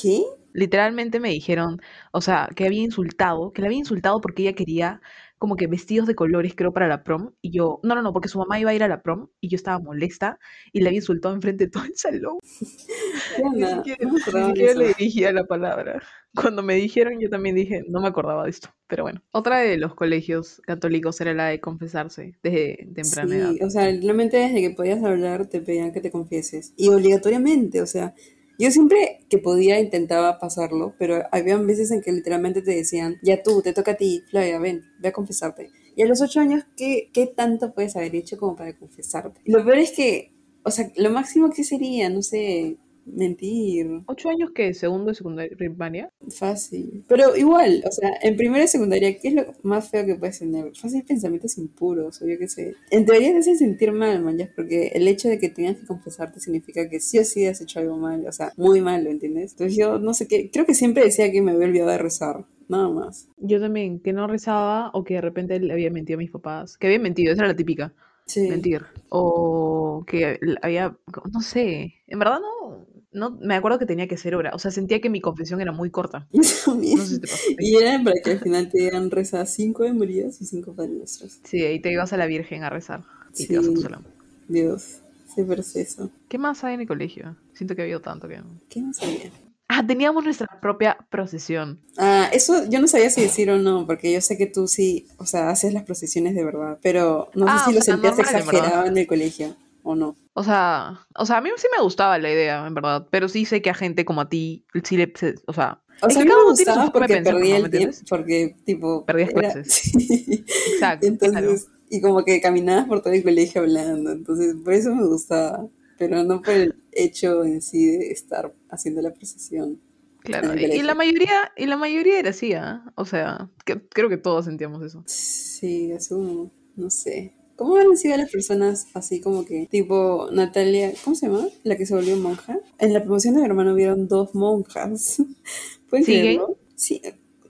¿Qué? 0.00 0.22
Literalmente 0.52 1.20
me 1.20 1.30
dijeron, 1.30 1.80
o 2.12 2.20
sea, 2.20 2.48
que 2.54 2.66
había 2.66 2.82
insultado, 2.82 3.52
que 3.52 3.62
la 3.62 3.68
había 3.68 3.78
insultado 3.78 4.20
porque 4.20 4.42
ella 4.42 4.54
quería 4.54 5.00
como 5.40 5.56
que 5.56 5.66
vestidos 5.66 6.06
de 6.06 6.14
colores, 6.14 6.52
creo, 6.54 6.70
para 6.70 6.86
la 6.86 7.02
prom. 7.02 7.32
Y 7.40 7.50
yo, 7.50 7.80
no, 7.82 7.94
no, 7.94 8.02
no, 8.02 8.12
porque 8.12 8.28
su 8.28 8.38
mamá 8.38 8.60
iba 8.60 8.72
a 8.72 8.74
ir 8.74 8.82
a 8.82 8.88
la 8.88 9.00
prom 9.00 9.28
y 9.40 9.48
yo 9.48 9.56
estaba 9.56 9.78
molesta 9.78 10.38
y 10.70 10.82
la 10.82 10.90
había 10.90 10.98
insultado 10.98 11.34
enfrente 11.34 11.64
de 11.64 11.70
todo 11.70 11.84
el 11.84 11.96
salón. 11.96 12.36
¿Qué 13.36 13.42
Ni 13.54 13.66
siquiera, 13.66 14.04
No 14.04 14.12
ni 14.12 14.46
siquiera 14.48 14.74
le 14.74 14.88
dirigía 14.88 15.32
la 15.32 15.44
palabra. 15.44 16.02
Cuando 16.34 16.62
me 16.62 16.74
dijeron, 16.74 17.14
yo 17.20 17.30
también 17.30 17.56
dije, 17.56 17.82
no 17.88 18.02
me 18.02 18.08
acordaba 18.08 18.44
de 18.44 18.50
esto. 18.50 18.68
Pero 18.86 19.04
bueno, 19.04 19.22
otra 19.32 19.60
de 19.60 19.78
los 19.78 19.94
colegios 19.94 20.60
católicos 20.66 21.18
era 21.22 21.32
la 21.32 21.46
de 21.46 21.58
confesarse 21.58 22.36
desde 22.42 22.90
temprana 22.94 23.36
edad. 23.36 23.52
Sí, 23.52 23.64
o 23.64 23.70
sea, 23.70 23.84
realmente 23.84 24.36
desde 24.36 24.60
que 24.60 24.74
podías 24.74 25.02
hablar 25.02 25.46
te 25.46 25.62
pedían 25.62 25.92
que 25.92 26.02
te 26.02 26.10
confieses. 26.10 26.74
Y 26.76 26.90
obligatoriamente, 26.90 27.80
o 27.80 27.86
sea, 27.86 28.14
yo 28.60 28.70
siempre 28.70 29.20
que 29.28 29.38
podía 29.38 29.80
intentaba 29.80 30.38
pasarlo, 30.38 30.94
pero 30.98 31.22
había 31.32 31.56
veces 31.56 31.90
en 31.90 32.02
que 32.02 32.12
literalmente 32.12 32.62
te 32.62 32.72
decían, 32.72 33.16
ya 33.22 33.42
tú, 33.42 33.62
te 33.62 33.72
toca 33.72 33.92
a 33.92 33.96
ti, 33.96 34.22
Flavia, 34.28 34.58
ven, 34.58 34.84
ve 34.98 35.08
a 35.08 35.12
confesarte. 35.12 35.70
Y 35.96 36.02
a 36.02 36.06
los 36.06 36.20
ocho 36.20 36.40
años, 36.40 36.64
¿qué, 36.76 37.10
qué 37.12 37.26
tanto 37.26 37.72
puedes 37.72 37.96
haber 37.96 38.14
hecho 38.14 38.36
como 38.38 38.56
para 38.56 38.76
confesarte? 38.76 39.40
Lo 39.44 39.64
peor 39.64 39.78
es 39.78 39.92
que, 39.92 40.32
o 40.62 40.70
sea, 40.70 40.90
lo 40.96 41.10
máximo 41.10 41.50
que 41.50 41.64
sería, 41.64 42.08
no 42.10 42.22
sé, 42.22 42.76
Mentir. 43.06 44.02
¿Ocho 44.06 44.28
años 44.30 44.50
que 44.52 44.74
¿Segundo 44.74 45.10
y 45.10 45.14
secundaria 45.14 45.56
primaria? 45.56 46.12
Fácil. 46.28 47.04
Pero 47.08 47.36
igual, 47.36 47.82
o 47.86 47.92
sea, 47.92 48.10
en 48.22 48.36
primera 48.36 48.64
y 48.64 48.68
secundaria, 48.68 49.18
¿qué 49.18 49.28
es 49.28 49.34
lo 49.34 49.46
más 49.62 49.90
feo 49.90 50.06
que 50.06 50.14
puedes 50.14 50.38
tener? 50.38 50.74
Fácil 50.76 51.04
pensamientos 51.04 51.58
impuros, 51.58 52.22
o 52.22 52.26
yo 52.26 52.38
qué 52.38 52.48
sé. 52.48 52.74
En 52.90 53.06
teoría 53.06 53.32
te 53.32 53.38
hacen 53.38 53.58
sentir 53.58 53.92
mal, 53.92 54.36
ya, 54.36 54.50
porque 54.54 54.88
el 54.94 55.08
hecho 55.08 55.28
de 55.28 55.38
que 55.38 55.48
tengas 55.48 55.76
que 55.76 55.86
confesarte 55.86 56.40
significa 56.40 56.88
que 56.88 57.00
sí 57.00 57.18
o 57.18 57.24
sí 57.24 57.46
has 57.46 57.60
hecho 57.60 57.80
algo 57.80 57.96
mal, 57.96 58.26
o 58.26 58.32
sea, 58.32 58.52
muy 58.56 58.80
malo, 58.80 59.10
¿entiendes? 59.10 59.52
Entonces 59.52 59.76
yo 59.76 59.98
no 59.98 60.14
sé 60.14 60.28
qué, 60.28 60.50
creo 60.50 60.66
que 60.66 60.74
siempre 60.74 61.04
decía 61.04 61.30
que 61.32 61.42
me 61.42 61.52
había 61.52 61.66
olvidado 61.66 61.90
de 61.90 61.98
rezar. 61.98 62.44
Nada 62.68 62.88
más. 62.88 63.28
Yo 63.38 63.60
también, 63.60 63.98
que 63.98 64.12
no 64.12 64.28
rezaba 64.28 64.90
o 64.94 65.02
que 65.02 65.14
de 65.14 65.20
repente 65.20 65.58
le 65.58 65.72
había 65.72 65.90
mentido 65.90 66.18
a 66.18 66.22
mis 66.22 66.30
papás. 66.30 66.78
Que 66.78 66.86
había 66.86 67.00
mentido, 67.00 67.32
esa 67.32 67.42
era 67.42 67.48
la 67.48 67.56
típica. 67.56 67.92
Sí. 68.26 68.48
Mentir. 68.48 68.82
O 69.08 70.04
que 70.06 70.38
había, 70.62 70.96
no 71.32 71.40
sé, 71.40 71.94
en 72.06 72.18
verdad 72.20 72.38
no, 72.38 72.86
no, 73.12 73.30
me 73.40 73.54
acuerdo 73.54 73.78
que 73.78 73.86
tenía 73.86 74.06
que 74.08 74.16
ser 74.16 74.34
hora. 74.34 74.50
O 74.54 74.58
sea, 74.58 74.70
sentía 74.70 75.00
que 75.00 75.10
mi 75.10 75.20
confesión 75.20 75.60
era 75.60 75.72
muy 75.72 75.90
corta. 75.90 76.28
No 76.32 76.42
sé 76.42 77.06
si 77.06 77.20
te 77.20 77.28
pasó. 77.28 77.42
Y 77.58 77.76
era 77.76 78.02
para 78.02 78.16
que 78.22 78.30
al 78.32 78.40
final 78.40 78.68
te 78.68 78.78
digan 78.78 79.10
reza 79.10 79.44
cinco 79.46 79.82
de 79.84 79.92
Marías 79.92 80.40
y 80.40 80.44
cinco 80.46 80.74
Padres 80.74 80.94
Nuestros. 80.94 81.40
Sí, 81.44 81.62
ahí 81.62 81.80
te 81.80 81.90
ibas 81.92 82.12
a 82.12 82.16
la 82.16 82.26
Virgen 82.26 82.62
a 82.64 82.70
rezar. 82.70 83.02
Y 83.36 83.46
te 83.46 83.54
ibas 83.54 83.66
a 83.66 83.70
tu 83.70 83.76
Sí. 83.76 83.82
salón. 83.82 84.04
Dios, 84.48 85.00
siempre 85.32 85.60
es 85.60 85.76
eso. 85.76 86.10
¿Qué 86.28 86.38
más 86.38 86.62
hay 86.64 86.74
en 86.74 86.80
el 86.80 86.86
colegio? 86.88 87.36
Siento 87.54 87.74
que 87.74 87.82
ha 87.82 87.84
habido 87.84 88.00
tanto 88.00 88.28
que... 88.28 88.40
¿Qué 88.68 88.80
no 88.80 88.92
sabía? 88.92 89.30
Ah, 89.68 89.86
teníamos 89.86 90.24
nuestra 90.24 90.48
propia 90.60 90.98
procesión. 91.10 91.78
Ah, 91.96 92.28
eso 92.32 92.68
yo 92.68 92.80
no 92.80 92.88
sabía 92.88 93.08
si 93.10 93.20
decir 93.20 93.50
o 93.50 93.58
no, 93.58 93.86
porque 93.86 94.12
yo 94.12 94.20
sé 94.20 94.36
que 94.36 94.46
tú 94.46 94.66
sí, 94.66 95.06
o 95.18 95.26
sea, 95.26 95.48
haces 95.50 95.72
las 95.72 95.84
procesiones 95.84 96.34
de 96.34 96.44
verdad, 96.44 96.78
pero 96.82 97.30
no 97.36 97.46
Ah, 97.48 97.58
sé 97.58 97.64
si 97.66 97.70
o 97.70 97.74
lo 97.74 97.80
sea, 97.82 97.94
sentías 97.94 98.16
normal, 98.16 98.34
exagerado 98.36 98.86
en 98.86 98.98
el 98.98 99.06
colegio 99.06 99.54
o 99.84 99.94
no. 99.94 100.16
O 100.40 100.42
sea, 100.42 101.06
o 101.16 101.26
sea, 101.26 101.36
a 101.36 101.40
mí 101.42 101.50
sí 101.58 101.66
me 101.76 101.82
gustaba 101.82 102.18
la 102.18 102.32
idea, 102.32 102.66
en 102.66 102.72
verdad. 102.74 103.06
Pero 103.10 103.28
sí 103.28 103.44
sé 103.44 103.60
que 103.60 103.68
a 103.68 103.74
gente 103.74 104.06
como 104.06 104.22
a 104.22 104.28
ti, 104.30 104.64
sí 104.84 104.96
le... 104.96 105.12
se- 105.14 105.34
o 105.46 105.52
sea, 105.52 105.82
O 106.00 106.08
sea, 106.08 106.24
cada 106.24 106.36
me 106.38 106.44
uno 106.46 106.54
tiene 106.54 106.72
su 106.86 106.92
porque 106.92 107.14
pensar, 107.14 107.34
¿no? 107.34 107.40
el 107.44 107.62
¿Me 107.64 107.68
tiempo, 107.68 107.96
porque 108.08 108.56
tipo... 108.64 109.04
Perdías 109.04 109.30
era- 109.30 109.40
clases. 109.52 109.68
Sí. 109.92 110.44
exacto. 110.72 111.06
Entonces, 111.06 111.68
y 111.90 112.00
como 112.00 112.24
que 112.24 112.40
caminabas 112.40 112.86
por 112.88 113.02
todo 113.02 113.12
el 113.12 113.22
colegio 113.22 113.60
hablando, 113.60 114.12
entonces 114.12 114.54
por 114.64 114.72
eso 114.72 114.94
me 114.94 115.04
gustaba, 115.06 115.66
pero 115.98 116.24
no 116.24 116.40
por 116.40 116.54
el 116.54 116.74
hecho 116.92 117.44
en 117.44 117.60
sí 117.60 117.84
de 117.90 118.10
estar 118.10 118.54
haciendo 118.70 119.02
la 119.02 119.12
procesión. 119.12 119.78
Claro, 120.20 120.54
y, 120.54 120.80
la 120.82 120.94
mayoría, 120.94 121.52
y 121.56 121.66
la 121.66 121.76
mayoría 121.76 122.18
era 122.18 122.30
así, 122.30 122.54
¿ah? 122.54 122.82
O 122.94 123.04
sea, 123.04 123.50
que- 123.66 123.86
creo 123.88 124.08
que 124.08 124.16
todos 124.16 124.46
sentíamos 124.46 124.82
eso. 124.82 125.02
Sí, 125.06 125.92
asumo, 125.92 126.50
no 126.76 126.88
sé. 126.88 127.34
¿Cómo 127.60 127.76
han 127.76 127.94
sido 127.98 128.16
las 128.16 128.30
personas 128.30 128.86
así 128.94 129.20
como 129.20 129.44
que, 129.44 129.66
tipo 129.70 130.30
Natalia, 130.32 130.92
¿cómo 131.04 131.14
se 131.14 131.26
llama? 131.26 131.46
La 131.62 131.76
que 131.76 131.84
se 131.84 131.94
volvió 131.94 132.16
monja. 132.16 132.58
En 132.78 132.94
la 132.94 133.02
promoción 133.02 133.34
de 133.34 133.40
mi 133.40 133.46
hermano 133.46 133.74
hubieron 133.74 134.08
dos 134.08 134.34
monjas. 134.34 135.22
¿Pueden 135.90 136.06
creerlo? 136.06 136.56
Sí. 136.74 137.02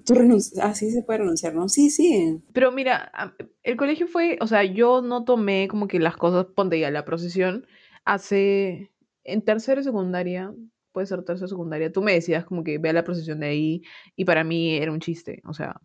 Tú 0.05 0.15
renuncias. 0.15 0.59
Ah, 0.65 0.75
sí 0.75 0.91
se 0.91 1.05
puede 1.05 1.21
renunciar, 1.21 1.55
¿no? 1.55 1.69
Sí, 1.69 1.91
sí. 1.91 2.41
Pero 2.53 2.73
mira, 2.73 3.13
el 3.63 3.77
colegio 3.77 4.09
fue, 4.09 4.37
o 4.41 4.49
sea, 4.49 4.65
yo 4.65 5.01
no 5.01 5.23
tomé 5.25 5.69
como 5.69 5.87
que 5.87 6.01
las 6.01 6.17
cosas, 6.17 6.47
ponte 6.57 6.81
ya, 6.81 6.91
la 6.91 7.05
procesión, 7.05 7.65
hace, 8.05 8.91
en 9.23 9.43
tercero 9.43 9.81
y 9.81 9.85
secundaria, 9.85 10.53
puede 10.91 11.07
ser 11.07 11.23
tercero 11.23 11.47
y 11.47 11.51
secundaria, 11.51 11.93
tú 11.93 12.03
me 12.03 12.15
decías 12.15 12.45
como 12.45 12.65
que 12.65 12.79
vea 12.79 12.93
la 12.93 13.05
procesión 13.05 13.39
de 13.39 13.47
ahí, 13.47 13.83
y 14.17 14.25
para 14.25 14.43
mí 14.43 14.75
era 14.75 14.91
un 14.91 14.99
chiste, 14.99 15.41
o 15.45 15.55
sea, 15.55 15.81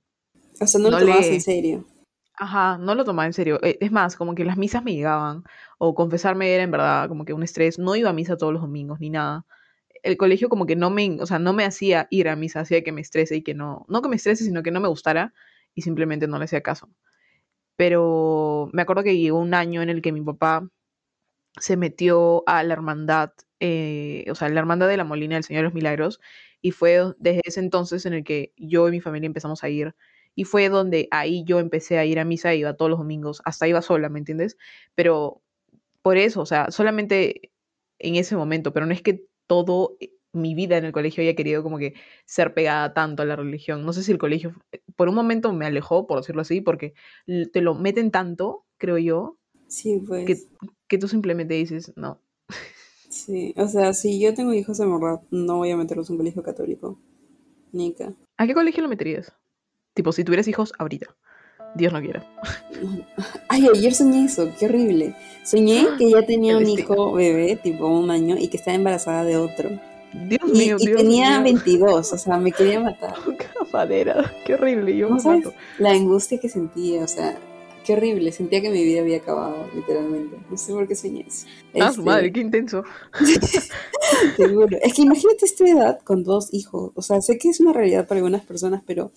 O 0.59 0.65
sea, 0.65 0.79
no, 0.81 0.89
No 0.89 0.95
lo 0.97 1.05
tomabas 1.05 1.27
le- 1.27 1.35
en 1.35 1.41
serio. 1.41 1.85
Ajá, 2.37 2.77
no 2.77 2.95
lo 2.95 3.05
tomaba 3.05 3.25
en 3.27 3.33
serio. 3.33 3.59
Eh, 3.63 3.77
Es 3.79 3.91
más, 3.91 4.15
como 4.17 4.35
que 4.35 4.43
las 4.43 4.57
misas 4.57 4.83
me 4.83 4.93
llegaban, 4.93 5.43
o 5.77 5.95
confesarme 5.95 6.53
era 6.53 6.63
en 6.63 6.71
verdad 6.71 7.07
como 7.07 7.23
que 7.25 7.33
un 7.33 7.43
estrés. 7.43 7.79
No 7.79 7.95
iba 7.95 8.09
a 8.09 8.13
misa 8.13 8.35
todos 8.37 8.51
los 8.53 8.61
domingos 8.61 8.99
ni 8.99 9.09
nada. 9.09 9.45
El 10.03 10.17
colegio 10.17 10.49
como 10.49 10.65
que 10.65 10.75
no 10.75 10.89
me, 10.91 11.17
o 11.21 11.25
sea, 11.25 11.39
no 11.39 11.53
me 11.53 11.65
hacía 11.65 12.07
ir 12.11 12.29
a 12.29 12.35
misa, 12.35 12.61
hacía 12.61 12.83
que 12.83 12.91
me 12.91 13.01
estrese 13.01 13.37
y 13.37 13.43
que 13.43 13.53
no, 13.55 13.85
no 13.89 14.01
que 14.01 14.09
me 14.09 14.15
estrese, 14.17 14.43
sino 14.45 14.63
que 14.63 14.71
no 14.71 14.81
me 14.81 14.87
gustara 14.89 15.33
y 15.75 15.81
simplemente 15.83 16.27
no 16.27 16.37
le 16.39 16.45
hacía 16.45 16.61
caso. 16.61 16.89
Pero 17.77 18.69
me 18.73 18.81
acuerdo 18.83 19.03
que 19.03 19.17
llegó 19.17 19.39
un 19.39 19.53
año 19.55 19.81
en 19.81 19.89
el 19.89 20.01
que 20.01 20.11
mi 20.13 20.21
papá 20.21 20.69
se 21.59 21.77
metió 21.77 22.43
a 22.47 22.63
la 22.63 22.73
hermandad, 22.73 23.31
eh, 23.59 24.25
o 24.29 24.35
sea, 24.35 24.49
la 24.49 24.59
hermandad 24.59 24.87
de 24.87 24.97
la 24.97 25.03
Molina 25.05 25.35
del 25.35 25.43
Señor 25.43 25.61
de 25.61 25.65
los 25.65 25.73
Milagros, 25.73 26.19
y 26.61 26.71
fue 26.71 27.13
desde 27.17 27.41
ese 27.45 27.59
entonces 27.61 28.05
en 28.05 28.13
el 28.13 28.23
que 28.23 28.53
yo 28.57 28.87
y 28.89 28.91
mi 28.91 29.01
familia 29.01 29.27
empezamos 29.27 29.63
a 29.63 29.69
ir, 29.69 29.95
y 30.35 30.43
fue 30.43 30.69
donde 30.69 31.07
ahí 31.11 31.43
yo 31.45 31.59
empecé 31.59 31.97
a 31.97 32.05
ir 32.05 32.19
a 32.19 32.25
misa, 32.25 32.53
iba 32.53 32.75
todos 32.75 32.89
los 32.91 32.99
domingos, 32.99 33.41
hasta 33.45 33.67
iba 33.67 33.81
sola, 33.81 34.09
¿me 34.09 34.19
entiendes? 34.19 34.57
Pero 34.93 35.41
por 36.01 36.17
eso, 36.17 36.41
o 36.41 36.45
sea, 36.45 36.71
solamente 36.71 37.51
en 37.99 38.15
ese 38.15 38.35
momento, 38.35 38.73
pero 38.73 38.85
no 38.85 38.93
es 38.93 39.01
que 39.01 39.25
todo 39.47 39.95
eh, 39.99 40.11
mi 40.33 40.53
vida 40.53 40.77
en 40.77 40.85
el 40.85 40.91
colegio 40.91 41.23
haya 41.23 41.35
querido 41.35 41.63
como 41.63 41.77
que 41.77 41.93
ser 42.25 42.53
pegada 42.53 42.93
tanto 42.93 43.23
a 43.23 43.25
la 43.25 43.35
religión. 43.35 43.85
No 43.85 43.93
sé 43.93 44.03
si 44.03 44.11
el 44.11 44.17
colegio 44.17 44.53
eh, 44.71 44.81
por 44.95 45.09
un 45.09 45.15
momento 45.15 45.53
me 45.53 45.65
alejó, 45.65 46.07
por 46.07 46.19
decirlo 46.19 46.41
así, 46.41 46.61
porque 46.61 46.93
te 47.53 47.61
lo 47.61 47.73
meten 47.75 48.11
tanto, 48.11 48.65
creo 48.77 48.97
yo, 48.97 49.37
Sí, 49.67 49.99
pues. 50.05 50.27
que, 50.27 50.37
que 50.87 50.97
tú 50.97 51.07
simplemente 51.07 51.55
dices, 51.55 51.91
no, 51.95 52.21
Sí. 53.15 53.53
O 53.55 53.67
sea, 53.67 53.93
si 53.93 54.19
yo 54.19 54.33
tengo 54.33 54.53
hijos 54.53 54.77
en 54.81 54.91
verdad, 54.91 55.21
no 55.31 55.57
voy 55.57 55.71
a 55.71 55.77
meterlos 55.77 56.09
en 56.09 56.13
un 56.13 56.17
colegio 56.17 56.43
católico. 56.43 56.99
Nica. 57.71 58.13
¿A 58.37 58.45
qué 58.45 58.53
colegio 58.53 58.83
lo 58.83 58.89
meterías? 58.89 59.31
Tipo, 59.95 60.11
si 60.11 60.23
tuvieras 60.23 60.47
hijos 60.47 60.71
ahorita. 60.77 61.07
Dios 61.75 61.91
no 61.91 61.99
quiera. 62.01 62.23
Ay, 63.49 63.67
ayer 63.73 63.93
soñé 63.93 64.25
eso, 64.25 64.49
qué 64.59 64.65
horrible. 64.67 65.15
Soñé 65.43 65.85
que 65.97 66.09
ya 66.11 66.21
tenía 66.25 66.57
un 66.57 66.69
hijo 66.69 67.13
bebé, 67.13 67.55
tipo 67.61 67.87
un 67.87 68.11
año, 68.11 68.35
y 68.37 68.47
que 68.49 68.57
estaba 68.57 68.75
embarazada 68.75 69.23
de 69.23 69.37
otro. 69.37 69.69
Dios 70.13 70.39
Y, 70.47 70.51
mío, 70.57 70.77
y 70.79 70.85
Dios 70.85 70.97
tenía 71.01 71.31
mío. 71.41 71.43
22, 71.55 72.13
o 72.13 72.17
sea, 72.17 72.37
me 72.37 72.51
quería 72.53 72.79
matar. 72.79 73.15
Qué 73.37 73.47
madera, 73.73 74.31
qué 74.45 74.53
horrible, 74.53 74.95
yo 74.95 75.09
¿No 75.09 75.17
me 75.17 75.23
mato. 75.23 75.53
la 75.79 75.91
angustia 75.91 76.39
que 76.39 76.47
sentía? 76.47 77.03
O 77.03 77.07
sea, 77.09 77.37
qué 77.85 77.91
horrible. 77.93 78.31
Sentía 78.31 78.61
que 78.61 78.69
mi 78.69 78.81
vida 78.85 79.01
había 79.01 79.17
acabado, 79.17 79.67
literalmente. 79.75 80.37
No 80.49 80.55
sé 80.57 80.71
por 80.71 80.87
qué 80.87 80.95
soñé 80.95 81.25
eso. 81.27 81.45
Ah, 81.73 81.87
su 81.91 81.99
Este, 81.99 82.01
madre, 82.03 82.31
qué 82.31 82.39
intenso. 82.39 82.83
Seguro. 84.37 84.77
Es 84.81 84.93
que 84.93 85.01
imagínate 85.01 85.45
esta 85.45 85.65
edad 85.67 85.99
con 86.03 86.23
dos 86.23 86.53
hijos. 86.53 86.91
O 86.95 87.01
sea, 87.01 87.21
sé 87.21 87.37
que 87.37 87.49
es 87.49 87.59
una 87.59 87.73
realidad 87.73 88.07
para 88.07 88.19
algunas 88.19 88.45
personas, 88.45 88.81
pero 88.85 89.11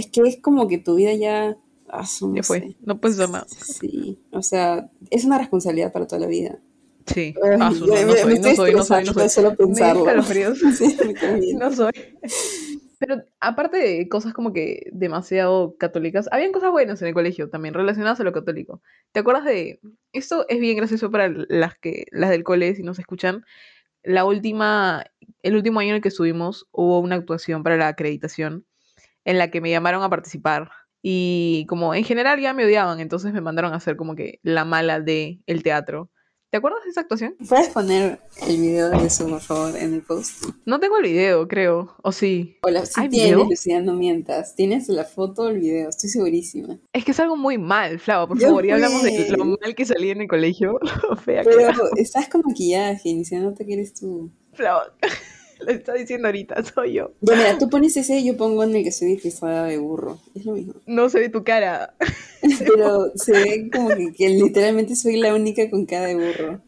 es 0.00 0.10
que 0.10 0.22
es 0.22 0.40
como 0.40 0.66
que 0.68 0.78
tu 0.78 0.96
vida 0.96 1.14
ya... 1.14 1.56
ah, 1.88 2.04
no 2.22 2.34
Ya 2.34 2.42
fue, 2.42 2.60
sé. 2.60 2.76
no 2.80 3.00
puedes 3.00 3.18
hacer 3.18 3.30
nada. 3.30 3.46
Sí, 3.48 4.18
o 4.32 4.42
sea, 4.42 4.90
es 5.10 5.24
una 5.24 5.38
responsabilidad 5.38 5.92
para 5.92 6.06
toda 6.06 6.20
la 6.20 6.26
vida. 6.26 6.58
Sí. 7.06 7.34
Ay, 7.42 7.58
Ah, 7.60 7.72
su- 7.72 7.86
no, 7.86 7.94
no 7.94 8.06
me- 8.06 8.06
me 8.06 8.12
soy, 8.14 8.38
no 8.40 8.54
soy, 8.54 8.72
no 8.72 8.84
soy, 8.84 9.04
no 9.04 9.12
soy. 9.14 9.28
solo 9.28 9.54
pensarlo. 9.56 10.04
Sí. 10.76 10.96
No 11.58 11.72
soy. 11.72 11.90
Pero 12.98 13.22
aparte 13.40 13.78
de 13.78 14.08
cosas 14.10 14.34
como 14.34 14.52
que 14.52 14.90
demasiado 14.92 15.74
católicas, 15.78 16.28
habían 16.32 16.52
cosas 16.52 16.70
buenas 16.70 17.00
en 17.00 17.08
el 17.08 17.14
colegio 17.14 17.48
también 17.48 17.72
relacionadas 17.74 18.20
a 18.20 18.24
lo 18.24 18.32
católico. 18.32 18.82
¿Te 19.12 19.20
acuerdas 19.20 19.46
de 19.46 19.80
esto 20.12 20.44
es 20.50 20.60
bien 20.60 20.76
gracioso 20.76 21.10
para 21.10 21.28
las 21.48 21.78
que 21.78 22.04
las 22.10 22.28
del 22.28 22.44
cole 22.44 22.74
si 22.74 22.82
nos 22.82 22.98
escuchan? 22.98 23.44
La 24.02 24.24
última 24.26 25.04
el 25.42 25.56
último 25.56 25.80
año 25.80 25.90
en 25.90 25.96
el 25.96 26.02
que 26.02 26.08
estuvimos 26.08 26.68
hubo 26.72 26.98
una 27.00 27.16
actuación 27.16 27.62
para 27.62 27.78
la 27.78 27.88
acreditación 27.88 28.66
en 29.30 29.38
la 29.38 29.50
que 29.50 29.60
me 29.60 29.70
llamaron 29.70 30.02
a 30.02 30.10
participar 30.10 30.70
y 31.02 31.64
como 31.68 31.94
en 31.94 32.04
general 32.04 32.40
ya 32.40 32.52
me 32.52 32.64
odiaban, 32.64 33.00
entonces 33.00 33.32
me 33.32 33.40
mandaron 33.40 33.72
a 33.72 33.76
hacer 33.76 33.96
como 33.96 34.14
que 34.14 34.38
la 34.42 34.64
mala 34.64 35.00
de 35.00 35.40
el 35.46 35.62
teatro. 35.62 36.10
¿Te 36.50 36.56
acuerdas 36.56 36.80
de 36.82 36.90
esa 36.90 37.02
actuación? 37.02 37.36
¿Puedes 37.48 37.68
poner 37.68 38.18
el 38.48 38.60
video 38.60 38.90
de 38.90 39.06
eso, 39.06 39.28
por 39.28 39.40
favor, 39.40 39.76
en 39.76 39.94
el 39.94 40.02
post? 40.02 40.46
No 40.66 40.80
tengo 40.80 40.96
el 40.96 41.04
video, 41.04 41.46
creo. 41.46 41.94
O 42.02 42.10
sí. 42.10 42.58
Hola, 42.62 42.82
¿Hay 42.96 43.08
tienes, 43.08 43.30
video? 43.36 43.44
Lucía, 43.48 43.80
no 43.80 43.94
mientas. 43.94 44.56
Tienes 44.56 44.88
la 44.88 45.04
foto 45.04 45.42
o 45.42 45.48
el 45.48 45.60
video, 45.60 45.88
estoy 45.90 46.10
segurísima. 46.10 46.76
Es 46.92 47.04
que 47.04 47.12
es 47.12 47.20
algo 47.20 47.36
muy 47.36 47.56
mal, 47.56 48.00
Flava, 48.00 48.26
por 48.26 48.36
Ya 48.36 48.48
favor. 48.48 48.66
Ya 48.66 48.74
hablamos 48.74 49.00
de 49.04 49.28
lo 49.30 49.44
mal 49.44 49.74
que 49.76 49.84
salí 49.84 50.10
en 50.10 50.22
el 50.22 50.26
colegio, 50.26 50.80
lo 51.08 51.14
fea 51.14 51.44
que 51.44 51.50
Pero 51.50 51.60
era. 51.60 51.76
estás 51.96 52.28
con 52.28 52.42
maquillaje, 52.44 53.08
iniciándote 53.10 53.64
que 53.64 53.74
eres 53.74 53.94
tú. 53.94 54.32
Flava, 54.52 54.92
lo 55.66 55.72
está 55.72 55.94
diciendo 55.94 56.28
ahorita, 56.28 56.62
soy 56.74 56.94
yo. 56.94 57.12
Ya, 57.20 57.36
mira, 57.36 57.58
tú 57.58 57.68
pones 57.68 57.96
ese 57.96 58.18
y 58.18 58.26
yo 58.26 58.36
pongo 58.36 58.64
en 58.64 58.74
el 58.76 58.82
que 58.82 58.88
estoy 58.90 59.08
disfrazada 59.08 59.64
de 59.66 59.78
burro. 59.78 60.18
Es 60.34 60.44
lo 60.44 60.52
mismo. 60.52 60.74
No 60.86 61.08
se 61.08 61.20
ve 61.20 61.28
tu 61.28 61.44
cara. 61.44 61.94
Pero 62.58 63.12
se 63.14 63.32
ve 63.32 63.70
como 63.72 63.88
que, 63.88 64.12
que 64.16 64.28
literalmente 64.30 64.96
soy 64.96 65.18
la 65.18 65.34
única 65.34 65.68
con 65.70 65.86
cara 65.86 66.06
de 66.06 66.14
burro. 66.14 66.62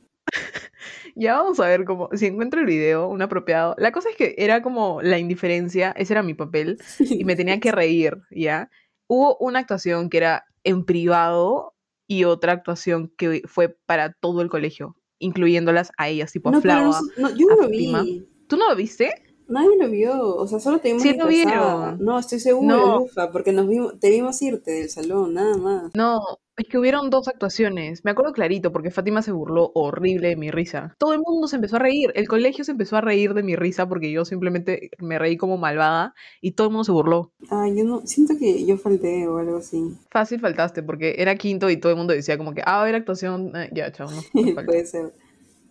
Ya 1.14 1.34
vamos 1.34 1.60
a 1.60 1.68
ver 1.68 1.84
cómo, 1.84 2.08
si 2.14 2.26
encuentro 2.26 2.60
el 2.60 2.66
video, 2.66 3.08
un 3.08 3.20
apropiado. 3.20 3.74
La 3.78 3.92
cosa 3.92 4.08
es 4.08 4.16
que 4.16 4.34
era 4.38 4.62
como 4.62 5.02
la 5.02 5.18
indiferencia, 5.18 5.92
ese 5.96 6.14
era 6.14 6.22
mi 6.22 6.34
papel, 6.34 6.78
y 6.98 7.24
me 7.24 7.36
tenía 7.36 7.60
que 7.60 7.70
reír, 7.70 8.18
¿ya? 8.30 8.70
Hubo 9.08 9.36
una 9.38 9.58
actuación 9.58 10.08
que 10.08 10.16
era 10.18 10.44
en 10.64 10.84
privado 10.84 11.74
y 12.06 12.24
otra 12.24 12.52
actuación 12.52 13.12
que 13.16 13.42
fue 13.46 13.76
para 13.84 14.14
todo 14.14 14.40
el 14.40 14.48
colegio, 14.48 14.96
incluyéndolas 15.18 15.92
a 15.98 16.08
ellas, 16.08 16.32
tipo 16.32 16.48
a 16.48 16.52
No, 16.52 16.62
pero 16.62 16.74
Flava. 16.74 17.00
no, 17.18 17.28
no, 17.28 17.36
yo 17.36 17.46
a 17.50 17.56
lo 17.56 17.68
vi. 17.68 18.26
¿Tú 18.52 18.58
no 18.58 18.68
lo 18.68 18.76
viste? 18.76 19.10
Nadie 19.48 19.78
lo 19.80 19.88
vio, 19.88 20.36
o 20.36 20.46
sea, 20.46 20.60
solo 20.60 20.78
te 20.78 20.88
vimos 20.88 21.02
Sí 21.02 21.16
lo 21.16 21.26
vieron. 21.26 22.04
No, 22.04 22.18
estoy 22.18 22.38
segura, 22.38 22.76
No. 22.76 22.98
Lufa, 22.98 23.32
porque 23.32 23.50
nos 23.50 23.66
vimos, 23.66 23.98
te 23.98 24.10
vimos 24.10 24.42
irte 24.42 24.72
del 24.72 24.90
salón, 24.90 25.32
nada 25.32 25.56
más. 25.56 25.90
No, 25.94 26.20
Es 26.58 26.68
que 26.68 26.76
hubieron 26.76 27.08
dos 27.08 27.28
actuaciones. 27.28 28.04
Me 28.04 28.10
acuerdo 28.10 28.34
clarito 28.34 28.70
porque 28.70 28.90
Fátima 28.90 29.22
se 29.22 29.32
burló 29.32 29.72
horrible 29.74 30.28
de 30.28 30.36
mi 30.36 30.50
risa. 30.50 30.94
Todo 30.98 31.14
el 31.14 31.20
mundo 31.20 31.48
se 31.48 31.56
empezó 31.56 31.76
a 31.76 31.78
reír. 31.78 32.12
El 32.14 32.28
colegio 32.28 32.62
se 32.62 32.72
empezó 32.72 32.98
a 32.98 33.00
reír 33.00 33.32
de 33.32 33.42
mi 33.42 33.56
risa 33.56 33.88
porque 33.88 34.12
yo 34.12 34.26
simplemente 34.26 34.90
me 34.98 35.18
reí 35.18 35.38
como 35.38 35.56
malvada 35.56 36.12
y 36.42 36.52
todo 36.52 36.66
el 36.66 36.72
mundo 36.74 36.84
se 36.84 36.92
burló. 36.92 37.32
Ah, 37.48 37.68
yo 37.74 37.84
no, 37.84 38.02
siento 38.04 38.34
que 38.38 38.66
yo 38.66 38.76
falté 38.76 39.26
o 39.28 39.38
algo 39.38 39.56
así. 39.56 39.96
Fácil 40.10 40.40
faltaste 40.40 40.82
porque 40.82 41.14
era 41.16 41.36
quinto 41.36 41.70
y 41.70 41.78
todo 41.78 41.92
el 41.92 41.96
mundo 41.96 42.12
decía 42.12 42.36
como 42.36 42.52
que, 42.52 42.60
ah, 42.66 42.82
a 42.82 42.84
ver 42.84 42.96
actuación. 42.96 43.56
Eh, 43.56 43.70
ya, 43.72 43.90
chao, 43.92 44.10
no. 44.10 44.20
Puede 44.66 44.84
ser. 44.84 45.14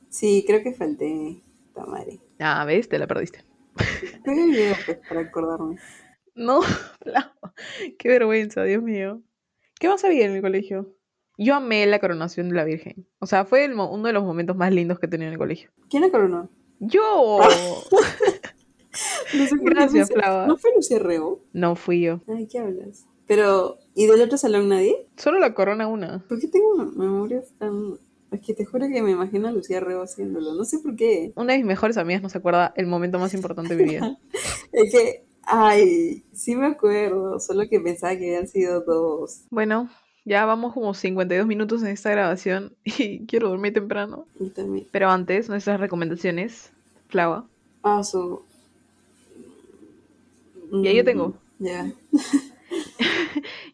Sí, 0.10 0.44
creo 0.48 0.64
que 0.64 0.74
falté. 0.74 1.44
Tamare. 1.74 2.20
ah, 2.40 2.66
ves, 2.66 2.90
te 2.90 3.00
la 3.00 3.08
perdiste. 3.08 3.44
Video, 4.26 4.76
pues, 4.86 5.00
para 5.08 5.22
acordarme. 5.22 5.78
No, 6.36 6.62
Flau. 7.02 7.24
Qué 7.98 8.10
vergüenza, 8.10 8.64
Dios 8.64 8.82
mío. 8.84 9.22
¿Qué 9.80 9.88
más 9.88 10.04
había 10.04 10.26
en 10.26 10.34
mi 10.34 10.42
colegio? 10.42 10.96
Yo 11.38 11.56
amé 11.56 11.86
la 11.88 12.00
coronación 12.00 12.50
de 12.50 12.56
la 12.56 12.64
Virgen. 12.66 13.08
O 13.20 13.26
sea, 13.26 13.46
fue 13.46 13.66
el 13.66 13.74
uno 13.74 14.04
de 14.04 14.14
los 14.14 14.24
momentos 14.24 14.56
más 14.56 14.72
lindos 14.72 15.00
que 15.00 15.08
he 15.08 15.10
tenido 15.10 15.28
en 15.28 15.34
el 15.34 15.40
colegio. 15.40 15.72
¿Quién 15.90 16.04
la 16.04 16.12
coronó? 16.12 16.50
¡Yo! 16.80 17.40
No 19.34 19.48
sé 19.48 19.56
qué 19.58 19.64
Gracias, 19.64 20.12
Flava. 20.12 20.46
¿No 20.48 20.58
fue 20.58 20.72
Lucía 20.76 21.00
Rego? 21.00 21.46
No 21.54 21.78
fui 21.78 22.02
yo. 22.02 22.20
Ay, 22.28 22.48
¿qué 22.48 22.60
hablas? 22.60 23.08
Pero, 23.26 23.78
¿y 23.96 24.06
del 24.06 24.22
otro 24.22 24.38
salón 24.38 24.68
nadie? 24.68 25.08
Solo 25.16 25.40
la 25.40 25.54
corona 25.54 25.88
una. 25.88 26.26
¿Por 26.28 26.40
qué 26.40 26.50
tengo 26.50 26.76
memorias 26.76 27.54
tan...? 27.58 27.98
Es 28.32 28.40
que 28.40 28.54
te 28.54 28.66
juro 28.66 28.88
que 28.88 29.02
me 29.02 29.12
imagino 29.12 29.50
a 29.50 29.52
Lucía 29.52 29.82
Rego 29.82 30.04
haciéndolo. 30.04 30.54
No 30.54 30.64
sé 30.64 30.80
por 30.80 30.96
qué. 30.96 31.34
Una 31.36 31.52
de 31.54 31.60
mis 31.60 31.68
mejores 31.68 31.98
amigas 31.98 32.22
no 32.22 32.30
se 32.30 32.38
acuerda 32.38 32.74
el 32.78 32.88
momento 32.88 33.20
más 33.20 33.34
importante 33.34 33.76
de 33.76 33.84
mi 33.84 33.90
vida. 33.92 34.18
Es 34.72 34.92
que, 34.92 35.26
ay, 35.44 36.24
sí 36.32 36.56
me 36.56 36.68
acuerdo. 36.68 37.40
Solo 37.42 37.68
que 37.70 37.82
pensaba 37.82 38.16
que 38.16 38.28
habían 38.28 38.48
sido 38.48 38.82
dos. 38.82 39.42
Bueno, 39.50 39.90
ya 40.24 40.46
vamos 40.46 40.74
como 40.74 40.94
52 40.94 41.46
minutos 41.46 41.82
en 41.82 41.90
esta 41.90 42.10
grabación 42.12 42.74
y 42.86 43.26
quiero 43.26 43.50
dormir 43.50 43.74
temprano. 43.74 44.26
Y 44.40 44.50
también. 44.50 44.88
Pero 44.92 45.10
antes, 45.10 45.50
nuestras 45.50 45.80
recomendaciones. 45.80 46.72
Flava. 47.10 47.46
Ah, 47.84 48.02
su... 48.02 48.42
Ya 50.72 50.94
yo 50.94 51.04
tengo. 51.04 51.34
Mm, 51.60 51.66
Ya. 51.66 51.92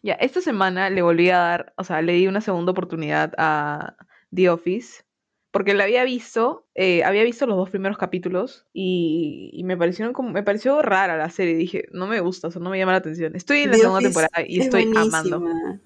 Ya, 0.02 0.14
esta 0.14 0.40
semana 0.40 0.90
le 0.90 1.02
volví 1.02 1.30
a 1.30 1.38
dar, 1.38 1.72
o 1.76 1.84
sea, 1.84 2.02
le 2.02 2.12
di 2.14 2.26
una 2.26 2.40
segunda 2.40 2.72
oportunidad 2.72 3.32
a 3.36 3.96
The 4.34 4.50
Office, 4.50 5.02
porque 5.50 5.74
la 5.74 5.84
había 5.84 6.04
visto, 6.04 6.66
eh, 6.74 7.02
había 7.04 7.24
visto 7.24 7.46
los 7.46 7.56
dos 7.56 7.70
primeros 7.70 7.96
capítulos 7.98 8.66
y, 8.72 9.50
y 9.52 9.64
me 9.64 9.76
parecieron 9.76 10.12
como, 10.12 10.30
me 10.30 10.42
pareció 10.42 10.82
rara 10.82 11.16
la 11.16 11.30
serie, 11.30 11.54
dije, 11.56 11.86
no 11.92 12.06
me 12.06 12.20
gusta, 12.20 12.48
o 12.48 12.50
sea, 12.50 12.60
no 12.60 12.70
me 12.70 12.78
llama 12.78 12.92
la 12.92 12.98
atención. 12.98 13.34
Estoy 13.34 13.60
en 13.60 13.70
la 13.70 13.76
The 13.76 13.82
segunda 13.82 13.98
Office 13.98 14.20
temporada 14.20 14.48
y 14.48 14.58
es 14.60 14.66
estoy 14.66 14.82
amando. 14.96 15.40
buenísima. 15.40 15.80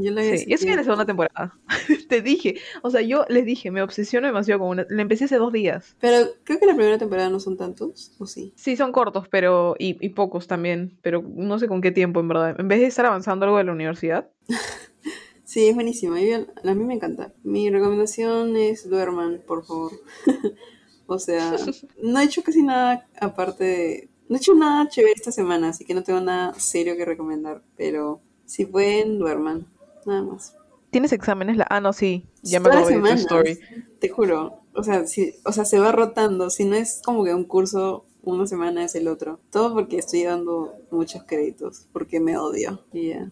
Yo 0.00 0.12
la 0.12 0.22
Sí, 0.22 0.44
yo 0.46 0.54
estoy 0.54 0.70
en 0.70 0.76
la 0.76 0.84
segunda 0.84 1.06
temporada. 1.06 1.58
Te 2.08 2.22
dije, 2.22 2.60
o 2.82 2.90
sea, 2.90 3.00
yo 3.00 3.24
les 3.28 3.44
dije, 3.44 3.72
me 3.72 3.82
obsesiono 3.82 4.28
demasiado 4.28 4.60
con 4.60 4.68
una, 4.68 4.86
la 4.88 5.02
empecé 5.02 5.24
hace 5.24 5.38
dos 5.38 5.52
días. 5.52 5.96
Pero 6.00 6.28
creo 6.44 6.60
que 6.60 6.66
la 6.66 6.76
primera 6.76 6.98
temporada 6.98 7.28
no 7.28 7.40
son 7.40 7.56
tantos, 7.56 8.14
¿o 8.20 8.26
sí? 8.26 8.52
Sí, 8.54 8.76
son 8.76 8.92
cortos, 8.92 9.26
pero, 9.28 9.74
y, 9.76 9.96
y 10.00 10.10
pocos 10.10 10.46
también, 10.46 10.96
pero 11.02 11.24
no 11.34 11.58
sé 11.58 11.66
con 11.66 11.80
qué 11.80 11.90
tiempo, 11.90 12.20
en 12.20 12.28
verdad. 12.28 12.54
En 12.60 12.68
vez 12.68 12.78
de 12.78 12.86
estar 12.86 13.06
avanzando 13.06 13.44
algo 13.44 13.58
de 13.58 13.64
la 13.64 13.72
universidad, 13.72 14.30
Sí, 15.58 15.70
es 15.70 15.74
buenísima. 15.74 16.18
A 16.18 16.74
mí 16.74 16.84
me 16.84 16.94
encanta. 16.94 17.32
Mi 17.42 17.68
recomendación 17.68 18.56
es 18.56 18.88
duerman, 18.88 19.42
por 19.44 19.66
favor. 19.66 19.90
o 21.08 21.18
sea, 21.18 21.56
no 22.00 22.20
he 22.20 22.24
hecho 22.26 22.44
casi 22.44 22.62
nada 22.62 23.08
aparte 23.20 23.64
de... 23.64 24.08
No 24.28 24.36
he 24.36 24.38
hecho 24.38 24.54
nada 24.54 24.88
chévere 24.88 25.14
esta 25.16 25.32
semana, 25.32 25.70
así 25.70 25.84
que 25.84 25.94
no 25.94 26.04
tengo 26.04 26.20
nada 26.20 26.54
serio 26.60 26.96
que 26.96 27.04
recomendar. 27.04 27.64
Pero 27.76 28.20
si 28.44 28.66
pueden, 28.66 29.18
duerman. 29.18 29.66
Nada 30.06 30.22
más. 30.22 30.54
¿tienes 30.90 31.12
exámenes? 31.12 31.56
La... 31.56 31.66
Ah, 31.68 31.80
no, 31.80 31.92
sí, 31.92 32.24
ya 32.42 32.60
me 32.60 32.68
acordé 32.68 32.94
de 32.94 33.00
tu 33.00 33.06
story. 33.08 33.58
Te 33.98 34.10
juro. 34.10 34.60
O 34.74 34.84
sea, 34.84 35.08
si, 35.08 35.34
o 35.44 35.50
sea, 35.50 35.64
se 35.64 35.80
va 35.80 35.90
rotando. 35.90 36.50
Si 36.50 36.66
no 36.66 36.76
es 36.76 37.02
como 37.04 37.24
que 37.24 37.34
un 37.34 37.46
curso 37.46 38.06
una 38.22 38.46
semana 38.46 38.84
es 38.84 38.94
el 38.94 39.08
otro. 39.08 39.40
Todo 39.50 39.72
porque 39.74 39.98
estoy 39.98 40.24
dando 40.24 40.74
muchos 40.90 41.22
créditos. 41.24 41.88
Porque 41.92 42.20
me 42.20 42.36
odio. 42.36 42.84
Y 42.92 43.08
ya. 43.10 43.30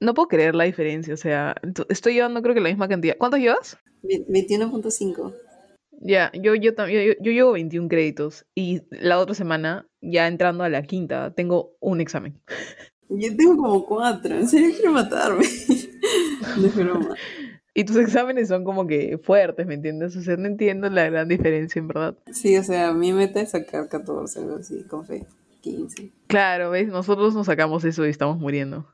No 0.00 0.14
puedo 0.14 0.28
creer 0.28 0.54
la 0.54 0.64
diferencia, 0.64 1.14
o 1.14 1.16
sea, 1.16 1.54
estoy 1.88 2.14
llevando 2.14 2.42
creo 2.42 2.54
que 2.54 2.60
la 2.60 2.68
misma 2.68 2.88
cantidad. 2.88 3.16
¿Cuántos 3.18 3.40
llevas? 3.40 3.78
Ve- 4.02 4.24
21.5. 4.28 5.34
Ya, 6.04 6.32
yo, 6.34 6.54
yo, 6.56 6.72
yo, 6.74 7.12
yo 7.20 7.32
llevo 7.32 7.52
21 7.52 7.88
créditos 7.88 8.44
y 8.56 8.80
la 8.90 9.20
otra 9.20 9.36
semana, 9.36 9.86
ya 10.00 10.26
entrando 10.26 10.64
a 10.64 10.68
la 10.68 10.82
quinta, 10.82 11.32
tengo 11.32 11.76
un 11.78 12.00
examen. 12.00 12.40
Yo 13.08 13.36
tengo 13.36 13.56
como 13.56 13.86
cuatro. 13.86 14.34
En 14.34 14.48
serio 14.48 14.70
quiero 14.74 14.92
matarme. 14.92 15.44
No 16.58 16.66
es 16.66 16.74
broma. 16.74 17.14
Y 17.74 17.84
tus 17.84 17.96
exámenes 17.98 18.48
son 18.48 18.64
como 18.64 18.86
que 18.86 19.18
fuertes, 19.22 19.66
¿me 19.66 19.74
entiendes? 19.74 20.16
O 20.16 20.22
sea, 20.22 20.36
no 20.36 20.46
entiendo 20.46 20.88
la 20.90 21.08
gran 21.08 21.28
diferencia, 21.28 21.78
en 21.80 21.88
verdad. 21.88 22.16
Sí, 22.32 22.56
o 22.56 22.62
sea, 22.62 22.92
mi 22.92 23.12
meta 23.12 23.40
es 23.40 23.50
sacar 23.50 23.88
14, 23.88 24.40
algo 24.40 24.56
así, 24.56 24.84
con 24.84 25.06
fe. 25.06 25.26
15. 25.62 26.10
Claro, 26.26 26.70
¿ves? 26.70 26.88
Nosotros 26.88 27.34
nos 27.34 27.46
sacamos 27.46 27.84
eso 27.84 28.04
y 28.04 28.10
estamos 28.10 28.36
muriendo. 28.38 28.88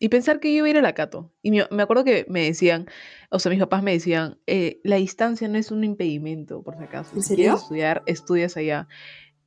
Y 0.00 0.08
pensar 0.08 0.40
que 0.40 0.50
yo 0.50 0.58
iba 0.58 0.66
a 0.66 0.70
ir 0.70 0.78
a 0.78 0.82
la 0.82 0.94
Cato. 0.94 1.30
Y 1.42 1.50
me 1.52 1.82
acuerdo 1.82 2.04
que 2.04 2.26
me 2.28 2.42
decían, 2.44 2.86
o 3.30 3.38
sea, 3.38 3.50
mis 3.50 3.60
papás 3.60 3.82
me 3.82 3.92
decían, 3.92 4.38
eh, 4.46 4.80
la 4.82 4.96
distancia 4.96 5.46
no 5.46 5.56
es 5.58 5.70
un 5.70 5.84
impedimento, 5.84 6.62
por 6.62 6.76
si 6.78 6.82
acaso. 6.84 7.14
¿En 7.14 7.22
Si 7.22 7.28
serio? 7.28 7.44
quieres 7.44 7.62
estudiar, 7.62 8.02
estudias 8.06 8.56
allá. 8.56 8.88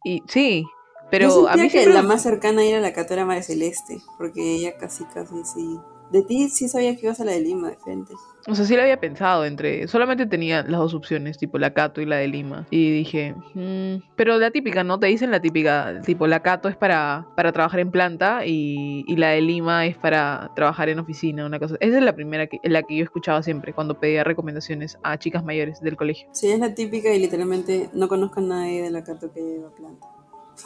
Y 0.05 0.21
sí, 0.27 0.63
Yo 0.63 1.07
pero 1.11 1.49
a 1.49 1.55
mí 1.55 1.63
que 1.63 1.69
siempre... 1.71 1.93
la 1.95 2.03
más 2.03 2.21
cercana 2.23 2.61
a 2.61 2.65
ir 2.65 2.75
a 2.75 2.79
la 2.81 2.93
Cato 2.93 3.13
era 3.13 3.25
María 3.25 3.43
Celeste, 3.43 3.97
porque 4.17 4.55
ella 4.55 4.77
casi, 4.77 5.03
casi 5.05 5.43
sí. 5.43 5.79
De 6.13 6.21
ti 6.21 6.47
sí 6.47 6.69
sabía 6.69 6.95
que 6.95 7.07
ibas 7.07 7.19
a 7.19 7.25
la 7.25 7.31
de 7.31 7.41
Lima, 7.41 7.71
de 7.71 7.75
frente. 7.77 8.13
O 8.45 8.53
sea, 8.53 8.65
sí 8.65 8.75
lo 8.75 8.83
había 8.83 8.99
pensado 8.99 9.45
entre... 9.45 9.87
Solamente 9.87 10.27
tenía 10.27 10.61
las 10.61 10.79
dos 10.79 10.93
opciones, 10.93 11.39
tipo 11.39 11.57
la 11.57 11.73
Cato 11.73 12.01
y 12.01 12.05
la 12.05 12.17
de 12.17 12.27
Lima. 12.27 12.67
Y 12.69 12.91
dije, 12.91 13.33
"Mm", 13.55 14.03
pero 14.15 14.37
la 14.37 14.51
típica, 14.51 14.83
¿no? 14.83 14.99
Te 14.99 15.07
dicen 15.07 15.31
la 15.31 15.39
típica, 15.41 16.01
tipo 16.05 16.27
la 16.27 16.41
Cato 16.41 16.69
es 16.69 16.75
para, 16.77 17.25
para 17.35 17.51
trabajar 17.51 17.79
en 17.79 17.89
planta 17.89 18.45
y, 18.45 19.03
y 19.07 19.15
la 19.15 19.29
de 19.29 19.41
Lima 19.41 19.87
es 19.87 19.97
para 19.97 20.51
trabajar 20.55 20.89
en 20.89 20.99
oficina, 20.99 21.47
una 21.47 21.57
cosa. 21.57 21.77
Esa 21.79 21.97
es 21.97 22.03
la 22.03 22.13
primera, 22.13 22.45
que, 22.45 22.59
la 22.63 22.83
que 22.83 22.95
yo 22.97 23.03
escuchaba 23.03 23.41
siempre 23.41 23.73
cuando 23.73 23.99
pedía 23.99 24.23
recomendaciones 24.23 24.99
a 25.01 25.17
chicas 25.17 25.43
mayores 25.43 25.81
del 25.81 25.95
colegio. 25.97 26.27
Sí, 26.31 26.51
es 26.51 26.59
la 26.59 26.75
típica 26.75 27.11
y 27.11 27.19
literalmente 27.19 27.89
no 27.93 28.07
conozco 28.07 28.39
a 28.39 28.43
nadie 28.43 28.83
de 28.83 28.91
la 28.91 29.03
Cato 29.03 29.31
que 29.33 29.41
lleva 29.41 29.69
planta. 29.71 30.05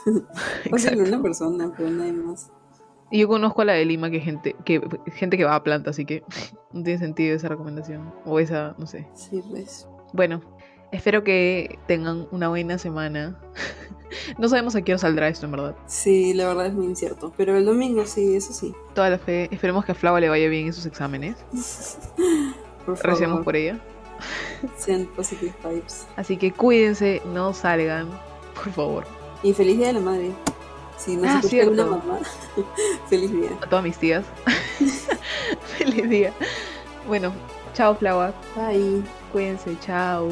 O 0.73 0.77
sea, 0.77 0.91
una 0.97 1.21
persona, 1.21 1.71
pero 1.77 1.89
nadie 1.89 2.11
más. 2.11 2.51
Y 3.09 3.19
yo 3.19 3.27
conozco 3.27 3.61
a 3.61 3.65
la 3.65 3.73
de 3.73 3.85
Lima 3.85 4.09
que 4.09 4.19
gente 4.19 4.55
que 4.65 4.81
gente 5.13 5.37
que 5.37 5.45
va 5.45 5.55
a 5.55 5.63
planta, 5.63 5.91
así 5.91 6.05
que 6.05 6.23
no 6.73 6.83
tiene 6.83 6.99
sentido 6.99 7.35
esa 7.35 7.47
recomendación 7.47 8.13
o 8.25 8.39
esa, 8.39 8.75
no 8.77 8.85
sé. 8.87 9.07
Sí, 9.13 9.41
pues. 9.49 9.87
Bueno, 10.13 10.41
espero 10.91 11.23
que 11.23 11.79
tengan 11.87 12.27
una 12.31 12.49
buena 12.49 12.77
semana. 12.77 13.39
no 14.37 14.49
sabemos 14.49 14.75
a 14.75 14.81
qué 14.81 14.93
hora 14.93 14.99
saldrá 14.99 15.27
esto, 15.29 15.45
en 15.45 15.51
verdad. 15.53 15.75
Sí, 15.85 16.33
la 16.33 16.47
verdad 16.47 16.67
es 16.67 16.73
muy 16.73 16.85
incierto. 16.85 17.33
Pero 17.37 17.57
el 17.57 17.65
domingo 17.65 18.05
sí, 18.05 18.35
eso 18.35 18.51
sí. 18.53 18.73
Toda 18.93 19.09
la 19.09 19.17
fe. 19.19 19.47
Esperemos 19.51 19.85
que 19.85 19.93
a 19.93 19.95
Flava 19.95 20.19
le 20.19 20.29
vaya 20.29 20.49
bien 20.49 20.67
en 20.67 20.73
sus 20.73 20.85
exámenes. 20.85 21.35
Por 22.85 22.95
Recemos 23.03 23.31
favor, 23.31 23.43
por 23.43 23.55
ella. 23.57 23.79
sean 24.77 25.05
positive 25.07 25.53
vibes. 25.63 26.07
Así 26.15 26.37
que 26.37 26.53
cuídense, 26.53 27.21
no 27.33 27.53
salgan, 27.53 28.07
por 28.55 28.71
favor. 28.71 29.03
Y 29.43 29.51
feliz 29.51 29.77
día 29.77 29.87
de 29.87 29.93
la 29.93 29.99
madre. 29.99 30.31
Si 30.97 31.15
no 31.15 31.29
Ah, 31.29 31.41
una 31.69 31.85
mamá, 31.85 32.19
feliz 33.09 33.31
día. 33.31 33.49
A 33.61 33.69
todas 33.69 33.83
mis 33.83 33.97
tías. 33.97 34.25
Feliz 35.77 36.09
día. 36.09 36.33
Bueno, 37.07 37.31
chao 37.73 37.95
Flava. 37.95 38.33
Bye. 38.55 39.03
Cuídense, 39.31 39.77
chao. 39.79 40.27